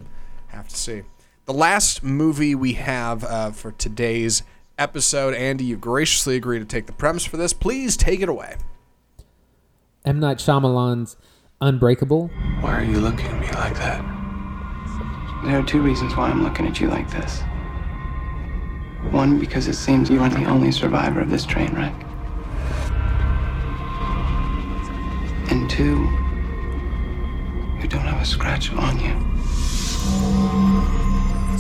have 0.47 0.67
to 0.67 0.75
see. 0.75 1.03
the 1.45 1.53
last 1.53 2.03
movie 2.03 2.55
we 2.55 2.73
have 2.73 3.23
uh, 3.23 3.51
for 3.51 3.71
today's 3.71 4.43
episode. 4.77 5.33
Andy, 5.33 5.63
you've 5.65 5.81
graciously 5.81 6.35
agreed 6.35 6.59
to 6.59 6.65
take 6.65 6.85
the 6.87 6.93
premise 6.93 7.25
for 7.25 7.37
this. 7.37 7.53
Please 7.53 7.95
take 7.95 8.19
it 8.21 8.29
away. 8.29 8.55
M. 10.05 10.19
Night 10.19 10.37
Shyamalan's 10.37 11.15
Unbreakable. 11.61 12.27
Why 12.59 12.81
are 12.81 12.83
you 12.83 12.99
looking 12.99 13.25
at 13.27 13.39
me 13.39 13.47
like 13.51 13.75
that? 13.75 14.03
There 15.45 15.59
are 15.59 15.63
two 15.63 15.81
reasons 15.81 16.15
why 16.17 16.29
I'm 16.29 16.43
looking 16.43 16.67
at 16.67 16.79
you 16.81 16.89
like 16.89 17.09
this. 17.09 17.41
One, 19.11 19.39
because 19.39 19.67
it 19.67 19.75
seems 19.75 20.09
you 20.09 20.19
are 20.21 20.29
the 20.29 20.45
only 20.45 20.71
survivor 20.71 21.21
of 21.21 21.29
this 21.29 21.45
train 21.45 21.73
wreck. 21.75 21.93
And 25.51 25.69
two, 25.69 26.07
you 27.81 27.87
don't 27.87 28.01
have 28.01 28.21
a 28.21 28.25
scratch 28.25 28.71
on 28.73 28.99
you. 28.99 29.33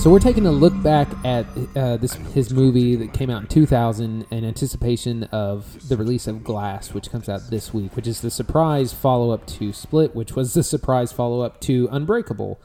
So 0.03 0.09
we're 0.09 0.19
taking 0.19 0.45
a 0.45 0.51
look 0.51 0.73
back 0.83 1.07
at 1.23 1.45
uh, 1.77 1.95
this 1.95 2.15
his 2.33 2.51
movie 2.51 2.97
that 2.97 3.13
came 3.13 3.29
out 3.29 3.43
in 3.43 3.47
2000 3.47 4.25
in 4.29 4.43
anticipation 4.43 5.23
of 5.31 5.87
the 5.87 5.95
release 5.95 6.27
of 6.27 6.43
Glass, 6.43 6.93
which 6.93 7.09
comes 7.09 7.29
out 7.29 7.49
this 7.49 7.73
week, 7.73 7.95
which 7.95 8.05
is 8.05 8.19
the 8.19 8.29
surprise 8.29 8.91
follow 8.91 9.31
up 9.31 9.47
to 9.47 9.71
Split, 9.71 10.13
which 10.13 10.35
was 10.35 10.55
the 10.55 10.63
surprise 10.63 11.13
follow 11.13 11.39
up 11.39 11.61
to 11.61 11.87
Unbreakable. 11.89 12.59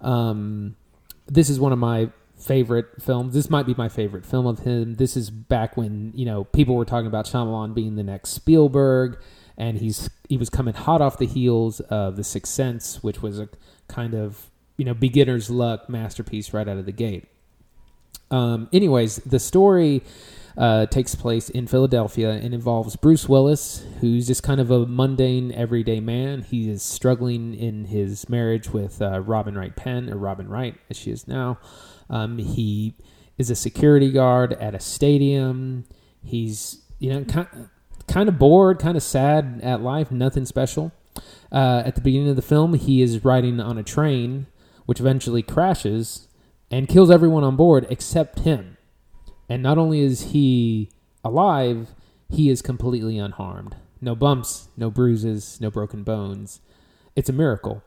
Um, 0.00 0.76
this 1.26 1.50
is 1.50 1.58
one 1.58 1.72
of 1.72 1.78
my 1.80 2.10
favorite 2.38 3.02
films. 3.02 3.34
This 3.34 3.48
might 3.48 3.66
be 3.66 3.74
my 3.74 3.88
favorite 3.88 4.24
film 4.24 4.46
of 4.46 4.60
him. 4.60 4.94
This 4.94 5.16
is 5.16 5.30
back 5.30 5.76
when 5.76 6.12
you 6.14 6.24
know 6.24 6.44
people 6.44 6.74
were 6.74 6.84
talking 6.84 7.06
about 7.06 7.26
Shyamalan 7.26 7.74
being 7.74 7.96
the 7.96 8.02
next 8.02 8.30
Spielberg, 8.30 9.18
and 9.56 9.78
he's 9.78 10.10
he 10.28 10.36
was 10.36 10.50
coming 10.50 10.74
hot 10.74 11.00
off 11.00 11.18
the 11.18 11.26
heels 11.26 11.80
of 11.80 12.16
The 12.16 12.24
Sixth 12.24 12.52
Sense, 12.52 13.02
which 13.02 13.22
was 13.22 13.38
a 13.38 13.48
kind 13.88 14.14
of 14.14 14.50
you 14.76 14.84
know 14.84 14.94
beginner's 14.94 15.50
luck 15.50 15.88
masterpiece 15.88 16.52
right 16.52 16.68
out 16.68 16.78
of 16.78 16.86
the 16.86 16.92
gate. 16.92 17.26
Um, 18.30 18.68
anyways, 18.72 19.16
the 19.16 19.38
story 19.38 20.02
uh, 20.56 20.86
takes 20.86 21.14
place 21.14 21.48
in 21.48 21.66
Philadelphia 21.66 22.30
and 22.30 22.54
involves 22.54 22.96
Bruce 22.96 23.28
Willis, 23.28 23.84
who's 24.00 24.26
just 24.26 24.42
kind 24.42 24.60
of 24.60 24.70
a 24.70 24.86
mundane, 24.86 25.52
everyday 25.52 26.00
man. 26.00 26.42
He 26.42 26.68
is 26.70 26.82
struggling 26.82 27.54
in 27.54 27.86
his 27.86 28.28
marriage 28.28 28.70
with 28.70 29.00
uh, 29.00 29.20
Robin 29.20 29.56
Wright 29.56 29.74
Penn, 29.74 30.10
or 30.10 30.16
Robin 30.16 30.48
Wright 30.48 30.74
as 30.90 30.96
she 30.96 31.10
is 31.10 31.28
now. 31.28 31.58
Um, 32.08 32.38
he 32.38 32.94
is 33.38 33.50
a 33.50 33.54
security 33.54 34.10
guard 34.10 34.52
at 34.54 34.74
a 34.74 34.80
stadium. 34.80 35.84
He's 36.22 36.82
you 36.98 37.12
know 37.12 37.24
kind 37.24 37.48
kind 38.06 38.28
of 38.28 38.38
bored, 38.38 38.78
kind 38.78 38.96
of 38.96 39.02
sad 39.02 39.60
at 39.62 39.82
life, 39.82 40.10
nothing 40.10 40.46
special. 40.46 40.92
Uh, 41.50 41.82
at 41.84 41.94
the 41.94 42.00
beginning 42.00 42.28
of 42.28 42.36
the 42.36 42.42
film, 42.42 42.74
he 42.74 43.02
is 43.02 43.24
riding 43.24 43.60
on 43.60 43.78
a 43.78 43.82
train, 43.82 44.46
which 44.84 45.00
eventually 45.00 45.42
crashes 45.42 46.28
and 46.70 46.88
kills 46.88 47.10
everyone 47.10 47.44
on 47.44 47.56
board 47.56 47.86
except 47.90 48.40
him. 48.40 48.76
And 49.48 49.62
not 49.62 49.78
only 49.78 50.00
is 50.00 50.32
he 50.32 50.90
alive, 51.24 51.94
he 52.28 52.50
is 52.50 52.62
completely 52.62 53.18
unharmed. 53.18 53.76
No 54.00 54.14
bumps, 54.14 54.68
no 54.76 54.90
bruises, 54.90 55.58
no 55.60 55.70
broken 55.70 56.02
bones. 56.02 56.60
It's 57.14 57.28
a 57.28 57.32
miracle. 57.32 57.82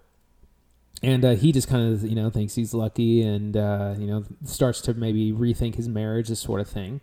And 1.01 1.23
uh, 1.23 1.35
he 1.35 1.51
just 1.51 1.67
kind 1.67 1.93
of, 1.93 2.03
you 2.03 2.15
know, 2.15 2.29
thinks 2.29 2.55
he's 2.55 2.73
lucky 2.73 3.21
and, 3.21 3.55
uh, 3.55 3.95
you 3.97 4.05
know, 4.05 4.25
starts 4.43 4.81
to 4.81 4.93
maybe 4.93 5.31
rethink 5.31 5.75
his 5.75 5.87
marriage, 5.87 6.27
this 6.27 6.41
sort 6.41 6.59
of 6.59 6.67
thing. 6.67 6.99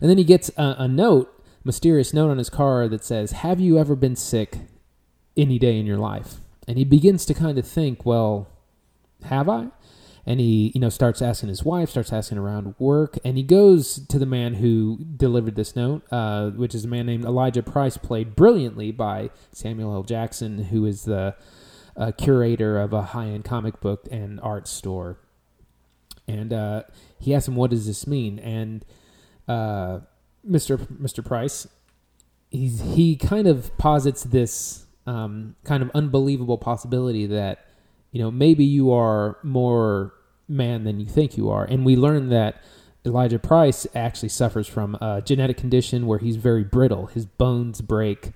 And 0.00 0.08
then 0.08 0.16
he 0.16 0.24
gets 0.24 0.50
a, 0.56 0.76
a 0.78 0.88
note, 0.88 1.30
mysterious 1.62 2.14
note 2.14 2.30
on 2.30 2.38
his 2.38 2.48
car 2.48 2.88
that 2.88 3.04
says, 3.04 3.32
Have 3.32 3.60
you 3.60 3.78
ever 3.78 3.94
been 3.94 4.16
sick 4.16 4.58
any 5.36 5.58
day 5.58 5.78
in 5.78 5.84
your 5.84 5.98
life? 5.98 6.36
And 6.66 6.78
he 6.78 6.84
begins 6.84 7.26
to 7.26 7.34
kind 7.34 7.58
of 7.58 7.66
think, 7.66 8.06
Well, 8.06 8.48
have 9.24 9.48
I? 9.48 9.68
and 10.26 10.40
he 10.40 10.72
you 10.74 10.80
know 10.80 10.88
starts 10.88 11.20
asking 11.20 11.48
his 11.48 11.64
wife 11.64 11.90
starts 11.90 12.12
asking 12.12 12.38
around 12.38 12.74
work 12.78 13.18
and 13.24 13.36
he 13.36 13.42
goes 13.42 14.06
to 14.06 14.18
the 14.18 14.26
man 14.26 14.54
who 14.54 14.98
delivered 15.16 15.54
this 15.54 15.76
note 15.76 16.02
uh, 16.10 16.50
which 16.50 16.74
is 16.74 16.84
a 16.84 16.88
man 16.88 17.06
named 17.06 17.24
elijah 17.24 17.62
price 17.62 17.96
played 17.96 18.34
brilliantly 18.34 18.90
by 18.90 19.30
samuel 19.52 19.94
l 19.94 20.02
jackson 20.02 20.64
who 20.64 20.84
is 20.84 21.04
the 21.04 21.34
uh, 21.96 22.12
curator 22.12 22.78
of 22.78 22.92
a 22.92 23.02
high-end 23.02 23.44
comic 23.44 23.80
book 23.80 24.06
and 24.10 24.40
art 24.40 24.66
store 24.68 25.18
and 26.26 26.52
uh, 26.52 26.82
he 27.18 27.34
asks 27.34 27.48
him 27.48 27.56
what 27.56 27.70
does 27.70 27.86
this 27.86 28.06
mean 28.06 28.38
and 28.38 28.84
uh, 29.48 30.00
mr 30.48 30.78
mr 31.00 31.24
price 31.24 31.66
he's, 32.50 32.80
he 32.94 33.16
kind 33.16 33.46
of 33.46 33.76
posits 33.78 34.24
this 34.24 34.86
um, 35.06 35.54
kind 35.64 35.82
of 35.82 35.90
unbelievable 35.94 36.56
possibility 36.56 37.26
that 37.26 37.66
you 38.14 38.20
know, 38.22 38.30
maybe 38.30 38.64
you 38.64 38.92
are 38.92 39.38
more 39.42 40.14
man 40.46 40.84
than 40.84 41.00
you 41.00 41.06
think 41.06 41.36
you 41.36 41.50
are. 41.50 41.64
And 41.64 41.84
we 41.84 41.96
learned 41.96 42.30
that 42.30 42.62
Elijah 43.04 43.40
Price 43.40 43.88
actually 43.92 44.28
suffers 44.28 44.68
from 44.68 44.94
a 45.00 45.20
genetic 45.20 45.56
condition 45.56 46.06
where 46.06 46.20
he's 46.20 46.36
very 46.36 46.62
brittle. 46.62 47.06
His 47.06 47.26
bones 47.26 47.80
break 47.80 48.30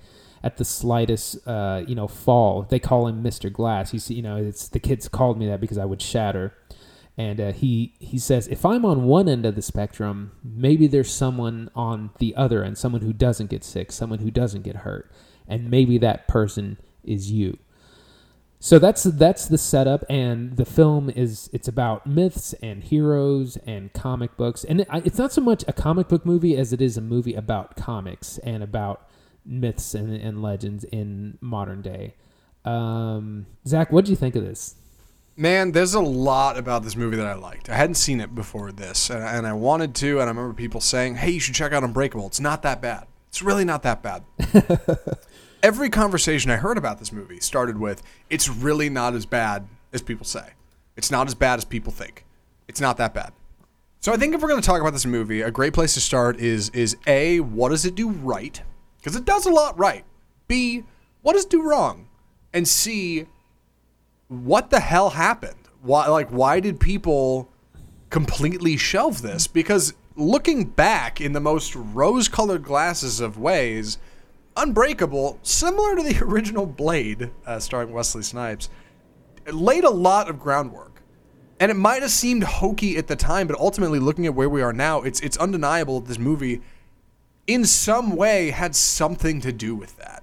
at 0.49 0.57
the 0.57 0.64
slightest, 0.64 1.46
uh, 1.46 1.82
you 1.86 1.94
know, 1.94 2.09
fall. 2.09 2.62
They 2.62 2.78
call 2.78 3.07
him 3.07 3.22
Mr. 3.22 3.53
Glass. 3.53 3.90
He's, 3.90 4.11
you 4.11 4.22
know, 4.22 4.38
it's 4.38 4.66
the 4.66 4.78
kids 4.80 5.07
called 5.07 5.38
me 5.38 5.46
that 5.46 5.61
because 5.61 5.76
I 5.76 5.84
would 5.84 6.01
shatter. 6.01 6.55
And 7.18 7.38
uh, 7.38 7.53
he 7.53 7.92
he 7.99 8.18
says, 8.18 8.49
if 8.49 8.64
I'm 8.64 8.86
on 8.86 9.05
one 9.05 9.28
end 9.28 9.44
of 9.44 9.57
the 9.57 9.61
spectrum, 9.61 10.32
maybe 10.42 10.86
there's 10.86 11.12
someone 11.12 11.68
on 11.74 12.11
the 12.18 12.34
other 12.34 12.64
end, 12.64 12.78
someone 12.78 13.03
who 13.03 13.12
doesn't 13.12 13.51
get 13.51 13.62
sick, 13.62 13.92
someone 13.92 14.20
who 14.20 14.30
doesn't 14.30 14.62
get 14.62 14.76
hurt, 14.76 15.12
and 15.46 15.70
maybe 15.70 15.99
that 15.99 16.28
person 16.28 16.78
is 17.05 17.30
you. 17.30 17.59
So 18.59 18.78
that's 18.78 19.03
that's 19.03 19.46
the 19.46 19.59
setup, 19.59 20.05
and 20.09 20.57
the 20.57 20.64
film 20.64 21.11
is 21.11 21.51
it's 21.53 21.68
about 21.68 22.07
myths 22.07 22.55
and 22.62 22.82
heroes 22.82 23.59
and 23.66 23.92
comic 23.92 24.36
books, 24.38 24.64
and 24.64 24.80
it, 24.80 24.88
it's 25.05 25.18
not 25.18 25.32
so 25.32 25.42
much 25.42 25.64
a 25.68 25.74
comic 25.74 26.09
book 26.09 26.24
movie 26.24 26.57
as 26.57 26.72
it 26.72 26.80
is 26.80 26.96
a 26.96 27.03
movie 27.03 27.34
about 27.34 27.76
comics 27.76 28.38
and 28.38 28.62
about 28.62 29.08
myths 29.49 29.94
and, 29.94 30.14
and 30.14 30.42
legends 30.42 30.84
in 30.84 31.38
modern 31.40 31.82
day. 31.82 32.14
Um, 32.64 33.46
Zach, 33.66 33.90
what 33.90 34.05
do 34.05 34.11
you 34.11 34.16
think 34.16 34.36
of 34.36 34.44
this? 34.44 34.74
Man, 35.36 35.72
there's 35.72 35.94
a 35.94 36.01
lot 36.01 36.59
about 36.59 36.82
this 36.82 36.96
movie 36.96 37.16
that 37.16 37.26
I 37.26 37.34
liked. 37.34 37.70
I 37.70 37.74
hadn't 37.74 37.94
seen 37.94 38.20
it 38.20 38.34
before 38.34 38.72
this, 38.72 39.09
and, 39.09 39.22
and 39.22 39.46
I 39.46 39.53
wanted 39.53 39.94
to, 39.96 40.20
and 40.20 40.22
I 40.22 40.26
remember 40.26 40.53
people 40.53 40.80
saying, 40.80 41.14
"Hey, 41.14 41.30
you 41.30 41.40
should 41.40 41.55
check 41.55 41.72
out 41.72 41.84
Unbreakable. 41.84 42.26
It's 42.26 42.40
not 42.40 42.62
that 42.62 42.82
bad. 42.82 43.07
It's 43.28 43.40
really 43.40 43.64
not 43.64 43.82
that 43.84 44.03
bad." 44.03 44.24
every 45.62 45.90
conversation 45.90 46.51
I 46.51 46.57
heard 46.57 46.78
about 46.78 46.99
this 46.99 47.12
movie 47.12 47.40
started 47.40 47.78
with, 47.78 48.03
"It's 48.28 48.49
really 48.49 48.90
not 48.90 49.14
as 49.14 49.26
bad 49.26 49.68
as 49.92 50.03
people 50.03 50.26
say. 50.26 50.51
It's 50.96 51.11
not 51.11 51.28
as 51.28 51.34
bad 51.34 51.59
as 51.59 51.64
people 51.64 51.92
think. 51.92 52.24
It's 52.66 52.80
not 52.80 52.96
that 52.96 53.14
bad." 53.14 53.32
So 54.01 54.12
I 54.12 54.16
think 54.16 54.34
if 54.34 54.42
we're 54.42 54.49
going 54.49 54.61
to 54.61 54.66
talk 54.66 54.80
about 54.80 54.92
this 54.92 55.07
movie, 55.07 55.40
a 55.40 55.51
great 55.51 55.72
place 55.72 55.94
to 55.94 56.01
start 56.01 56.38
is 56.38 56.70
is 56.70 56.96
a 57.07 57.40
what 57.40 57.70
does 57.70 57.84
it 57.84 57.94
do 57.94 58.11
right? 58.11 58.61
Because 58.99 59.16
it 59.16 59.24
does 59.24 59.46
a 59.46 59.51
lot 59.51 59.78
right. 59.78 60.05
B 60.46 60.84
what 61.22 61.34
does 61.34 61.44
do 61.44 61.62
wrong? 61.62 62.09
And 62.53 62.66
C 62.66 63.26
what 64.28 64.70
the 64.70 64.80
hell 64.80 65.11
happened? 65.11 65.68
Why 65.82 66.07
like 66.09 66.28
why 66.28 66.61
did 66.61 66.80
people 66.80 67.51
completely 68.11 68.76
shelve 68.76 69.22
this? 69.22 69.46
Because 69.46 69.94
looking 70.16 70.64
back 70.64 71.20
in 71.20 71.32
the 71.32 71.40
most 71.40 71.74
rose-colored 71.76 72.64
glasses 72.64 73.20
of 73.20 73.38
ways, 73.38 73.99
Unbreakable, 74.59 75.38
similar 75.44 75.94
to 75.94 76.03
the 76.03 76.18
original 76.24 76.66
Blade, 76.66 77.30
uh, 77.46 77.61
starring 77.61 77.92
Wesley 77.92 78.24
Snipes, 78.24 78.68
laid 79.53 79.84
a 79.84 79.90
lot 79.90 80.28
of 80.28 80.40
groundwork. 80.40 81.01
And 81.61 81.70
it 81.70 81.74
might 81.74 82.03
have 82.03 82.11
seemed 82.11 82.42
hokey 82.42 82.96
at 82.96 83.07
the 83.07 83.14
time, 83.14 83.46
but 83.46 83.57
ultimately, 83.59 84.01
looking 84.01 84.26
at 84.26 84.34
where 84.34 84.49
we 84.49 84.61
are 84.62 84.72
now, 84.72 85.03
it's 85.03 85.20
it's 85.20 85.36
undeniable 85.36 86.01
that 86.01 86.09
this 86.09 86.18
movie, 86.18 86.61
in 87.49 87.64
some 87.64 88.14
way, 88.14 88.51
had 88.51 88.76
something 88.76 89.40
to 89.40 89.53
do 89.53 89.74
with 89.74 89.96
that. 89.96 90.22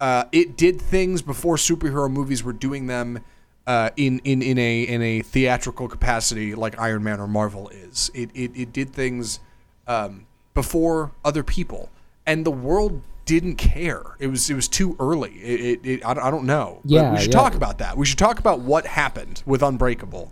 Uh, 0.00 0.24
it 0.32 0.56
did 0.56 0.80
things 0.80 1.20
before 1.20 1.56
superhero 1.56 2.10
movies 2.10 2.42
were 2.42 2.52
doing 2.52 2.86
them 2.86 3.22
uh, 3.66 3.90
in 3.96 4.20
in 4.20 4.40
in 4.40 4.58
a 4.58 4.82
in 4.82 5.02
a 5.02 5.20
theatrical 5.22 5.88
capacity 5.88 6.54
like 6.54 6.78
Iron 6.78 7.02
Man 7.02 7.20
or 7.20 7.26
Marvel 7.26 7.68
is. 7.68 8.10
It 8.14 8.30
it, 8.34 8.52
it 8.54 8.72
did 8.72 8.92
things 8.92 9.40
um, 9.86 10.26
before 10.54 11.12
other 11.24 11.42
people, 11.42 11.90
and 12.24 12.46
the 12.46 12.50
world 12.50 13.02
didn't 13.24 13.56
care. 13.56 14.02
It 14.20 14.28
was 14.28 14.48
it 14.48 14.54
was 14.54 14.68
too 14.68 14.96
early. 15.00 15.32
It, 15.32 15.60
it, 15.60 15.86
it 15.86 16.06
I, 16.06 16.12
I, 16.12 16.30
don't 16.30 16.44
know. 16.44 16.80
Yeah, 16.84 17.02
but 17.02 17.12
we 17.12 17.18
should 17.18 17.32
yeah. 17.32 17.40
talk 17.40 17.54
about 17.54 17.78
that. 17.78 17.96
We 17.96 18.06
should 18.06 18.18
talk 18.18 18.38
about 18.38 18.60
what 18.60 18.86
happened 18.86 19.42
with 19.46 19.62
Unbreakable. 19.62 20.30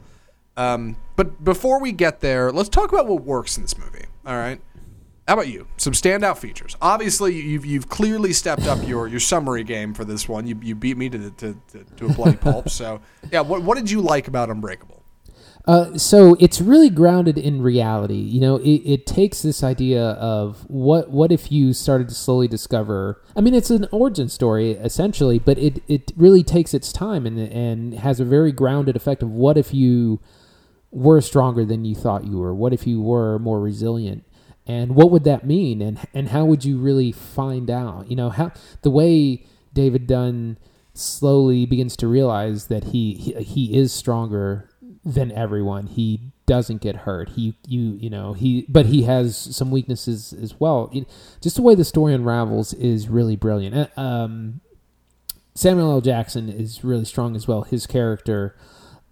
Um, 0.56 0.96
but 1.16 1.42
before 1.42 1.80
we 1.80 1.90
get 1.90 2.20
there, 2.20 2.52
let's 2.52 2.68
talk 2.68 2.92
about 2.92 3.08
what 3.08 3.24
works 3.24 3.56
in 3.56 3.64
this 3.64 3.76
movie. 3.76 4.04
All 4.24 4.36
right. 4.36 4.60
How 5.26 5.34
about 5.34 5.48
you? 5.48 5.66
Some 5.78 5.94
standout 5.94 6.36
features. 6.36 6.76
Obviously, 6.82 7.34
you've 7.34 7.64
you've 7.64 7.88
clearly 7.88 8.34
stepped 8.34 8.66
up 8.66 8.86
your, 8.86 9.08
your 9.08 9.20
summary 9.20 9.64
game 9.64 9.94
for 9.94 10.04
this 10.04 10.28
one. 10.28 10.46
You, 10.46 10.58
you 10.62 10.74
beat 10.74 10.98
me 10.98 11.08
to, 11.08 11.18
the, 11.18 11.30
to, 11.30 11.56
to, 11.72 11.84
to 11.96 12.06
a 12.06 12.12
bloody 12.12 12.36
pulp. 12.36 12.68
So 12.68 13.00
yeah, 13.32 13.40
what 13.40 13.62
what 13.62 13.78
did 13.78 13.90
you 13.90 14.02
like 14.02 14.28
about 14.28 14.50
Unbreakable? 14.50 15.02
Uh, 15.66 15.96
so 15.96 16.36
it's 16.40 16.60
really 16.60 16.90
grounded 16.90 17.38
in 17.38 17.62
reality. 17.62 18.16
You 18.18 18.38
know, 18.38 18.56
it, 18.56 18.82
it 18.84 19.06
takes 19.06 19.40
this 19.40 19.64
idea 19.64 20.10
of 20.10 20.66
what 20.68 21.10
what 21.10 21.32
if 21.32 21.50
you 21.50 21.72
started 21.72 22.10
to 22.10 22.14
slowly 22.14 22.46
discover. 22.46 23.22
I 23.34 23.40
mean, 23.40 23.54
it's 23.54 23.70
an 23.70 23.86
origin 23.90 24.28
story 24.28 24.72
essentially, 24.72 25.38
but 25.38 25.56
it, 25.56 25.82
it 25.88 26.12
really 26.16 26.42
takes 26.42 26.74
its 26.74 26.92
time 26.92 27.24
and 27.24 27.38
and 27.38 27.94
has 27.94 28.20
a 28.20 28.26
very 28.26 28.52
grounded 28.52 28.94
effect 28.94 29.22
of 29.22 29.30
what 29.30 29.56
if 29.56 29.72
you 29.72 30.20
were 30.90 31.22
stronger 31.22 31.64
than 31.64 31.86
you 31.86 31.94
thought 31.94 32.24
you 32.24 32.38
were? 32.38 32.54
What 32.54 32.74
if 32.74 32.86
you 32.86 33.00
were 33.00 33.38
more 33.38 33.60
resilient? 33.60 34.24
And 34.66 34.94
what 34.94 35.10
would 35.10 35.24
that 35.24 35.46
mean? 35.46 35.82
And 35.82 35.98
and 36.14 36.28
how 36.28 36.44
would 36.44 36.64
you 36.64 36.78
really 36.78 37.12
find 37.12 37.70
out? 37.70 38.10
You 38.10 38.16
know, 38.16 38.30
how 38.30 38.52
the 38.82 38.90
way 38.90 39.44
David 39.72 40.06
Dunn 40.06 40.58
slowly 40.94 41.66
begins 41.66 41.96
to 41.98 42.06
realize 42.06 42.68
that 42.68 42.84
he 42.84 43.14
he, 43.14 43.32
he 43.42 43.76
is 43.76 43.92
stronger 43.92 44.70
than 45.04 45.30
everyone. 45.32 45.86
He 45.86 46.32
doesn't 46.46 46.80
get 46.80 46.96
hurt. 46.96 47.30
He 47.30 47.56
you 47.66 47.98
you 48.00 48.08
know 48.08 48.32
he 48.32 48.64
but 48.68 48.86
he 48.86 49.02
has 49.02 49.36
some 49.36 49.70
weaknesses 49.70 50.32
as 50.32 50.58
well. 50.58 50.90
It, 50.92 51.08
just 51.40 51.56
the 51.56 51.62
way 51.62 51.74
the 51.74 51.84
story 51.84 52.14
unravels 52.14 52.72
is 52.74 53.08
really 53.08 53.36
brilliant. 53.36 53.74
Uh, 53.96 54.00
Um, 54.00 54.60
Samuel 55.54 55.92
L. 55.92 56.00
Jackson 56.00 56.48
is 56.48 56.82
really 56.82 57.04
strong 57.04 57.36
as 57.36 57.46
well. 57.46 57.62
His 57.62 57.86
character, 57.86 58.56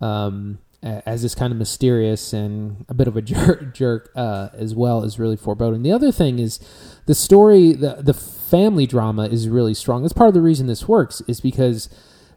um, 0.01 0.59
as 0.83 1.23
this 1.23 1.35
kind 1.35 1.53
of 1.53 1.59
mysterious 1.59 2.33
and 2.33 2.85
a 2.89 2.95
bit 2.95 3.09
of 3.09 3.17
a 3.17 3.23
jerk, 3.23 3.75
jerk 3.75 4.11
uh, 4.15 4.49
as 4.55 4.75
well, 4.75 5.05
is 5.05 5.19
really 5.19 5.37
foreboding. 5.37 5.83
The 5.83 5.93
other 5.93 6.13
thing 6.13 6.39
is 6.39 6.59
the 7.07 7.15
story, 7.15 7.73
the 7.73 7.97
the 8.03 8.15
family 8.15 8.87
drama 8.87 9.27
is 9.27 9.49
really 9.49 9.75
strong. 9.75 10.03
That's 10.03 10.13
part 10.13 10.29
of 10.29 10.35
the 10.35 10.41
reason 10.41 10.67
this 10.67 10.89
works 10.89 11.23
is 11.23 11.41
because 11.41 11.89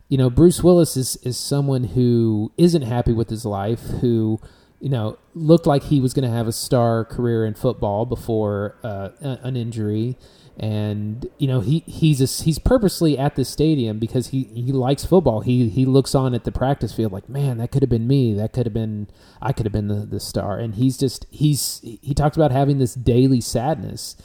you 0.09 0.17
know 0.17 0.29
Bruce 0.29 0.63
Willis 0.63 0.95
is 0.95 1.17
is 1.17 1.37
someone 1.37 1.83
who 1.85 2.51
isn't 2.57 2.83
happy 2.83 3.13
with 3.13 3.29
his 3.29 3.45
life, 3.45 3.81
who 4.01 4.39
you 4.79 4.89
know 4.89 5.17
looked 5.33 5.65
like 5.65 5.83
he 5.83 5.99
was 5.99 6.13
going 6.13 6.29
to 6.29 6.35
have 6.35 6.47
a 6.47 6.53
star 6.53 7.03
career 7.03 7.45
in 7.45 7.55
football 7.55 8.05
before 8.05 8.77
uh, 8.83 9.09
an 9.21 9.55
injury 9.55 10.17
and 10.57 11.27
you 11.37 11.47
know 11.47 11.59
he 11.59 11.79
he's 11.85 12.21
a, 12.21 12.43
he's 12.43 12.59
purposely 12.59 13.17
at 13.17 13.35
this 13.35 13.49
stadium 13.49 13.99
because 13.99 14.27
he 14.27 14.43
he 14.45 14.71
likes 14.71 15.03
football. 15.03 15.41
He 15.41 15.67
he 15.69 15.85
looks 15.85 16.15
on 16.15 16.33
at 16.33 16.45
the 16.45 16.51
practice 16.51 16.93
field 16.93 17.11
like, 17.11 17.27
man, 17.27 17.57
that 17.57 17.71
could 17.71 17.81
have 17.81 17.89
been 17.89 18.07
me. 18.07 18.33
That 18.33 18.53
could 18.53 18.65
have 18.65 18.73
been 18.73 19.07
I 19.41 19.51
could 19.51 19.65
have 19.65 19.73
been 19.73 19.87
the 19.87 20.05
the 20.05 20.19
star. 20.19 20.57
And 20.57 20.75
he's 20.75 20.97
just 20.97 21.25
he's 21.29 21.81
he 21.81 22.13
talks 22.13 22.37
about 22.37 22.51
having 22.51 22.79
this 22.79 22.93
daily 22.93 23.41
sadness. 23.41 24.15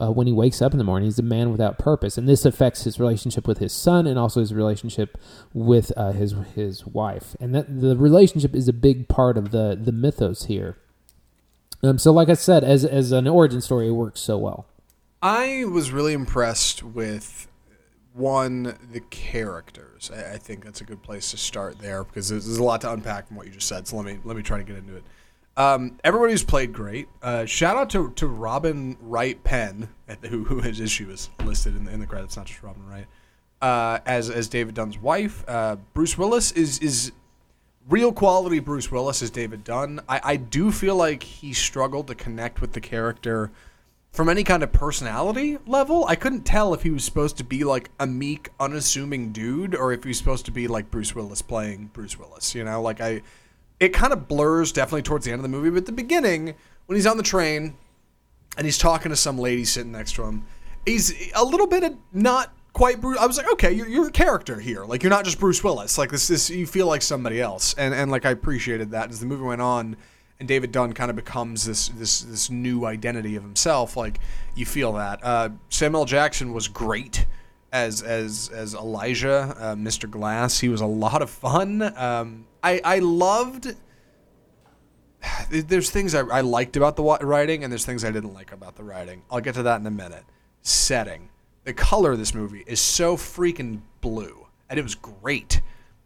Uh, 0.00 0.10
when 0.10 0.26
he 0.26 0.32
wakes 0.32 0.62
up 0.62 0.72
in 0.72 0.78
the 0.78 0.84
morning, 0.84 1.06
he's 1.06 1.18
a 1.18 1.22
man 1.22 1.50
without 1.50 1.76
purpose, 1.76 2.16
and 2.16 2.28
this 2.28 2.44
affects 2.46 2.84
his 2.84 3.00
relationship 3.00 3.46
with 3.46 3.58
his 3.58 3.72
son 3.72 4.06
and 4.06 4.18
also 4.18 4.38
his 4.38 4.54
relationship 4.54 5.18
with 5.52 5.92
uh, 5.96 6.12
his 6.12 6.34
his 6.54 6.86
wife. 6.86 7.36
And 7.40 7.54
that 7.56 7.80
the 7.80 7.96
relationship 7.96 8.54
is 8.54 8.68
a 8.68 8.72
big 8.72 9.08
part 9.08 9.36
of 9.36 9.50
the 9.50 9.78
the 9.78 9.92
mythos 9.92 10.44
here. 10.44 10.78
Um, 11.82 11.98
so, 11.98 12.12
like 12.12 12.28
I 12.28 12.34
said, 12.34 12.62
as 12.62 12.84
as 12.84 13.10
an 13.10 13.26
origin 13.26 13.60
story, 13.60 13.88
it 13.88 13.92
works 13.92 14.20
so 14.20 14.38
well. 14.38 14.70
I 15.22 15.64
was 15.66 15.92
really 15.92 16.14
impressed 16.14 16.82
with 16.82 17.46
one 18.14 18.78
the 18.92 19.00
characters. 19.10 20.10
I, 20.14 20.34
I 20.34 20.38
think 20.38 20.64
that's 20.64 20.80
a 20.80 20.84
good 20.84 21.02
place 21.02 21.30
to 21.30 21.36
start 21.36 21.78
there 21.78 22.04
because 22.04 22.28
there's, 22.28 22.46
there's 22.46 22.58
a 22.58 22.64
lot 22.64 22.80
to 22.82 22.92
unpack 22.92 23.28
from 23.28 23.36
what 23.36 23.46
you 23.46 23.52
just 23.52 23.68
said. 23.68 23.86
So 23.86 23.96
let 23.96 24.06
me 24.06 24.18
let 24.24 24.36
me 24.36 24.42
try 24.42 24.58
to 24.58 24.64
get 24.64 24.76
into 24.76 24.96
it. 24.96 25.04
Um, 25.56 25.98
everybody's 26.04 26.42
played 26.42 26.72
great. 26.72 27.08
Uh, 27.22 27.44
shout 27.44 27.76
out 27.76 27.90
to, 27.90 28.10
to 28.12 28.26
Robin 28.26 28.96
Wright 29.00 29.42
Penn, 29.44 29.88
the, 30.20 30.28
who 30.28 30.44
who 30.44 30.60
his 30.60 30.80
issue 30.80 31.10
is 31.10 31.28
listed 31.44 31.76
in 31.76 31.84
the, 31.84 31.92
in 31.92 32.00
the 32.00 32.06
credits, 32.06 32.36
not 32.36 32.46
just 32.46 32.62
Robin 32.62 32.86
Wright, 32.86 33.06
uh, 33.60 33.98
as 34.06 34.30
as 34.30 34.48
David 34.48 34.74
Dunn's 34.74 34.98
wife. 34.98 35.44
Uh, 35.46 35.76
Bruce 35.92 36.16
Willis 36.16 36.52
is 36.52 36.78
is 36.78 37.12
real 37.88 38.12
quality. 38.12 38.58
Bruce 38.58 38.90
Willis 38.90 39.20
is 39.20 39.30
David 39.30 39.64
Dunn. 39.64 40.00
I, 40.08 40.20
I 40.24 40.36
do 40.36 40.72
feel 40.72 40.96
like 40.96 41.22
he 41.22 41.52
struggled 41.52 42.06
to 42.06 42.14
connect 42.14 42.60
with 42.60 42.72
the 42.72 42.80
character 42.80 43.50
from 44.12 44.28
any 44.28 44.42
kind 44.42 44.62
of 44.62 44.72
personality 44.72 45.58
level. 45.66 46.04
I 46.06 46.16
couldn't 46.16 46.42
tell 46.42 46.74
if 46.74 46.82
he 46.82 46.90
was 46.90 47.04
supposed 47.04 47.36
to 47.38 47.44
be 47.44 47.64
like 47.64 47.90
a 48.00 48.06
meek, 48.06 48.50
unassuming 48.58 49.32
dude, 49.32 49.74
or 49.74 49.92
if 49.92 50.02
he 50.02 50.08
was 50.08 50.18
supposed 50.18 50.46
to 50.46 50.50
be 50.50 50.66
like 50.68 50.90
Bruce 50.90 51.14
Willis 51.14 51.42
playing 51.42 51.90
Bruce 51.92 52.18
Willis. 52.18 52.54
You 52.54 52.64
know, 52.64 52.82
like 52.82 53.00
I, 53.00 53.22
it 53.78 53.90
kind 53.90 54.12
of 54.12 54.26
blurs 54.28 54.72
definitely 54.72 55.02
towards 55.02 55.24
the 55.24 55.32
end 55.32 55.38
of 55.38 55.42
the 55.42 55.48
movie, 55.48 55.70
but 55.70 55.78
at 55.78 55.86
the 55.86 55.92
beginning 55.92 56.54
when 56.86 56.96
he's 56.96 57.06
on 57.06 57.16
the 57.16 57.22
train 57.22 57.76
and 58.56 58.66
he's 58.66 58.78
talking 58.78 59.10
to 59.10 59.16
some 59.16 59.38
lady 59.38 59.64
sitting 59.64 59.92
next 59.92 60.14
to 60.16 60.24
him, 60.24 60.44
he's 60.84 61.30
a 61.34 61.44
little 61.44 61.68
bit 61.68 61.84
of 61.84 61.96
not 62.12 62.52
quite 62.72 63.00
Bruce. 63.00 63.18
I 63.18 63.26
was 63.26 63.36
like, 63.36 63.50
okay, 63.52 63.72
you're, 63.72 63.88
you're 63.88 64.08
a 64.08 64.12
character 64.12 64.58
here. 64.58 64.84
Like 64.84 65.04
you're 65.04 65.10
not 65.10 65.24
just 65.24 65.38
Bruce 65.38 65.62
Willis. 65.62 65.98
Like 65.98 66.10
this 66.10 66.30
is 66.30 66.50
you 66.50 66.66
feel 66.66 66.86
like 66.86 67.02
somebody 67.02 67.40
else, 67.40 67.74
and 67.74 67.94
and 67.94 68.10
like 68.10 68.26
I 68.26 68.30
appreciated 68.30 68.90
that 68.90 69.10
as 69.10 69.20
the 69.20 69.26
movie 69.26 69.44
went 69.44 69.60
on 69.60 69.96
and 70.40 70.48
David 70.48 70.72
Dunn 70.72 70.94
kind 70.94 71.10
of 71.10 71.16
becomes 71.16 71.66
this 71.66 71.88
this 71.88 72.22
this 72.22 72.50
new 72.50 72.86
identity 72.86 73.36
of 73.36 73.42
himself. 73.42 73.96
Like 73.96 74.18
you 74.54 74.66
feel 74.66 74.94
that. 74.94 75.22
Uh, 75.22 75.50
Samuel 75.68 76.06
Jackson 76.06 76.52
was 76.52 76.66
great 76.66 77.26
as 77.72 78.02
as 78.02 78.50
as 78.52 78.74
Elijah, 78.74 79.54
uh, 79.58 79.74
Mr. 79.74 80.10
Glass. 80.10 80.58
He 80.58 80.70
was 80.70 80.80
a 80.80 80.86
lot 80.86 81.20
of 81.20 81.30
fun. 81.30 81.82
Um, 81.96 82.46
I 82.64 82.80
I 82.84 82.98
loved. 83.00 83.76
There's 85.50 85.90
things 85.90 86.14
I, 86.14 86.20
I 86.20 86.40
liked 86.40 86.76
about 86.76 86.96
the 86.96 87.02
writing, 87.02 87.62
and 87.62 87.70
there's 87.70 87.84
things 87.84 88.06
I 88.06 88.10
didn't 88.10 88.32
like 88.32 88.52
about 88.52 88.76
the 88.76 88.84
writing. 88.84 89.22
I'll 89.30 89.42
get 89.42 89.54
to 89.56 89.62
that 89.64 89.78
in 89.78 89.86
a 89.86 89.90
minute. 89.90 90.24
Setting, 90.62 91.28
the 91.64 91.74
color 91.74 92.12
of 92.12 92.18
this 92.18 92.34
movie 92.34 92.64
is 92.66 92.80
so 92.80 93.18
freaking 93.18 93.82
blue, 94.00 94.46
and 94.70 94.78
it 94.78 94.82
was 94.82 94.94
great. 94.94 95.60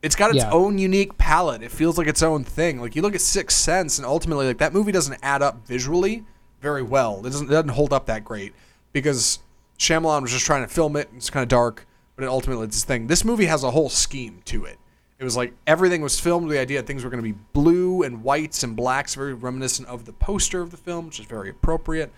It's 0.05 0.15
got 0.15 0.31
its 0.35 0.45
Yeah. 0.45 0.51
own 0.51 0.77
unique 0.79 1.17
palette. 1.17 1.63
It 1.63 1.71
feels 1.73 1.97
like 1.97 2.07
its 2.07 2.23
own 2.23 2.45
thing. 2.45 2.81
Like 2.81 2.95
you 2.95 3.03
look 3.03 3.15
at 3.15 3.21
Sixth 3.21 3.57
Sense, 3.59 3.99
and 3.99 4.07
ultimately, 4.07 4.47
like 4.47 4.59
that 4.59 4.73
movie 4.75 4.93
doesn't 4.93 5.19
add 5.23 5.41
up 5.43 5.67
visually 5.67 6.25
very 6.61 6.83
well. 6.83 7.21
It 7.21 7.31
doesn't 7.31 7.47
it 7.49 7.53
doesn't 7.53 7.71
hold 7.71 7.93
up 7.93 8.07
that 8.07 8.25
great 8.25 8.53
because 8.93 9.39
Shyamalan 9.79 10.23
was 10.23 10.31
just 10.31 10.45
trying 10.47 10.63
to 10.63 10.69
film 10.73 10.95
it. 10.97 11.09
And 11.09 11.17
it's 11.17 11.31
kind 11.31 11.43
of 11.43 11.49
dark, 11.49 11.87
but 12.17 12.25
it 12.25 12.29
ultimately 12.29 12.67
it's 12.67 12.77
this 12.77 12.85
thing. 12.85 13.07
This 13.07 13.25
movie 13.25 13.47
has 13.47 13.65
a 13.65 13.71
whole 13.71 13.89
scheme 13.89 14.43
to 14.47 14.65
it. 14.67 14.79
It 15.19 15.25
was 15.25 15.37
like 15.37 15.55
everything 15.67 16.03
was 16.03 16.21
filmed. 16.21 16.47
with 16.49 16.55
The 16.57 16.61
idea 16.61 16.81
that 16.81 16.87
things 16.87 17.03
were 17.03 17.09
going 17.11 17.23
to 17.23 17.29
be 17.33 17.39
blue 17.55 18.03
and 18.03 18.23
whites 18.23 18.63
and 18.63 18.77
blacks, 18.77 19.15
very 19.15 19.33
reminiscent 19.33 19.89
of 19.89 20.05
the 20.05 20.13
poster 20.13 20.61
of 20.61 20.71
the 20.71 20.77
film, 20.77 21.07
which 21.07 21.19
is 21.21 21.27
very 21.27 21.49
appropriate. 21.49 22.13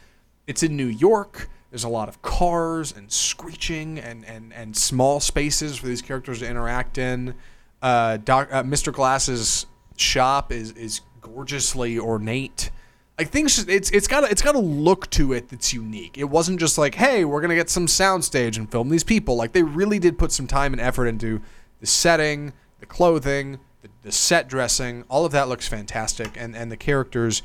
It's 0.47 0.63
in 0.63 0.77
New 0.77 0.87
York. 0.87 1.49
There's 1.71 1.85
a 1.85 1.89
lot 1.89 2.09
of 2.09 2.23
cars 2.23 2.93
and 2.97 3.13
screeching 3.13 3.99
and, 3.99 4.25
and, 4.25 4.53
and 4.53 4.77
small 4.77 5.21
spaces 5.21 5.77
for 5.77 5.87
these 5.87 6.01
characters 6.03 6.39
to 6.41 6.49
interact 6.49 6.99
in. 6.99 7.35
Uh, 7.83 8.17
Doc, 8.19 8.49
uh, 8.51 8.63
Mr. 8.63 8.93
Glass's 8.93 9.67
shop 9.97 10.53
is 10.53 10.73
is 10.73 11.01
gorgeously 11.21 11.99
ornate. 11.99 12.71
Like 13.19 13.31
things, 13.31 13.67
it's 13.67 13.91
it's 13.91 14.07
got 14.07 14.25
a, 14.25 14.31
it's 14.31 14.43
got 14.43 14.55
a 14.55 14.61
look 14.61 15.09
to 15.11 15.33
it 15.33 15.49
that's 15.49 15.73
unique. 15.73 16.19
It 16.19 16.25
wasn't 16.25 16.61
just 16.61 16.77
like, 16.79 16.97
hey, 16.97 17.25
we're 17.25 17.41
gonna 17.41 17.55
get 17.55 17.71
some 17.71 17.87
soundstage 17.87 18.57
and 18.57 18.71
film 18.71 18.89
these 18.89 19.05
people. 19.05 19.37
Like 19.37 19.53
they 19.53 19.63
really 19.63 19.99
did 19.99 20.19
put 20.19 20.33
some 20.33 20.47
time 20.47 20.73
and 20.73 20.81
effort 20.81 21.07
into 21.07 21.41
the 21.81 21.87
setting, 21.87 22.53
the 22.81 22.87
clothing, 22.87 23.59
the, 23.83 23.89
the 24.03 24.13
set 24.13 24.49
dressing. 24.49 25.05
All 25.09 25.25
of 25.25 25.33
that 25.33 25.49
looks 25.49 25.67
fantastic, 25.67 26.37
and 26.37 26.55
and 26.55 26.71
the 26.71 26.77
characters 26.77 27.43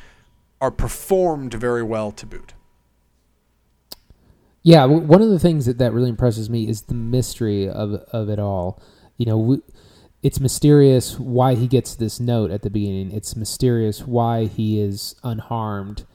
are 0.60 0.72
performed 0.72 1.54
very 1.54 1.84
well 1.84 2.12
to 2.12 2.26
boot. 2.26 2.54
Yeah, 4.64 4.86
one 4.86 5.24
of 5.24 5.30
the 5.30 5.40
things 5.40 5.66
that, 5.66 5.80
that 5.80 5.92
really 5.92 6.10
impresses 6.10 6.50
me 6.50 6.68
is 6.68 6.84
the 6.84 6.94
mystery 6.94 7.68
of 7.68 7.94
of 8.12 8.30
it 8.30 8.40
all. 8.40 8.82
You 9.18 9.26
know, 9.26 9.38
we, 9.38 9.62
it's 10.24 10.40
mysterious 10.40 11.20
why 11.20 11.56
he 11.56 11.68
gets 11.68 11.96
this 11.96 12.20
note 12.20 12.52
at 12.52 12.62
the 12.62 12.70
beginning. 12.70 13.12
It's 13.12 13.36
mysterious 13.36 14.06
why 14.06 14.46
he 14.46 14.80
is 14.80 15.16
unharmed 15.24 16.06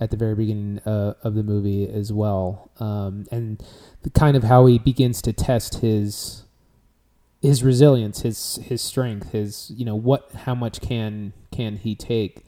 at 0.00 0.10
the 0.10 0.16
very 0.16 0.34
beginning 0.34 0.80
uh, 0.80 1.14
of 1.22 1.34
the 1.34 1.42
movie 1.42 1.88
as 1.88 2.12
well, 2.12 2.70
um, 2.78 3.26
and 3.30 3.62
the 4.02 4.10
kind 4.10 4.36
of 4.36 4.42
how 4.42 4.66
he 4.66 4.78
begins 4.78 5.22
to 5.22 5.32
test 5.32 5.76
his 5.76 6.44
his 7.40 7.62
resilience, 7.62 8.20
his 8.20 8.58
his 8.64 8.82
strength, 8.82 9.32
his 9.32 9.70
you 9.74 9.84
know 9.84 9.96
what 9.96 10.30
how 10.32 10.54
much 10.54 10.80
can 10.80 11.32
can 11.50 11.76
he 11.76 11.94
take 11.94 12.44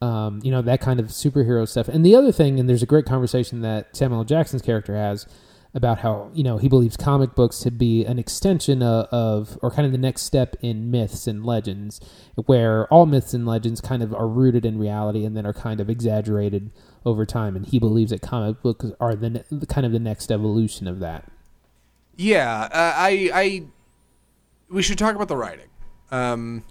um, 0.00 0.40
you 0.42 0.50
know 0.50 0.62
that 0.62 0.80
kind 0.80 1.00
of 1.00 1.06
superhero 1.06 1.68
stuff. 1.68 1.88
And 1.88 2.04
the 2.04 2.14
other 2.14 2.32
thing, 2.32 2.58
and 2.58 2.68
there's 2.68 2.82
a 2.82 2.86
great 2.86 3.04
conversation 3.04 3.60
that 3.62 3.96
Samuel 3.96 4.24
Jackson's 4.24 4.62
character 4.62 4.94
has 4.94 5.26
about 5.74 5.98
how 5.98 6.30
you 6.32 6.42
know 6.42 6.58
he 6.58 6.68
believes 6.68 6.96
comic 6.96 7.34
books 7.34 7.58
to 7.60 7.70
be 7.70 8.04
an 8.04 8.18
extension 8.18 8.82
of, 8.82 9.06
of 9.06 9.58
or 9.62 9.70
kind 9.70 9.86
of 9.86 9.92
the 9.92 9.98
next 9.98 10.22
step 10.22 10.56
in 10.60 10.90
myths 10.90 11.26
and 11.26 11.44
legends, 11.44 12.00
where 12.46 12.86
all 12.86 13.06
myths 13.06 13.34
and 13.34 13.46
legends 13.46 13.80
kind 13.80 14.02
of 14.02 14.14
are 14.14 14.28
rooted 14.28 14.64
in 14.64 14.78
reality 14.78 15.24
and 15.24 15.36
then 15.36 15.46
are 15.46 15.52
kind 15.52 15.80
of 15.80 15.90
exaggerated 15.90 16.70
over 17.04 17.24
time. 17.26 17.56
And 17.56 17.66
he 17.66 17.78
believes 17.78 18.10
that 18.10 18.22
comic 18.22 18.62
books 18.62 18.86
are 19.00 19.14
the 19.14 19.66
kind 19.68 19.86
of 19.86 19.92
the 19.92 19.98
next 19.98 20.30
evolution 20.30 20.86
of 20.86 21.00
that. 21.00 21.30
Yeah, 22.16 22.62
uh, 22.72 22.94
I, 22.96 23.30
I, 23.32 23.66
we 24.68 24.82
should 24.82 24.98
talk 24.98 25.14
about 25.14 25.28
the 25.28 25.36
writing. 25.36 25.68
Um, 26.10 26.64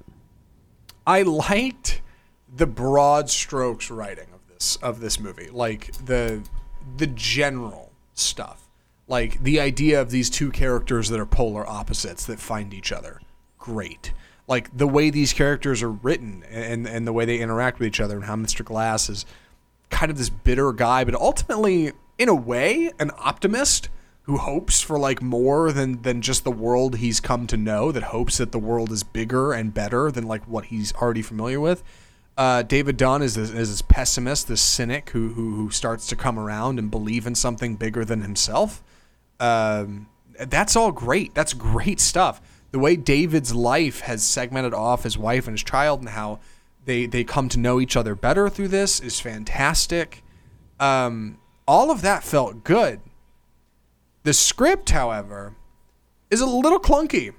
I 1.06 1.22
liked 1.22 2.02
the 2.54 2.68
broad 2.68 3.30
strokes 3.30 3.90
writing 3.90 4.28
of 4.34 4.42
this 4.50 4.76
of 4.78 5.00
this 5.00 5.20
movie, 5.20 5.50
like 5.50 5.94
the 6.06 6.46
the 6.98 7.08
general 7.08 7.94
stuff, 8.14 8.67
like 9.08 9.42
the 9.44 9.60
idea 9.60 10.02
of 10.02 10.12
these 10.12 10.30
two 10.30 10.52
characters 10.52 11.10
that 11.10 11.20
are 11.20 11.26
polar 11.26 11.68
opposites 11.68 12.26
that 12.26 12.40
find 12.40 12.74
each 12.74 12.92
other. 12.92 13.22
Great. 13.58 14.14
Like 14.48 14.76
the 14.76 14.88
way 14.88 15.10
these 15.10 15.34
characters 15.34 15.84
are 15.84 15.92
written 15.92 16.44
and 16.50 16.88
and 16.88 17.06
the 17.06 17.14
way 17.14 17.26
they 17.26 17.40
interact 17.40 17.80
with 17.80 17.88
each 17.88 18.00
other 18.00 18.16
and 18.16 18.26
how 18.26 18.36
Mr. 18.36 18.64
Glass 18.64 19.10
is 19.10 19.26
kind 19.90 20.12
of 20.12 20.18
this 20.18 20.30
bitter 20.30 20.72
guy, 20.74 21.04
but 21.04 21.16
ultimately, 21.16 21.92
in 22.18 22.30
a 22.30 22.36
way, 22.36 22.92
an 23.00 23.12
optimist 23.18 23.90
who 24.24 24.38
hopes 24.38 24.82
for 24.82 25.00
like 25.00 25.22
more 25.22 25.72
than 25.72 26.02
than 26.02 26.22
just 26.22 26.44
the 26.44 26.52
world 26.52 26.98
he's 26.98 27.20
come 27.20 27.48
to 27.48 27.58
know. 27.58 27.92
That 27.92 28.04
hopes 28.04 28.38
that 28.38 28.52
the 28.52 28.60
world 28.60 28.92
is 28.92 29.04
bigger 29.04 29.54
and 29.54 29.74
better 29.74 30.12
than 30.12 30.28
like 30.28 30.44
what 30.46 30.66
he's 30.66 30.94
already 30.96 31.22
familiar 31.22 31.60
with. 31.60 31.84
Uh, 32.38 32.62
David 32.62 32.98
Dunn 32.98 33.24
is 33.24 33.34
this, 33.34 33.50
is 33.50 33.70
this 33.70 33.82
pessimist, 33.82 34.48
this 34.48 34.62
cynic 34.62 35.10
who, 35.10 35.30
who 35.30 35.56
who 35.56 35.72
starts 35.72 36.08
to 36.08 36.16
come 36.16 36.38
around 36.38 36.78
and 36.78 36.92
believe 36.92 37.26
in 37.26 37.36
something 37.36 37.76
bigger 37.76 38.06
than 38.06 38.22
himself. 38.22 38.84
Um, 39.40 40.08
that's 40.40 40.76
all 40.76 40.92
great. 40.92 41.34
That's 41.36 41.54
great 41.54 42.00
stuff. 42.00 42.42
The 42.72 42.80
way 42.80 42.96
David's 42.96 43.54
life 43.56 44.02
has 44.02 44.24
segmented 44.24 44.74
off 44.74 45.04
his 45.04 45.18
wife 45.18 45.48
and 45.48 45.54
his 45.54 45.64
child, 45.64 46.00
and 46.02 46.10
how 46.10 46.40
they 46.86 47.06
they 47.06 47.24
come 47.24 47.50
to 47.50 47.60
know 47.60 47.80
each 47.80 47.96
other 47.96 48.16
better 48.16 48.50
through 48.50 48.68
this 48.70 49.00
is 49.00 49.20
fantastic. 49.20 50.24
Um, 50.80 51.40
all 51.68 51.92
of 51.92 52.02
that 52.02 52.24
felt 52.24 52.64
good. 52.64 53.00
The 54.24 54.34
script, 54.34 54.90
however, 54.90 55.56
is 56.30 56.42
a 56.42 56.46
little 56.46 56.80
clunky. 56.80 57.34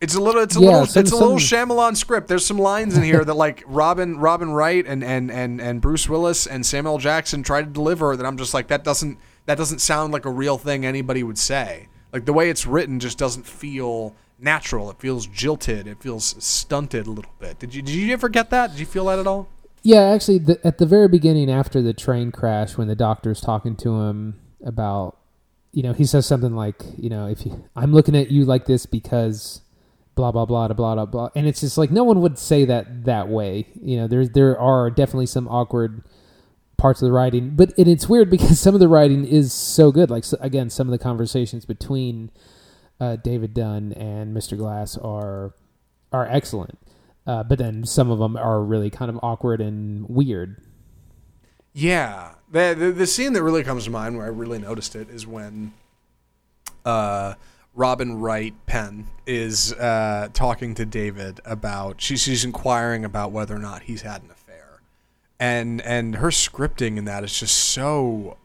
It's 0.00 0.16
a 0.16 0.20
little, 0.20 0.42
it's 0.42 0.56
a 0.56 0.60
Yeah, 0.60 0.66
little, 0.70 0.86
some- 0.86 1.00
it's 1.02 1.12
a 1.12 1.16
little 1.16 1.38
some- 1.38 1.68
Shyamalan 1.68 1.96
script. 1.96 2.26
There's 2.26 2.44
some 2.44 2.58
lines 2.58 2.96
in 2.96 3.04
here 3.04 3.24
that 3.24 3.34
like 3.34 3.62
Robin, 3.66 4.18
Robin 4.18 4.50
Wright 4.52 4.84
and 4.86 5.04
and 5.04 5.30
and 5.30 5.60
and 5.60 5.80
Bruce 5.80 6.08
Willis 6.08 6.46
and 6.46 6.66
Samuel 6.66 6.98
Jackson 6.98 7.42
try 7.44 7.62
to 7.62 7.68
deliver 7.68 8.16
that 8.16 8.26
I'm 8.26 8.36
just 8.36 8.52
like 8.52 8.66
that 8.68 8.82
doesn't 8.82 9.18
that 9.46 9.58
doesn't 9.58 9.80
sound 9.80 10.12
like 10.12 10.24
a 10.24 10.30
real 10.30 10.58
thing 10.58 10.84
anybody 10.84 11.22
would 11.22 11.38
say. 11.38 11.88
Like 12.12 12.24
the 12.26 12.32
way 12.32 12.50
it's 12.50 12.66
written 12.66 13.00
just 13.00 13.18
doesn't 13.18 13.46
feel 13.46 14.14
natural. 14.38 14.90
It 14.90 14.98
feels 14.98 15.26
jilted. 15.26 15.86
It 15.86 16.02
feels 16.02 16.34
stunted 16.44 17.06
a 17.06 17.10
little 17.10 17.32
bit. 17.38 17.58
Did 17.58 17.74
you 17.74 17.82
did 17.82 17.94
you 17.94 18.12
ever 18.12 18.28
get 18.28 18.50
that? 18.50 18.72
Did 18.72 18.80
you 18.80 18.86
feel 18.86 19.06
that 19.06 19.18
at 19.18 19.26
all? 19.26 19.48
Yeah, 19.82 20.02
actually, 20.02 20.38
the, 20.38 20.60
at 20.64 20.78
the 20.78 20.86
very 20.86 21.08
beginning, 21.08 21.50
after 21.50 21.82
the 21.82 21.92
train 21.92 22.30
crash, 22.30 22.76
when 22.76 22.86
the 22.86 22.94
doctor's 22.94 23.40
talking 23.40 23.74
to 23.78 24.00
him 24.02 24.40
about, 24.64 25.18
you 25.72 25.82
know, 25.82 25.92
he 25.92 26.04
says 26.04 26.24
something 26.24 26.54
like, 26.54 26.80
you 26.96 27.10
know, 27.10 27.26
if 27.26 27.44
you, 27.44 27.64
I'm 27.74 27.92
looking 27.92 28.14
at 28.14 28.30
you 28.30 28.44
like 28.44 28.66
this 28.66 28.86
because, 28.86 29.60
blah 30.14 30.30
blah 30.30 30.44
blah 30.44 30.68
blah 30.68 30.94
blah 30.94 31.06
blah, 31.06 31.30
and 31.34 31.48
it's 31.48 31.60
just 31.60 31.78
like 31.78 31.90
no 31.90 32.04
one 32.04 32.20
would 32.20 32.38
say 32.38 32.64
that 32.66 33.04
that 33.06 33.28
way. 33.28 33.66
You 33.82 33.96
know, 33.96 34.06
there 34.06 34.26
there 34.26 34.58
are 34.58 34.90
definitely 34.90 35.26
some 35.26 35.48
awkward 35.48 36.04
parts 36.82 37.00
of 37.00 37.06
the 37.06 37.12
writing, 37.12 37.50
but 37.50 37.72
and 37.78 37.86
it's 37.86 38.08
weird 38.08 38.28
because 38.28 38.58
some 38.66 38.74
of 38.74 38.80
the 38.80 38.88
writing 38.88 39.24
is 39.24 39.52
so 39.52 39.92
good. 39.92 40.10
Like 40.10 40.24
so, 40.24 40.36
again, 40.40 40.68
some 40.68 40.88
of 40.88 40.92
the 40.92 40.98
conversations 40.98 41.64
between 41.64 42.30
uh, 43.00 43.16
David 43.16 43.54
Dunn 43.54 43.92
and 43.92 44.36
Mr. 44.36 44.58
Glass 44.58 44.98
are 44.98 45.54
are 46.12 46.26
excellent. 46.26 46.78
Uh, 47.24 47.44
but 47.44 47.58
then 47.58 47.84
some 47.84 48.10
of 48.10 48.18
them 48.18 48.36
are 48.36 48.60
really 48.60 48.90
kind 48.90 49.08
of 49.08 49.18
awkward 49.22 49.60
and 49.60 50.08
weird. 50.08 50.60
Yeah, 51.72 52.34
the, 52.50 52.74
the 52.76 52.90
the 52.90 53.06
scene 53.06 53.32
that 53.34 53.42
really 53.42 53.62
comes 53.62 53.84
to 53.84 53.90
mind 53.90 54.16
where 54.16 54.26
I 54.26 54.30
really 54.30 54.58
noticed 54.58 54.96
it 54.96 55.08
is 55.08 55.26
when 55.26 55.72
uh, 56.84 57.34
Robin 57.74 58.20
Wright 58.20 58.54
Penn 58.66 59.06
is 59.24 59.72
uh, 59.74 60.28
talking 60.34 60.74
to 60.74 60.84
David 60.84 61.40
about 61.44 62.00
she's 62.00 62.22
she's 62.22 62.44
inquiring 62.44 63.04
about 63.04 63.30
whether 63.30 63.54
or 63.54 63.60
not 63.60 63.82
he's 63.82 64.02
had 64.02 64.22
an 64.22 64.32
affair, 64.32 64.41
and 65.42 65.80
and 65.82 66.14
her 66.16 66.28
scripting 66.28 66.96
in 66.96 67.06
that 67.06 67.24
is 67.24 67.36
just 67.36 67.56
so. 67.56 68.38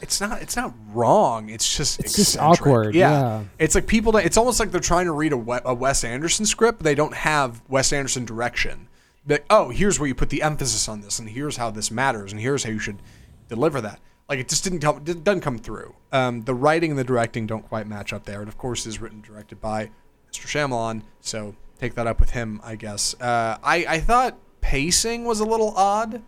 It's 0.00 0.18
not. 0.18 0.40
It's 0.40 0.56
not 0.56 0.72
wrong. 0.94 1.50
It's 1.50 1.76
just. 1.76 2.00
It's 2.00 2.16
just 2.16 2.38
awkward, 2.38 2.94
yeah. 2.94 3.44
It's 3.58 3.74
like 3.74 3.86
people. 3.86 4.12
Don't, 4.12 4.24
it's 4.24 4.38
almost 4.38 4.58
like 4.58 4.70
they're 4.70 4.80
trying 4.80 5.04
to 5.06 5.12
read 5.12 5.34
a, 5.34 5.68
a 5.68 5.74
Wes 5.74 6.04
Anderson 6.04 6.46
script, 6.46 6.78
but 6.78 6.84
they 6.84 6.94
don't 6.94 7.14
have 7.14 7.62
Wes 7.68 7.92
Anderson 7.92 8.24
direction. 8.24 8.88
Like, 9.28 9.44
oh, 9.50 9.68
here's 9.68 10.00
where 10.00 10.08
you 10.08 10.14
put 10.14 10.30
the 10.30 10.42
emphasis 10.42 10.88
on 10.88 11.02
this, 11.02 11.18
and 11.18 11.28
here's 11.28 11.58
how 11.58 11.70
this 11.70 11.90
matters, 11.90 12.32
and 12.32 12.40
here's 12.40 12.64
how 12.64 12.70
you 12.70 12.78
should 12.78 13.02
deliver 13.48 13.82
that. 13.82 14.00
Like 14.26 14.38
it 14.38 14.48
just 14.48 14.64
didn't 14.64 14.80
come. 14.80 15.02
It 15.06 15.22
doesn't 15.22 15.42
come 15.42 15.58
through. 15.58 15.94
Um, 16.12 16.42
the 16.42 16.54
writing 16.54 16.92
and 16.92 16.98
the 16.98 17.04
directing 17.04 17.46
don't 17.46 17.68
quite 17.68 17.86
match 17.86 18.14
up 18.14 18.24
there. 18.24 18.40
And 18.40 18.48
of 18.48 18.56
course, 18.56 18.86
is 18.86 19.02
written 19.02 19.18
and 19.18 19.24
directed 19.24 19.60
by 19.60 19.90
Mr. 20.32 20.46
Shyamalan. 20.46 21.02
So 21.20 21.56
take 21.78 21.94
that 21.96 22.06
up 22.06 22.20
with 22.20 22.30
him, 22.30 22.62
I 22.64 22.76
guess. 22.76 23.14
Uh, 23.20 23.58
I 23.62 23.84
I 23.86 24.00
thought 24.00 24.38
pacing 24.66 25.24
was 25.24 25.38
a 25.38 25.44
little 25.44 25.72
odd. 25.76 26.22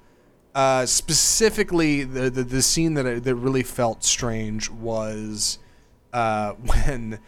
Uh, 0.54 0.86
specifically, 0.86 2.04
the, 2.04 2.30
the 2.30 2.44
the 2.44 2.62
scene 2.62 2.94
that 2.94 3.24
that 3.24 3.34
really 3.34 3.64
felt 3.64 4.04
strange 4.04 4.70
was 4.70 5.58
uh, 6.12 6.52
when 6.52 7.18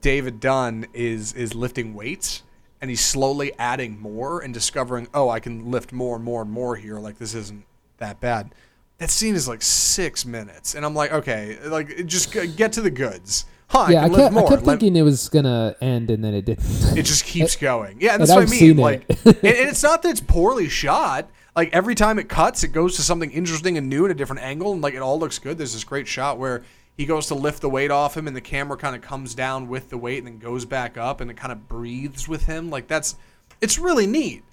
David 0.00 0.40
Dunn 0.40 0.86
is 0.94 1.34
is 1.34 1.54
lifting 1.54 1.94
weights 1.94 2.42
and 2.80 2.90
he's 2.90 3.02
slowly 3.02 3.52
adding 3.58 4.00
more 4.00 4.40
and 4.40 4.52
discovering, 4.52 5.08
oh, 5.14 5.28
I 5.28 5.40
can 5.40 5.70
lift 5.70 5.92
more 5.92 6.16
and 6.16 6.24
more 6.24 6.42
and 6.42 6.50
more 6.50 6.76
here. 6.76 6.98
Like 6.98 7.18
this 7.18 7.34
isn't 7.34 7.64
that 7.98 8.20
bad. 8.20 8.54
That 8.98 9.10
scene 9.10 9.34
is 9.34 9.46
like 9.46 9.60
six 9.60 10.24
minutes, 10.24 10.74
and 10.74 10.84
I'm 10.84 10.94
like, 10.94 11.12
okay, 11.12 11.58
like 11.68 12.06
just 12.06 12.32
get 12.56 12.72
to 12.72 12.80
the 12.80 12.90
goods. 12.90 13.44
Huh? 13.74 13.86
yeah, 13.90 14.02
I 14.02 14.04
I 14.04 14.08
can 14.08 14.12
lift 14.12 14.22
kept, 14.24 14.36
I 14.36 14.40
more. 14.40 14.48
kept 14.48 14.64
thinking 14.64 14.96
it 14.96 15.02
was 15.02 15.28
gonna 15.28 15.74
end, 15.80 16.10
and 16.10 16.22
then 16.24 16.32
it 16.32 16.44
didn't. 16.44 16.96
it 16.96 17.02
just 17.02 17.24
keeps 17.26 17.56
going. 17.56 17.98
Yeah, 18.00 18.12
and 18.14 18.22
and 18.22 18.28
that's 18.28 18.30
what 18.30 18.38
I 18.38 18.42
I've 18.42 18.50
mean. 18.50 18.60
seen 18.60 18.78
it. 18.78 18.82
Like, 18.82 19.04
and, 19.08 19.26
and 19.26 19.38
it's 19.68 19.82
not 19.82 20.02
that 20.02 20.10
it's 20.10 20.20
poorly 20.20 20.68
shot. 20.68 21.28
Like 21.56 21.72
every 21.72 21.94
time 21.94 22.18
it 22.18 22.28
cuts, 22.28 22.62
it 22.64 22.68
goes 22.68 22.96
to 22.96 23.02
something 23.02 23.30
interesting 23.32 23.76
and 23.76 23.88
new 23.88 24.04
at 24.04 24.10
a 24.10 24.14
different 24.14 24.42
angle, 24.42 24.72
and 24.72 24.80
like 24.82 24.94
it 24.94 25.02
all 25.02 25.18
looks 25.18 25.38
good. 25.38 25.58
There's 25.58 25.72
this 25.72 25.84
great 25.84 26.06
shot 26.06 26.38
where 26.38 26.62
he 26.96 27.04
goes 27.06 27.26
to 27.28 27.34
lift 27.34 27.60
the 27.62 27.68
weight 27.68 27.90
off 27.90 28.16
him, 28.16 28.28
and 28.28 28.36
the 28.36 28.40
camera 28.40 28.76
kind 28.76 28.94
of 28.94 29.02
comes 29.02 29.34
down 29.34 29.68
with 29.68 29.90
the 29.90 29.98
weight 29.98 30.18
and 30.18 30.26
then 30.28 30.38
goes 30.38 30.64
back 30.64 30.96
up, 30.96 31.20
and 31.20 31.28
it 31.30 31.36
kind 31.36 31.50
of 31.52 31.68
breathes 31.68 32.28
with 32.28 32.44
him. 32.46 32.70
Like 32.70 32.86
that's, 32.86 33.16
it's 33.60 33.78
really 33.78 34.06
neat. 34.06 34.44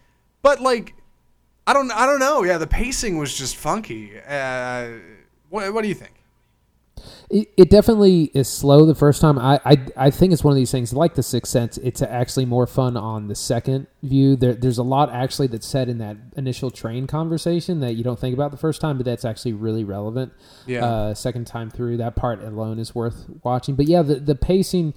But 0.41 0.59
like, 0.61 0.95
I 1.67 1.74
don't, 1.74 1.91
I 1.91 2.07
don't 2.07 2.19
know. 2.19 2.43
Yeah, 2.43 2.57
the 2.57 2.65
pacing 2.65 3.19
was 3.19 3.38
just 3.38 3.55
funky. 3.55 4.13
Uh, 4.28 4.89
what, 5.49 5.72
what 5.74 5.84
do 5.84 5.88
you 5.88 5.93
think? 5.93 6.13
It, 7.30 7.49
it 7.58 7.70
definitely 7.70 8.32
is 8.34 8.47
slow 8.47 8.86
the 8.86 8.95
first 8.95 9.22
time. 9.22 9.39
I, 9.39 9.60
I 9.66 9.78
I 9.95 10.10
think 10.12 10.34
it's 10.34 10.43
one 10.43 10.52
of 10.52 10.56
these 10.56 10.72
things 10.72 10.93
like 10.93 11.16
the 11.16 11.24
Sixth 11.24 11.52
Sense. 11.52 11.78
It's 11.78 12.02
actually 12.02 12.45
more 12.45 12.68
fun 12.68 12.97
on 12.97 13.28
the 13.28 13.36
second 13.36 13.88
view. 14.04 14.36
There, 14.36 14.54
there's 14.54 14.78
a 14.78 14.84
lot 14.84 15.12
actually 15.12 15.47
that's 15.47 15.68
said 15.68 15.89
in 15.89 15.97
that 15.99 16.18
initial 16.36 16.72
train 16.72 17.08
conversation 17.08 17.80
that 17.80 17.93
you 17.93 18.04
don't 18.04 18.20
think 18.20 18.34
about 18.34 18.52
the 18.52 18.58
first 18.58 18.82
time, 18.82 18.97
but 18.97 19.06
that's 19.06 19.26
actually 19.26 19.54
really 19.54 19.84
relevant. 19.84 20.34
Yeah. 20.66 20.86
Uh, 20.86 21.14
second 21.14 21.47
time 21.47 21.70
through, 21.70 21.97
that 21.97 22.16
part 22.16 22.43
alone 22.43 22.80
is 22.80 22.93
worth 22.93 23.26
watching. 23.43 23.76
But 23.76 23.88
yeah, 23.88 24.02
the 24.02 24.16
the 24.16 24.36
pacing. 24.36 24.93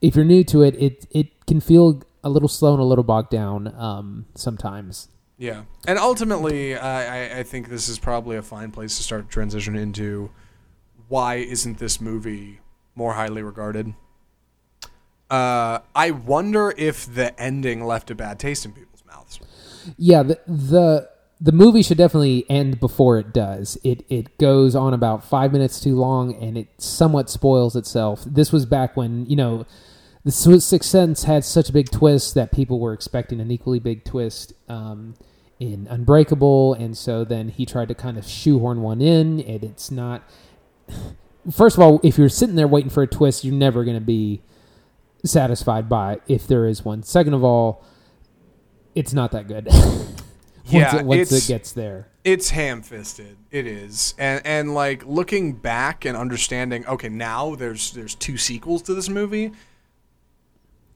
If 0.00 0.14
you're 0.14 0.24
new 0.24 0.44
to 0.44 0.62
it, 0.62 0.80
it 0.80 1.06
it 1.10 1.46
can 1.46 1.60
feel 1.60 2.02
a 2.22 2.30
little 2.30 2.48
slow 2.48 2.72
and 2.72 2.80
a 2.80 2.84
little 2.84 3.04
bogged 3.04 3.30
down 3.30 3.74
um, 3.76 4.26
sometimes. 4.34 5.08
Yeah, 5.38 5.62
and 5.86 5.98
ultimately, 5.98 6.76
I, 6.76 7.36
I, 7.36 7.38
I 7.38 7.42
think 7.44 7.68
this 7.68 7.88
is 7.88 7.98
probably 7.98 8.36
a 8.36 8.42
fine 8.42 8.72
place 8.72 8.96
to 8.96 9.04
start 9.04 9.28
to 9.28 9.32
transition 9.32 9.76
into 9.76 10.30
why 11.08 11.36
isn't 11.36 11.78
this 11.78 12.00
movie 12.00 12.60
more 12.94 13.14
highly 13.14 13.42
regarded? 13.42 13.94
Uh, 15.30 15.80
I 15.94 16.10
wonder 16.10 16.74
if 16.76 17.12
the 17.12 17.38
ending 17.40 17.84
left 17.84 18.10
a 18.10 18.14
bad 18.14 18.38
taste 18.38 18.64
in 18.64 18.72
people's 18.72 19.04
mouths. 19.06 19.40
Yeah, 19.96 20.22
the 20.22 20.40
the 20.46 21.10
the 21.40 21.52
movie 21.52 21.82
should 21.82 21.98
definitely 21.98 22.44
end 22.48 22.80
before 22.80 23.18
it 23.18 23.32
does. 23.32 23.78
It 23.84 24.04
it 24.08 24.38
goes 24.38 24.74
on 24.74 24.94
about 24.94 25.24
five 25.24 25.52
minutes 25.52 25.80
too 25.80 25.96
long, 25.96 26.34
and 26.34 26.56
it 26.56 26.68
somewhat 26.78 27.28
spoils 27.28 27.76
itself. 27.76 28.24
This 28.24 28.52
was 28.52 28.64
back 28.66 28.96
when 28.96 29.26
you 29.26 29.36
know 29.36 29.66
the 30.24 30.32
Sixth 30.32 30.88
Sense 30.88 31.24
had 31.24 31.44
such 31.44 31.68
a 31.68 31.72
big 31.72 31.90
twist 31.90 32.34
that 32.34 32.50
people 32.52 32.80
were 32.80 32.92
expecting 32.92 33.40
an 33.40 33.50
equally 33.50 33.78
big 33.78 34.04
twist 34.04 34.52
um, 34.68 35.14
in 35.60 35.86
Unbreakable, 35.88 36.74
and 36.74 36.96
so 36.96 37.24
then 37.24 37.50
he 37.50 37.66
tried 37.66 37.88
to 37.88 37.94
kind 37.94 38.18
of 38.18 38.26
shoehorn 38.26 38.82
one 38.82 39.00
in, 39.00 39.40
and 39.40 39.62
it's 39.62 39.90
not. 39.90 40.22
First 41.50 41.76
of 41.76 41.82
all, 41.82 42.00
if 42.02 42.18
you're 42.18 42.28
sitting 42.28 42.56
there 42.56 42.68
waiting 42.68 42.90
for 42.90 43.02
a 43.02 43.06
twist, 43.06 43.44
you're 43.44 43.54
never 43.54 43.84
going 43.84 43.96
to 43.96 44.04
be 44.04 44.42
satisfied 45.24 45.88
by 45.88 46.14
it 46.14 46.22
if 46.28 46.46
there 46.46 46.66
is 46.66 46.84
one. 46.84 47.02
Second 47.02 47.34
of 47.34 47.42
all, 47.42 47.84
it's 48.94 49.12
not 49.12 49.32
that 49.32 49.48
good. 49.48 49.66
once 50.72 50.92
Yeah, 50.92 50.96
it, 50.98 51.06
once 51.06 51.32
it 51.32 51.46
gets 51.48 51.72
there. 51.72 52.08
It's 52.24 52.50
ham-fisted. 52.50 53.38
It 53.50 53.66
is, 53.66 54.14
and 54.18 54.44
and 54.44 54.74
like 54.74 55.06
looking 55.06 55.54
back 55.54 56.04
and 56.04 56.16
understanding. 56.16 56.86
Okay, 56.86 57.08
now 57.08 57.54
there's 57.54 57.92
there's 57.92 58.14
two 58.14 58.36
sequels 58.36 58.82
to 58.82 58.94
this 58.94 59.08
movie. 59.08 59.52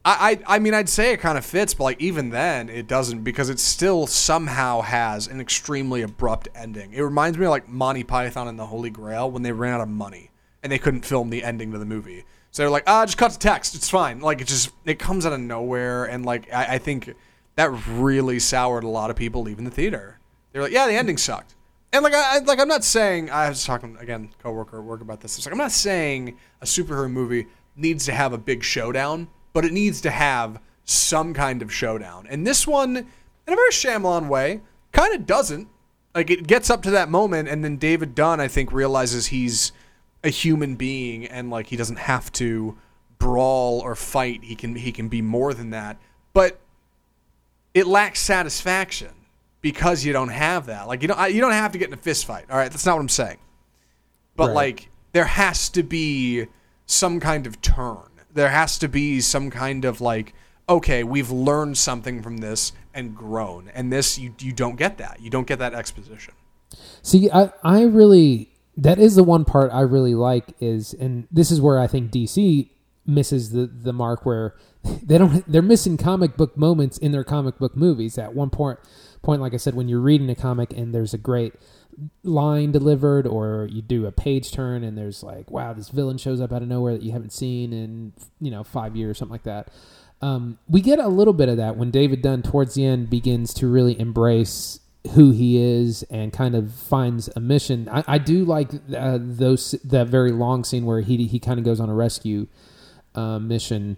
I, 0.05 0.39
I 0.47 0.55
I 0.55 0.59
mean 0.59 0.73
I'd 0.73 0.89
say 0.89 1.13
it 1.13 1.19
kind 1.19 1.37
of 1.37 1.45
fits, 1.45 1.73
but 1.73 1.85
like 1.85 2.01
even 2.01 2.29
then 2.29 2.69
it 2.69 2.87
doesn't 2.87 3.23
because 3.23 3.49
it 3.49 3.59
still 3.59 4.05
somehow 4.07 4.81
has 4.81 5.27
an 5.27 5.39
extremely 5.39 6.01
abrupt 6.01 6.49
ending. 6.55 6.93
It 6.93 7.01
reminds 7.01 7.37
me 7.37 7.45
of 7.45 7.51
like 7.51 7.69
Monty 7.69 8.03
Python 8.03 8.47
and 8.47 8.59
the 8.59 8.65
Holy 8.65 8.89
Grail 8.89 9.31
when 9.31 9.43
they 9.43 9.51
ran 9.51 9.73
out 9.73 9.81
of 9.81 9.89
money 9.89 10.31
and 10.61 10.71
they 10.71 10.79
couldn't 10.79 11.05
film 11.05 11.29
the 11.29 11.43
ending 11.43 11.71
to 11.71 11.77
the 11.77 11.85
movie. 11.85 12.25
So 12.51 12.61
they're 12.61 12.69
like, 12.69 12.83
ah, 12.85 13.05
just 13.05 13.17
cut 13.17 13.31
to 13.31 13.39
text. 13.39 13.75
It's 13.75 13.89
fine. 13.89 14.19
Like 14.19 14.39
it 14.39 14.47
just 14.47 14.71
it 14.85 14.99
comes 14.99 15.25
out 15.25 15.33
of 15.33 15.39
nowhere, 15.39 16.05
and 16.05 16.25
like 16.25 16.51
I, 16.53 16.75
I 16.75 16.77
think 16.77 17.13
that 17.55 17.71
really 17.87 18.39
soured 18.39 18.83
a 18.83 18.89
lot 18.89 19.09
of 19.09 19.15
people 19.15 19.41
leaving 19.41 19.65
the 19.65 19.71
theater. 19.71 20.19
They're 20.51 20.61
like, 20.61 20.71
yeah, 20.71 20.87
the 20.87 20.93
ending 20.93 21.17
sucked. 21.17 21.55
And 21.91 22.03
like 22.03 22.13
I 22.13 22.39
like 22.39 22.59
I'm 22.59 22.67
not 22.67 22.83
saying 22.83 23.29
I 23.29 23.49
was 23.49 23.63
talking 23.63 23.97
again 23.99 24.29
coworker 24.41 24.79
at 24.79 24.83
work 24.83 25.01
about 25.01 25.21
this. 25.21 25.37
It's 25.37 25.45
like 25.45 25.53
I'm 25.53 25.59
not 25.59 25.71
saying 25.71 26.37
a 26.61 26.65
superhero 26.65 27.09
movie 27.09 27.47
needs 27.75 28.05
to 28.05 28.11
have 28.11 28.33
a 28.33 28.37
big 28.37 28.63
showdown, 28.63 29.27
but 29.53 29.63
it 29.65 29.71
needs 29.71 30.01
to 30.01 30.09
have 30.11 30.59
some 30.83 31.33
kind 31.33 31.61
of 31.61 31.73
showdown. 31.73 32.27
And 32.29 32.45
this 32.45 32.67
one, 32.67 32.97
in 32.97 33.05
a 33.53 33.55
very 33.55 33.69
Shyamalan 33.71 34.27
way, 34.27 34.61
kind 34.91 35.13
of 35.15 35.25
doesn't. 35.25 35.67
Like 36.13 36.29
it 36.29 36.45
gets 36.45 36.69
up 36.69 36.81
to 36.83 36.91
that 36.91 37.09
moment, 37.09 37.47
and 37.49 37.63
then 37.63 37.77
David 37.77 38.13
Dunn, 38.15 38.39
I 38.39 38.47
think, 38.47 38.71
realizes 38.71 39.27
he's 39.27 39.71
a 40.23 40.29
human 40.29 40.75
being, 40.75 41.25
and 41.25 41.49
like 41.49 41.67
he 41.67 41.75
doesn't 41.75 41.97
have 41.99 42.31
to 42.33 42.77
brawl 43.17 43.79
or 43.79 43.95
fight. 43.95 44.43
He 44.43 44.55
can 44.55 44.75
he 44.75 44.91
can 44.91 45.07
be 45.07 45.21
more 45.21 45.53
than 45.53 45.69
that. 45.71 45.97
But 46.33 46.59
it 47.73 47.87
lacks 47.87 48.19
satisfaction. 48.19 49.09
because 49.61 50.03
you 50.03 50.11
don't 50.11 50.27
have 50.27 50.65
that. 50.65 50.87
Like 50.89 51.01
you 51.01 51.07
don't 51.07 51.17
I- 51.19 51.27
you 51.27 51.39
don't 51.39 51.53
have 51.53 51.71
to 51.71 51.77
get 51.77 51.87
in 51.87 51.93
a 51.93 51.97
fist 51.97 52.25
fight. 52.25 52.43
All 52.51 52.57
right, 52.57 52.69
that's 52.69 52.85
not 52.85 52.95
what 52.95 53.01
I'm 53.01 53.07
saying. 53.09 53.37
But 54.35 54.47
Right. 54.47 54.55
like 54.55 54.89
there 55.13 55.23
has 55.23 55.69
to 55.69 55.83
be 55.83 56.47
some 56.85 57.21
kind 57.21 57.47
of 57.47 57.61
turn. 57.61 58.09
There 58.33 58.49
has 58.49 58.77
to 58.79 58.87
be 58.87 59.21
some 59.21 59.49
kind 59.49 59.85
of 59.85 60.01
like 60.01 60.33
okay, 60.69 61.03
we've 61.03 61.29
learned 61.29 61.77
something 61.77 62.21
from 62.21 62.37
this 62.37 62.71
and 62.93 63.15
grown. 63.15 63.69
And 63.73 63.91
this 63.91 64.17
you 64.17 64.33
you 64.39 64.53
don't 64.53 64.75
get 64.75 64.97
that. 64.97 65.21
You 65.21 65.29
don't 65.29 65.47
get 65.47 65.59
that 65.59 65.73
exposition. 65.73 66.33
See, 67.01 67.29
I, 67.31 67.51
I 67.63 67.83
really 67.83 68.49
that 68.77 68.99
is 68.99 69.15
the 69.15 69.23
one 69.23 69.45
part 69.45 69.71
I 69.71 69.81
really 69.81 70.15
like 70.15 70.55
is, 70.59 70.93
and 70.93 71.27
this 71.31 71.51
is 71.51 71.61
where 71.61 71.79
I 71.79 71.87
think 71.87 72.11
DC 72.11 72.69
misses 73.05 73.51
the 73.51 73.67
the 73.67 73.93
mark 73.93 74.25
where 74.25 74.55
they 75.03 75.17
don't 75.17 75.49
they're 75.51 75.61
missing 75.61 75.97
comic 75.97 76.37
book 76.37 76.55
moments 76.57 76.97
in 76.97 77.11
their 77.11 77.23
comic 77.23 77.57
book 77.57 77.75
movies. 77.75 78.17
At 78.17 78.33
one 78.33 78.49
point, 78.49 78.79
point 79.23 79.41
like 79.41 79.53
I 79.53 79.57
said, 79.57 79.73
when 79.73 79.87
you're 79.87 79.99
reading 79.99 80.29
a 80.29 80.35
comic 80.35 80.71
and 80.73 80.93
there's 80.93 81.13
a 81.13 81.17
great 81.17 81.53
line 82.23 82.71
delivered, 82.71 83.25
or 83.25 83.67
you 83.71 83.81
do 83.81 84.05
a 84.05 84.11
page 84.11 84.51
turn 84.51 84.83
and 84.83 84.97
there's 84.97 85.23
like, 85.23 85.49
wow, 85.49 85.73
this 85.73 85.89
villain 85.89 86.17
shows 86.17 86.39
up 86.41 86.51
out 86.51 86.61
of 86.61 86.67
nowhere 86.67 86.93
that 86.93 87.01
you 87.01 87.11
haven't 87.11 87.33
seen 87.33 87.73
in 87.73 88.13
you 88.39 88.51
know 88.51 88.63
five 88.63 88.95
years, 88.95 89.11
or 89.11 89.13
something 89.15 89.33
like 89.33 89.43
that. 89.43 89.69
Um, 90.21 90.57
we 90.69 90.81
get 90.81 90.99
a 90.99 91.07
little 91.07 91.33
bit 91.33 91.49
of 91.49 91.57
that 91.57 91.75
when 91.75 91.91
David 91.91 92.21
Dunn 92.21 92.43
towards 92.43 92.75
the 92.75 92.85
end 92.85 93.09
begins 93.09 93.53
to 93.55 93.67
really 93.67 93.99
embrace 93.99 94.79
who 95.11 95.31
he 95.31 95.57
is 95.57 96.03
and 96.03 96.31
kind 96.31 96.55
of 96.55 96.73
finds 96.73 97.29
a 97.35 97.39
mission. 97.39 97.89
I, 97.89 98.03
I 98.07 98.17
do 98.19 98.45
like 98.45 98.69
uh, 98.95 99.19
those 99.21 99.71
that 99.83 100.07
very 100.07 100.31
long 100.31 100.63
scene 100.63 100.85
where 100.85 101.01
he 101.01 101.27
he 101.27 101.39
kind 101.39 101.59
of 101.59 101.65
goes 101.65 101.79
on 101.79 101.89
a 101.89 101.93
rescue 101.93 102.47
uh, 103.15 103.39
mission, 103.39 103.97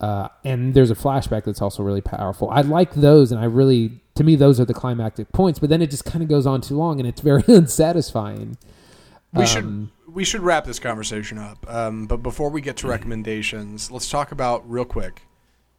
uh, 0.00 0.28
and 0.44 0.74
there's 0.74 0.90
a 0.90 0.94
flashback 0.94 1.44
that's 1.44 1.62
also 1.62 1.82
really 1.82 2.02
powerful. 2.02 2.50
I 2.50 2.60
like 2.60 2.94
those, 2.94 3.32
and 3.32 3.40
I 3.40 3.44
really 3.44 4.01
to 4.14 4.24
me 4.24 4.36
those 4.36 4.60
are 4.60 4.64
the 4.64 4.74
climactic 4.74 5.32
points. 5.32 5.58
But 5.58 5.70
then 5.70 5.82
it 5.82 5.90
just 5.90 6.04
kind 6.04 6.22
of 6.22 6.28
goes 6.28 6.46
on 6.46 6.60
too 6.60 6.76
long, 6.76 6.98
and 7.00 7.08
it's 7.08 7.20
very 7.20 7.42
unsatisfying. 7.48 8.56
We 9.32 9.42
Um, 9.42 9.46
should 9.46 10.14
we 10.14 10.24
should 10.24 10.42
wrap 10.42 10.64
this 10.64 10.78
conversation 10.78 11.38
up. 11.38 11.64
Um, 11.68 12.06
but 12.06 12.18
before 12.18 12.50
we 12.50 12.60
get 12.60 12.76
to 12.78 12.86
recommendations, 12.88 13.90
let's 13.90 14.10
talk 14.10 14.30
about 14.32 14.68
real 14.70 14.84
quick. 14.84 15.22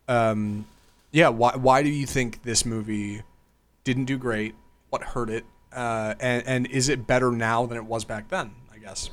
Um, 0.07 0.65
yeah, 1.11 1.29
why 1.29 1.55
why 1.55 1.83
do 1.83 1.89
you 1.89 2.05
think 2.05 2.43
this 2.43 2.65
movie 2.65 3.21
didn't 3.83 4.05
do 4.05 4.17
great? 4.17 4.55
What 4.89 5.03
hurt 5.03 5.29
it? 5.29 5.45
Uh, 5.71 6.15
and 6.19 6.43
and 6.47 6.67
is 6.67 6.89
it 6.89 7.05
better 7.07 7.31
now 7.31 7.65
than 7.65 7.77
it 7.77 7.85
was 7.85 8.05
back 8.05 8.29
then? 8.29 8.51
I 8.73 8.77
guess. 8.79 9.09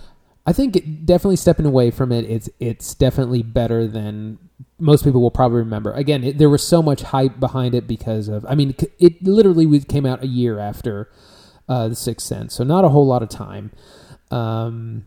I 0.46 0.52
think 0.54 0.76
it, 0.76 1.04
definitely 1.06 1.36
stepping 1.36 1.66
away 1.66 1.90
from 1.90 2.10
it, 2.12 2.24
it's 2.24 2.48
it's 2.58 2.94
definitely 2.94 3.42
better 3.42 3.86
than 3.86 4.38
most 4.80 5.04
people 5.04 5.20
will 5.20 5.30
probably 5.30 5.58
remember. 5.58 5.92
Again, 5.92 6.24
it, 6.24 6.38
there 6.38 6.50
was 6.50 6.66
so 6.66 6.82
much 6.82 7.02
hype 7.02 7.38
behind 7.38 7.74
it 7.74 7.86
because 7.86 8.28
of. 8.28 8.44
I 8.48 8.54
mean, 8.54 8.70
it, 8.70 8.92
it 8.98 9.22
literally 9.22 9.80
came 9.80 10.06
out 10.06 10.22
a 10.22 10.26
year 10.26 10.58
after 10.58 11.10
uh, 11.68 11.88
the 11.88 11.96
Sixth 11.96 12.26
Sense, 12.26 12.54
so 12.54 12.64
not 12.64 12.84
a 12.84 12.88
whole 12.88 13.06
lot 13.06 13.22
of 13.22 13.28
time. 13.28 13.70
Um, 14.30 15.06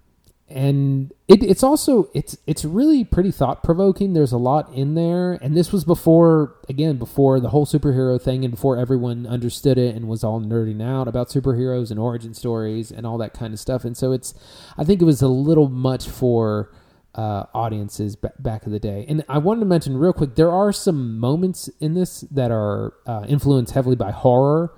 and 0.50 1.12
it, 1.28 1.42
it's 1.42 1.64
also 1.64 2.12
it's 2.14 2.38
it's 2.46 2.64
really 2.64 3.04
pretty 3.04 3.32
thought 3.32 3.64
provoking. 3.64 4.14
There's 4.14 4.32
a 4.32 4.38
lot 4.38 4.72
in 4.72 4.94
there, 4.94 5.34
and 5.42 5.58
this 5.58 5.72
was 5.72 5.84
before 5.84 6.56
again 6.70 6.98
before 6.98 7.40
the 7.40 7.50
whole 7.50 7.66
superhero 7.66 8.22
thing, 8.22 8.44
and 8.46 8.52
before 8.52 8.78
everyone 8.78 9.26
understood 9.26 9.80
it 9.80 9.96
and 9.96 10.08
was 10.08 10.24
all 10.24 10.40
nerding 10.40 10.82
out 10.82 11.08
about 11.08 11.30
superheroes 11.30 11.90
and 11.90 12.00
origin 12.00 12.36
stories 12.36 12.92
and 12.92 13.08
all 13.08 13.18
that 13.18 13.34
kind 13.34 13.54
of 13.54 13.60
stuff. 13.60 13.84
And 13.84 13.98
so 13.98 14.12
it's, 14.12 14.36
I 14.78 14.84
think 14.84 15.02
it 15.02 15.06
was 15.06 15.24
a 15.24 15.28
little 15.28 15.70
much 15.70 16.08
for 16.08 16.72
uh, 17.16 17.46
audiences 17.54 18.16
b- 18.16 18.30
back 18.40 18.66
in 18.66 18.72
the 18.72 18.80
day. 18.80 19.06
And 19.08 19.24
I 19.30 19.38
wanted 19.38 19.62
to 19.62 19.66
mention 19.66 19.98
real 19.98 20.14
quick, 20.14 20.36
there 20.36 20.52
are 20.52 20.72
some 20.72 21.20
moments 21.20 21.70
in 21.80 21.94
this 21.94 22.22
that 22.32 22.52
are 22.52 22.94
uh, 23.06 23.26
influenced 23.28 23.74
heavily 23.74 23.96
by 23.96 24.12
horror 24.12 24.74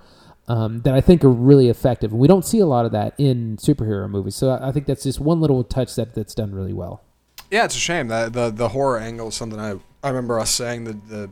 um, 0.48 0.82
that 0.82 0.94
I 0.94 1.00
think 1.00 1.24
are 1.24 1.30
really 1.30 1.68
effective. 1.68 2.12
And 2.12 2.20
we 2.20 2.28
don't 2.28 2.44
see 2.44 2.60
a 2.60 2.66
lot 2.66 2.84
of 2.84 2.92
that 2.92 3.14
in 3.18 3.56
superhero 3.56 4.08
movies. 4.08 4.36
So 4.36 4.50
I 4.50 4.68
I 4.68 4.72
think 4.72 4.86
that's 4.86 5.02
just 5.02 5.20
one 5.20 5.40
little 5.40 5.64
touch 5.64 5.94
that 5.96 6.14
that's 6.14 6.34
done 6.34 6.54
really 6.54 6.72
well. 6.72 7.02
Yeah, 7.50 7.64
it's 7.64 7.76
a 7.76 7.80
shame 7.80 8.08
that 8.08 8.32
the 8.32 8.50
the 8.50 8.68
horror 8.68 8.98
angle 8.98 9.28
is 9.28 9.34
something 9.34 9.58
I 9.58 9.78
I 10.02 10.08
remember 10.08 10.38
us 10.38 10.50
saying 10.50 10.84
that 10.84 11.08
the 11.08 11.30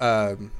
um, 0.00 0.50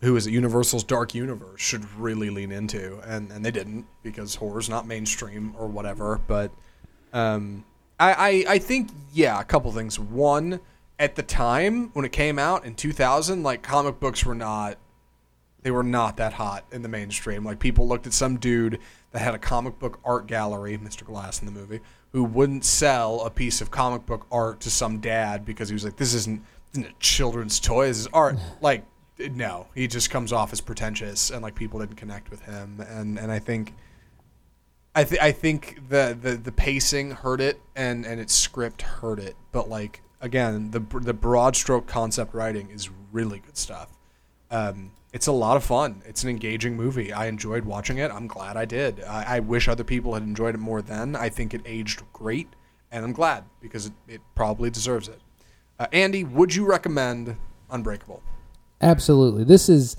who 0.00 0.16
is 0.16 0.26
it 0.26 0.32
Universal's 0.32 0.84
Dark 0.84 1.14
Universe 1.14 1.60
should 1.60 1.84
really 1.98 2.30
lean 2.30 2.52
into, 2.52 3.00
and 3.06 3.30
and 3.30 3.44
they 3.44 3.50
didn't 3.50 3.86
because 4.02 4.34
horror's 4.34 4.68
not 4.68 4.86
mainstream 4.86 5.54
or 5.58 5.66
whatever. 5.66 6.20
But 6.26 6.52
um, 7.12 7.64
I, 8.00 8.12
I 8.12 8.44
I 8.54 8.58
think 8.58 8.90
yeah, 9.12 9.40
a 9.40 9.44
couple 9.44 9.70
things. 9.72 9.98
One, 10.00 10.60
at 10.98 11.14
the 11.14 11.22
time 11.22 11.90
when 11.92 12.04
it 12.04 12.12
came 12.12 12.38
out 12.38 12.64
in 12.64 12.74
2000, 12.74 13.42
like 13.42 13.62
comic 13.62 14.00
books 14.00 14.24
were 14.24 14.34
not 14.34 14.78
they 15.62 15.70
were 15.70 15.82
not 15.82 16.16
that 16.16 16.34
hot 16.34 16.64
in 16.72 16.82
the 16.82 16.88
mainstream. 16.88 17.44
Like 17.44 17.58
people 17.58 17.86
looked 17.86 18.06
at 18.06 18.12
some 18.12 18.38
dude 18.38 18.78
that 19.12 19.20
had 19.20 19.34
a 19.34 19.38
comic 19.38 19.78
book 19.78 20.00
art 20.04 20.26
gallery, 20.26 20.78
Mr. 20.78 21.04
Glass 21.04 21.40
in 21.40 21.46
the 21.46 21.52
movie, 21.52 21.80
who 22.12 22.24
wouldn't 22.24 22.64
sell 22.64 23.20
a 23.22 23.30
piece 23.30 23.60
of 23.60 23.70
comic 23.70 24.06
book 24.06 24.26
art 24.32 24.60
to 24.60 24.70
some 24.70 25.00
dad 25.00 25.44
because 25.44 25.68
he 25.68 25.74
was 25.74 25.84
like, 25.84 25.96
"This 25.96 26.14
isn't, 26.14 26.42
isn't 26.72 26.86
a 26.86 26.92
children's 26.98 27.60
toy. 27.60 27.86
This 27.86 27.98
is 27.98 28.08
art." 28.12 28.36
like, 28.60 28.84
no, 29.18 29.66
he 29.74 29.86
just 29.86 30.10
comes 30.10 30.32
off 30.32 30.52
as 30.52 30.60
pretentious, 30.60 31.30
and 31.30 31.42
like 31.42 31.54
people 31.54 31.80
didn't 31.80 31.96
connect 31.96 32.30
with 32.30 32.40
him. 32.42 32.80
And 32.88 33.18
and 33.18 33.30
I 33.30 33.38
think, 33.38 33.74
I 34.94 35.04
think 35.04 35.22
I 35.22 35.32
think 35.32 35.88
the, 35.88 36.18
the 36.20 36.36
the 36.36 36.52
pacing 36.52 37.12
hurt 37.12 37.40
it, 37.40 37.60
and 37.76 38.04
and 38.04 38.20
its 38.20 38.34
script 38.34 38.82
hurt 38.82 39.18
it. 39.20 39.36
But 39.52 39.68
like 39.68 40.02
again, 40.20 40.70
the 40.70 40.80
the 40.80 41.14
broad 41.14 41.56
stroke 41.56 41.86
concept 41.86 42.34
writing 42.34 42.70
is 42.70 42.90
really 43.12 43.38
good 43.38 43.56
stuff. 43.56 43.88
Um, 44.50 44.92
it's 45.12 45.26
a 45.26 45.32
lot 45.32 45.56
of 45.56 45.64
fun. 45.64 46.02
It's 46.06 46.22
an 46.22 46.30
engaging 46.30 46.76
movie. 46.76 47.12
I 47.12 47.26
enjoyed 47.26 47.64
watching 47.64 47.98
it. 47.98 48.10
I'm 48.10 48.26
glad 48.26 48.56
I 48.56 48.64
did. 48.64 49.02
I, 49.04 49.36
I 49.36 49.40
wish 49.40 49.68
other 49.68 49.84
people 49.84 50.14
had 50.14 50.22
enjoyed 50.22 50.54
it 50.54 50.58
more 50.58 50.82
then. 50.82 51.16
I 51.16 51.28
think 51.28 51.54
it 51.54 51.62
aged 51.64 52.02
great, 52.12 52.48
and 52.90 53.04
I'm 53.04 53.12
glad 53.12 53.44
because 53.60 53.86
it, 53.86 53.92
it 54.08 54.20
probably 54.34 54.70
deserves 54.70 55.08
it. 55.08 55.20
Uh, 55.78 55.86
Andy, 55.92 56.24
would 56.24 56.54
you 56.54 56.66
recommend 56.66 57.36
Unbreakable? 57.70 58.22
Absolutely. 58.80 59.44
This 59.44 59.68
is 59.68 59.96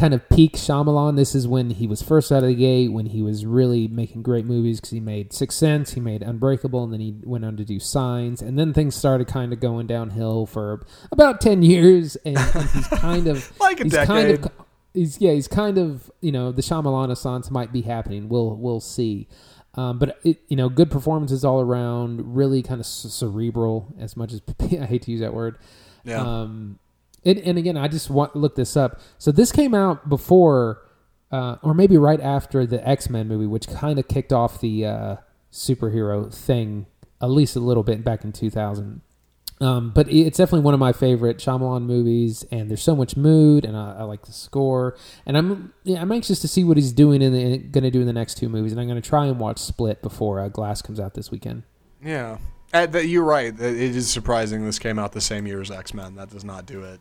kind 0.00 0.14
of 0.14 0.26
peak 0.30 0.54
Shyamalan. 0.54 1.16
This 1.16 1.34
is 1.34 1.46
when 1.46 1.70
he 1.70 1.86
was 1.86 2.00
first 2.00 2.32
out 2.32 2.42
of 2.42 2.48
the 2.48 2.54
gate, 2.54 2.90
when 2.90 3.06
he 3.06 3.20
was 3.20 3.44
really 3.44 3.86
making 3.86 4.22
great 4.22 4.46
movies 4.46 4.80
because 4.80 4.90
he 4.90 5.00
made 5.00 5.32
Six 5.34 5.54
Sense, 5.54 5.92
he 5.92 6.00
made 6.00 6.22
Unbreakable, 6.22 6.82
and 6.82 6.92
then 6.92 7.00
he 7.00 7.14
went 7.22 7.44
on 7.44 7.58
to 7.58 7.64
do 7.64 7.78
Signs. 7.78 8.40
And 8.40 8.58
then 8.58 8.72
things 8.72 8.94
started 8.94 9.28
kind 9.28 9.52
of 9.52 9.60
going 9.60 9.86
downhill 9.86 10.46
for 10.46 10.86
about 11.12 11.42
10 11.42 11.62
years. 11.70 12.16
And, 12.24 12.38
and 12.38 12.70
he's 12.70 12.88
kind 12.88 13.26
of. 13.26 13.52
Like 13.60 13.80
a 13.80 13.84
he's 13.84 13.94
Kind 13.94 14.28
decade. 14.28 14.46
of, 14.46 14.52
he's, 14.94 15.20
yeah, 15.20 15.32
he's 15.32 15.46
kind 15.46 15.76
of, 15.76 16.10
you 16.22 16.32
know, 16.32 16.50
the 16.50 16.62
Shyamalan 16.62 17.02
Renaissance 17.02 17.50
might 17.50 17.72
be 17.72 17.82
happening. 17.82 18.28
We'll, 18.28 18.56
we'll 18.56 18.80
see. 18.80 19.28
Um, 19.74 19.98
but 19.98 20.18
it, 20.24 20.38
you 20.48 20.56
know, 20.56 20.68
good 20.70 20.90
performances 20.90 21.44
all 21.44 21.60
around. 21.60 22.34
Really 22.34 22.62
kind 22.62 22.80
of 22.80 22.86
cerebral, 22.86 23.94
as 23.98 24.16
much 24.16 24.32
as 24.32 24.40
I 24.60 24.86
hate 24.86 25.02
to 25.02 25.10
use 25.10 25.20
that 25.20 25.34
word. 25.34 25.58
Yeah. 26.04 26.22
Um, 26.22 26.78
and, 27.24 27.38
and 27.40 27.58
again, 27.58 27.76
I 27.76 27.88
just 27.88 28.10
want 28.10 28.34
look 28.34 28.54
this 28.54 28.76
up. 28.76 29.00
So 29.18 29.30
this 29.30 29.52
came 29.52 29.74
out 29.74 30.08
before, 30.08 30.82
uh, 31.30 31.56
or 31.62 31.74
maybe 31.74 31.96
right 31.98 32.20
after 32.20 32.66
the 32.66 32.86
X 32.86 33.10
Men 33.10 33.28
movie, 33.28 33.46
which 33.46 33.68
kind 33.68 33.98
of 33.98 34.08
kicked 34.08 34.32
off 34.32 34.60
the 34.60 34.86
uh, 34.86 35.16
superhero 35.52 36.32
thing, 36.32 36.86
at 37.20 37.30
least 37.30 37.56
a 37.56 37.60
little 37.60 37.82
bit 37.82 38.04
back 38.04 38.24
in 38.24 38.32
2000. 38.32 39.02
Um, 39.62 39.90
but 39.90 40.10
it's 40.10 40.38
definitely 40.38 40.64
one 40.64 40.72
of 40.72 40.80
my 40.80 40.94
favorite 40.94 41.36
Shyamalan 41.36 41.82
movies, 41.82 42.46
and 42.50 42.70
there's 42.70 42.82
so 42.82 42.96
much 42.96 43.14
mood, 43.14 43.66
and 43.66 43.76
I, 43.76 43.96
I 43.98 44.02
like 44.04 44.24
the 44.24 44.32
score, 44.32 44.96
and 45.26 45.36
I'm 45.36 45.74
yeah, 45.82 46.00
I'm 46.00 46.10
anxious 46.12 46.40
to 46.40 46.48
see 46.48 46.64
what 46.64 46.78
he's 46.78 46.92
doing 46.92 47.20
in 47.20 47.34
the 47.34 47.58
going 47.58 47.84
to 47.84 47.90
do 47.90 48.00
in 48.00 48.06
the 48.06 48.14
next 48.14 48.38
two 48.38 48.48
movies, 48.48 48.72
and 48.72 48.80
I'm 48.80 48.88
going 48.88 49.00
to 49.00 49.06
try 49.06 49.26
and 49.26 49.38
watch 49.38 49.58
Split 49.58 50.00
before 50.00 50.40
uh, 50.40 50.48
Glass 50.48 50.80
comes 50.80 50.98
out 50.98 51.12
this 51.12 51.30
weekend. 51.30 51.64
Yeah. 52.02 52.38
Uh, 52.72 52.86
th- 52.86 53.04
you're 53.04 53.24
right. 53.24 53.52
It 53.52 53.60
is 53.60 54.08
surprising 54.08 54.64
this 54.64 54.78
came 54.78 54.98
out 54.98 55.12
the 55.12 55.20
same 55.20 55.46
year 55.46 55.60
as 55.60 55.70
X 55.70 55.92
Men. 55.92 56.14
That 56.14 56.30
does 56.30 56.44
not 56.44 56.64
do 56.64 56.82
it 56.82 57.00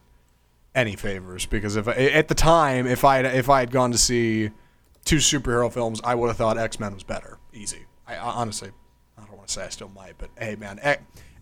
any 0.80 0.96
favors 0.96 1.46
because 1.46 1.76
if 1.76 1.88
at 1.88 2.28
the 2.28 2.36
time, 2.36 2.88
if 2.88 3.04
I 3.04 3.20
if 3.20 3.50
I 3.50 3.60
had 3.60 3.72
gone 3.72 3.92
to 3.92 3.98
see 3.98 4.52
two 5.06 5.18
superhero 5.18 5.72
films, 5.72 6.00
I 6.04 6.16
would 6.16 6.28
have 6.28 6.38
thought 6.38 6.58
X 6.58 6.80
Men 6.80 6.94
was 6.94 7.04
better. 7.04 7.38
Easy. 7.54 7.86
I, 8.08 8.16
I 8.16 8.32
honestly, 8.32 8.72
I 9.18 9.26
don't 9.26 9.36
want 9.36 9.48
to 9.48 9.54
say 9.54 9.66
I 9.66 9.70
still 9.70 9.90
might, 9.90 10.18
but 10.18 10.30
hey, 10.38 10.56
man, 10.56 10.80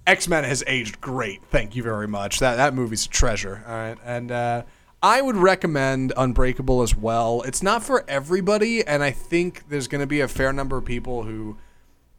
X 0.06 0.28
Men 0.28 0.44
has 0.44 0.64
aged 0.68 1.00
great. 1.00 1.44
Thank 1.46 1.76
you 1.76 1.84
very 1.84 2.08
much. 2.08 2.40
That 2.40 2.56
that 2.56 2.74
movie's 2.74 3.06
a 3.06 3.10
treasure. 3.10 3.64
All 3.68 3.74
right, 3.74 3.98
and 4.04 4.32
uh, 4.32 4.64
I 5.02 5.22
would 5.22 5.38
recommend 5.38 6.14
Unbreakable 6.18 6.82
as 6.82 6.96
well. 6.96 7.44
It's 7.44 7.62
not 7.62 7.84
for 7.84 8.04
everybody, 8.08 8.86
and 8.86 9.04
I 9.04 9.12
think 9.12 9.70
there's 9.70 9.88
going 9.88 10.02
to 10.02 10.08
be 10.08 10.22
a 10.22 10.28
fair 10.28 10.52
number 10.52 10.78
of 10.78 10.86
people 10.86 11.24
who 11.24 11.58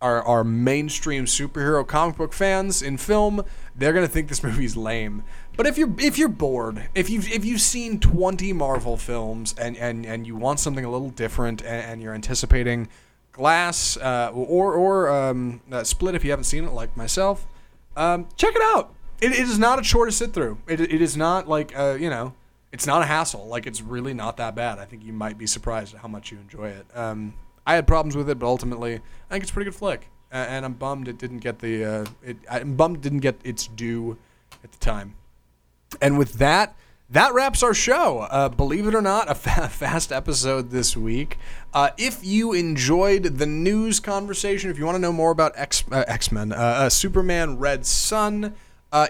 are, 0.00 0.22
are 0.22 0.44
mainstream 0.44 1.24
superhero 1.24 1.86
comic 1.86 2.16
book 2.16 2.32
fans 2.32 2.82
in 2.82 2.96
film, 2.96 3.44
they're 3.78 3.92
gonna 3.92 4.08
think 4.08 4.28
this 4.28 4.42
movie's 4.44 4.76
lame. 4.76 5.24
But 5.56 5.66
if 5.66 5.78
you're 5.78 5.94
if 5.98 6.18
you're 6.18 6.28
bored, 6.28 6.88
if 6.94 7.08
you've 7.08 7.30
if 7.30 7.44
you've 7.44 7.60
seen 7.60 8.00
twenty 8.00 8.52
Marvel 8.52 8.96
films 8.96 9.54
and 9.58 9.76
and, 9.76 10.04
and 10.04 10.26
you 10.26 10.36
want 10.36 10.60
something 10.60 10.84
a 10.84 10.90
little 10.90 11.10
different 11.10 11.62
and, 11.62 11.84
and 11.84 12.02
you're 12.02 12.14
anticipating 12.14 12.88
Glass 13.32 13.96
uh, 13.96 14.30
or 14.34 14.74
or 14.74 15.08
um, 15.08 15.60
uh, 15.70 15.84
Split 15.84 16.16
if 16.16 16.24
you 16.24 16.30
haven't 16.30 16.44
seen 16.44 16.64
it 16.64 16.72
like 16.72 16.96
myself, 16.96 17.46
um, 17.96 18.26
check 18.36 18.54
it 18.54 18.62
out. 18.62 18.94
It, 19.20 19.32
it 19.32 19.38
is 19.38 19.58
not 19.58 19.78
a 19.78 19.82
chore 19.82 20.06
to 20.06 20.12
sit 20.12 20.32
through. 20.32 20.58
It, 20.66 20.80
it 20.80 21.00
is 21.00 21.16
not 21.16 21.48
like 21.48 21.72
uh, 21.78 21.96
you 22.00 22.10
know 22.10 22.34
it's 22.72 22.86
not 22.86 23.02
a 23.02 23.06
hassle. 23.06 23.46
Like 23.46 23.66
it's 23.66 23.80
really 23.80 24.12
not 24.12 24.36
that 24.38 24.54
bad. 24.54 24.78
I 24.78 24.84
think 24.84 25.04
you 25.04 25.12
might 25.12 25.38
be 25.38 25.46
surprised 25.46 25.94
at 25.94 26.00
how 26.00 26.08
much 26.08 26.32
you 26.32 26.38
enjoy 26.38 26.68
it. 26.68 26.86
Um, 26.94 27.34
I 27.66 27.74
had 27.74 27.86
problems 27.86 28.16
with 28.16 28.28
it, 28.28 28.38
but 28.38 28.46
ultimately, 28.46 28.94
I 28.96 29.32
think 29.32 29.42
it's 29.42 29.50
a 29.50 29.54
pretty 29.54 29.70
good 29.70 29.76
flick. 29.76 30.08
And 30.30 30.64
I'm 30.64 30.74
bummed 30.74 31.08
it 31.08 31.16
didn't 31.16 31.38
get 31.38 31.60
the 31.60 31.84
uh, 31.84 32.06
it. 32.22 32.36
I'm 32.50 32.76
bummed 32.76 32.98
it 32.98 33.02
didn't 33.02 33.20
get 33.20 33.36
its 33.44 33.66
due 33.66 34.18
at 34.62 34.72
the 34.72 34.78
time. 34.78 35.14
And 36.02 36.18
with 36.18 36.34
that, 36.34 36.76
that 37.10 37.32
wraps 37.32 37.62
our 37.62 37.72
show. 37.72 38.20
Uh, 38.20 38.50
believe 38.50 38.86
it 38.86 38.94
or 38.94 39.00
not, 39.00 39.30
a 39.30 39.34
fa- 39.34 39.68
fast 39.72 40.12
episode 40.12 40.70
this 40.70 40.96
week. 40.96 41.38
Uh, 41.72 41.90
if 41.96 42.22
you 42.22 42.52
enjoyed 42.52 43.22
the 43.22 43.46
news 43.46 44.00
conversation, 44.00 44.70
if 44.70 44.78
you 44.78 44.84
want 44.84 44.96
to 44.96 45.00
know 45.00 45.12
more 45.12 45.30
about 45.30 45.52
X 45.56 45.84
uh, 45.90 46.04
X 46.06 46.30
Men, 46.30 46.52
uh, 46.52 46.56
uh, 46.56 46.88
Superman, 46.90 47.58
Red 47.58 47.86
Son, 47.86 48.54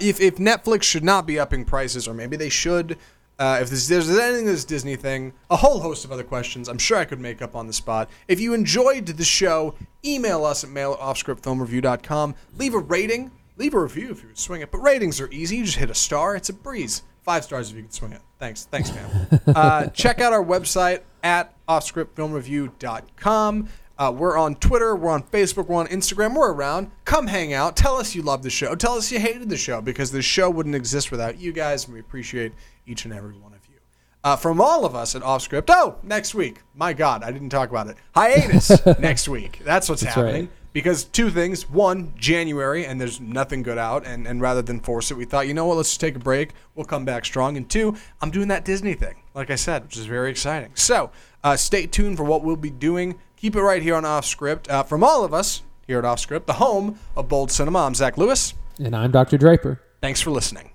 if 0.00 0.20
if 0.20 0.36
Netflix 0.36 0.84
should 0.84 1.04
not 1.04 1.26
be 1.26 1.38
upping 1.38 1.64
prices, 1.64 2.06
or 2.06 2.14
maybe 2.14 2.36
they 2.36 2.48
should. 2.48 2.96
Uh, 3.38 3.58
if 3.60 3.68
there's, 3.68 3.86
there's 3.86 4.10
anything 4.10 4.46
this 4.46 4.64
Disney 4.64 4.96
thing, 4.96 5.32
a 5.48 5.56
whole 5.56 5.78
host 5.80 6.04
of 6.04 6.10
other 6.10 6.24
questions 6.24 6.68
I'm 6.68 6.78
sure 6.78 6.98
I 6.98 7.04
could 7.04 7.20
make 7.20 7.40
up 7.40 7.54
on 7.54 7.68
the 7.68 7.72
spot. 7.72 8.10
If 8.26 8.40
you 8.40 8.52
enjoyed 8.52 9.06
the 9.06 9.24
show, 9.24 9.76
email 10.04 10.44
us 10.44 10.64
at 10.64 10.70
mail 10.70 10.94
at 10.94 10.98
offscriptfilmreview.com. 10.98 12.34
Leave 12.56 12.74
a 12.74 12.78
rating, 12.78 13.30
leave 13.56 13.74
a 13.74 13.80
review 13.80 14.10
if 14.10 14.22
you 14.22 14.28
would 14.28 14.38
swing 14.38 14.62
it. 14.62 14.72
But 14.72 14.78
ratings 14.78 15.20
are 15.20 15.30
easy. 15.30 15.58
You 15.58 15.64
just 15.64 15.78
hit 15.78 15.90
a 15.90 15.94
star. 15.94 16.34
It's 16.34 16.48
a 16.48 16.52
breeze. 16.52 17.04
Five 17.22 17.44
stars 17.44 17.70
if 17.70 17.76
you 17.76 17.82
can 17.82 17.92
swing 17.92 18.10
it. 18.12 18.22
Thanks. 18.38 18.64
Thanks, 18.64 18.92
man. 18.92 19.40
uh, 19.54 19.86
check 19.88 20.20
out 20.20 20.32
our 20.32 20.44
website 20.44 21.02
at 21.22 21.54
offscriptfilmreview.com. 21.68 23.68
Uh, 23.98 24.12
we're 24.16 24.38
on 24.38 24.54
Twitter, 24.54 24.94
we're 24.94 25.10
on 25.10 25.24
Facebook, 25.24 25.66
we're 25.66 25.80
on 25.80 25.88
Instagram, 25.88 26.36
we're 26.36 26.52
around. 26.52 26.88
Come 27.04 27.26
hang 27.26 27.52
out. 27.52 27.76
Tell 27.76 27.96
us 27.96 28.14
you 28.14 28.22
love 28.22 28.44
the 28.44 28.50
show. 28.50 28.76
Tell 28.76 28.92
us 28.92 29.10
you 29.10 29.18
hated 29.18 29.48
the 29.48 29.56
show 29.56 29.80
because 29.80 30.12
the 30.12 30.22
show 30.22 30.48
wouldn't 30.48 30.76
exist 30.76 31.10
without 31.10 31.40
you 31.40 31.50
guys, 31.52 31.86
and 31.86 31.94
we 31.94 32.00
appreciate 32.00 32.52
each 32.88 33.04
and 33.04 33.14
every 33.14 33.34
one 33.34 33.52
of 33.52 33.60
you. 33.68 33.76
Uh, 34.24 34.34
from 34.36 34.60
all 34.60 34.84
of 34.84 34.94
us 34.94 35.14
at 35.14 35.22
Offscript, 35.22 35.66
oh, 35.68 35.96
next 36.02 36.34
week. 36.34 36.62
My 36.74 36.92
God, 36.92 37.22
I 37.22 37.30
didn't 37.30 37.50
talk 37.50 37.70
about 37.70 37.86
it. 37.86 37.96
Hiatus 38.14 38.84
next 38.98 39.28
week. 39.28 39.60
That's 39.64 39.88
what's 39.88 40.02
happening. 40.02 40.42
right. 40.46 40.50
Because 40.72 41.04
two 41.04 41.30
things. 41.30 41.68
One, 41.70 42.12
January, 42.16 42.84
and 42.84 43.00
there's 43.00 43.20
nothing 43.20 43.62
good 43.62 43.78
out. 43.78 44.06
And, 44.06 44.26
and 44.26 44.40
rather 44.40 44.60
than 44.62 44.80
force 44.80 45.10
it, 45.10 45.16
we 45.16 45.24
thought, 45.24 45.46
you 45.48 45.54
know 45.54 45.66
what, 45.66 45.76
let's 45.76 45.90
just 45.90 46.00
take 46.00 46.16
a 46.16 46.20
break. 46.20 46.50
We'll 46.74 46.84
come 46.84 47.04
back 47.04 47.24
strong. 47.24 47.56
And 47.56 47.68
two, 47.68 47.96
I'm 48.20 48.30
doing 48.30 48.48
that 48.48 48.64
Disney 48.64 48.94
thing, 48.94 49.22
like 49.34 49.50
I 49.50 49.54
said, 49.54 49.84
which 49.84 49.96
is 49.96 50.06
very 50.06 50.30
exciting. 50.30 50.72
So 50.74 51.10
uh, 51.44 51.56
stay 51.56 51.86
tuned 51.86 52.16
for 52.16 52.24
what 52.24 52.42
we'll 52.42 52.56
be 52.56 52.70
doing. 52.70 53.18
Keep 53.36 53.56
it 53.56 53.62
right 53.62 53.82
here 53.82 53.94
on 53.94 54.04
Off 54.04 54.24
Script. 54.26 54.68
Uh, 54.68 54.82
from 54.82 55.02
all 55.04 55.24
of 55.24 55.32
us 55.32 55.62
here 55.86 55.98
at 55.98 56.04
Off 56.04 56.20
Script, 56.20 56.46
the 56.46 56.54
home 56.54 56.98
of 57.16 57.28
Bold 57.28 57.50
Cinema, 57.50 57.80
I'm 57.86 57.94
Zach 57.94 58.18
Lewis. 58.18 58.54
And 58.78 58.94
I'm 58.94 59.10
Dr. 59.10 59.38
Draper. 59.38 59.80
Thanks 60.00 60.20
for 60.20 60.30
listening. 60.30 60.70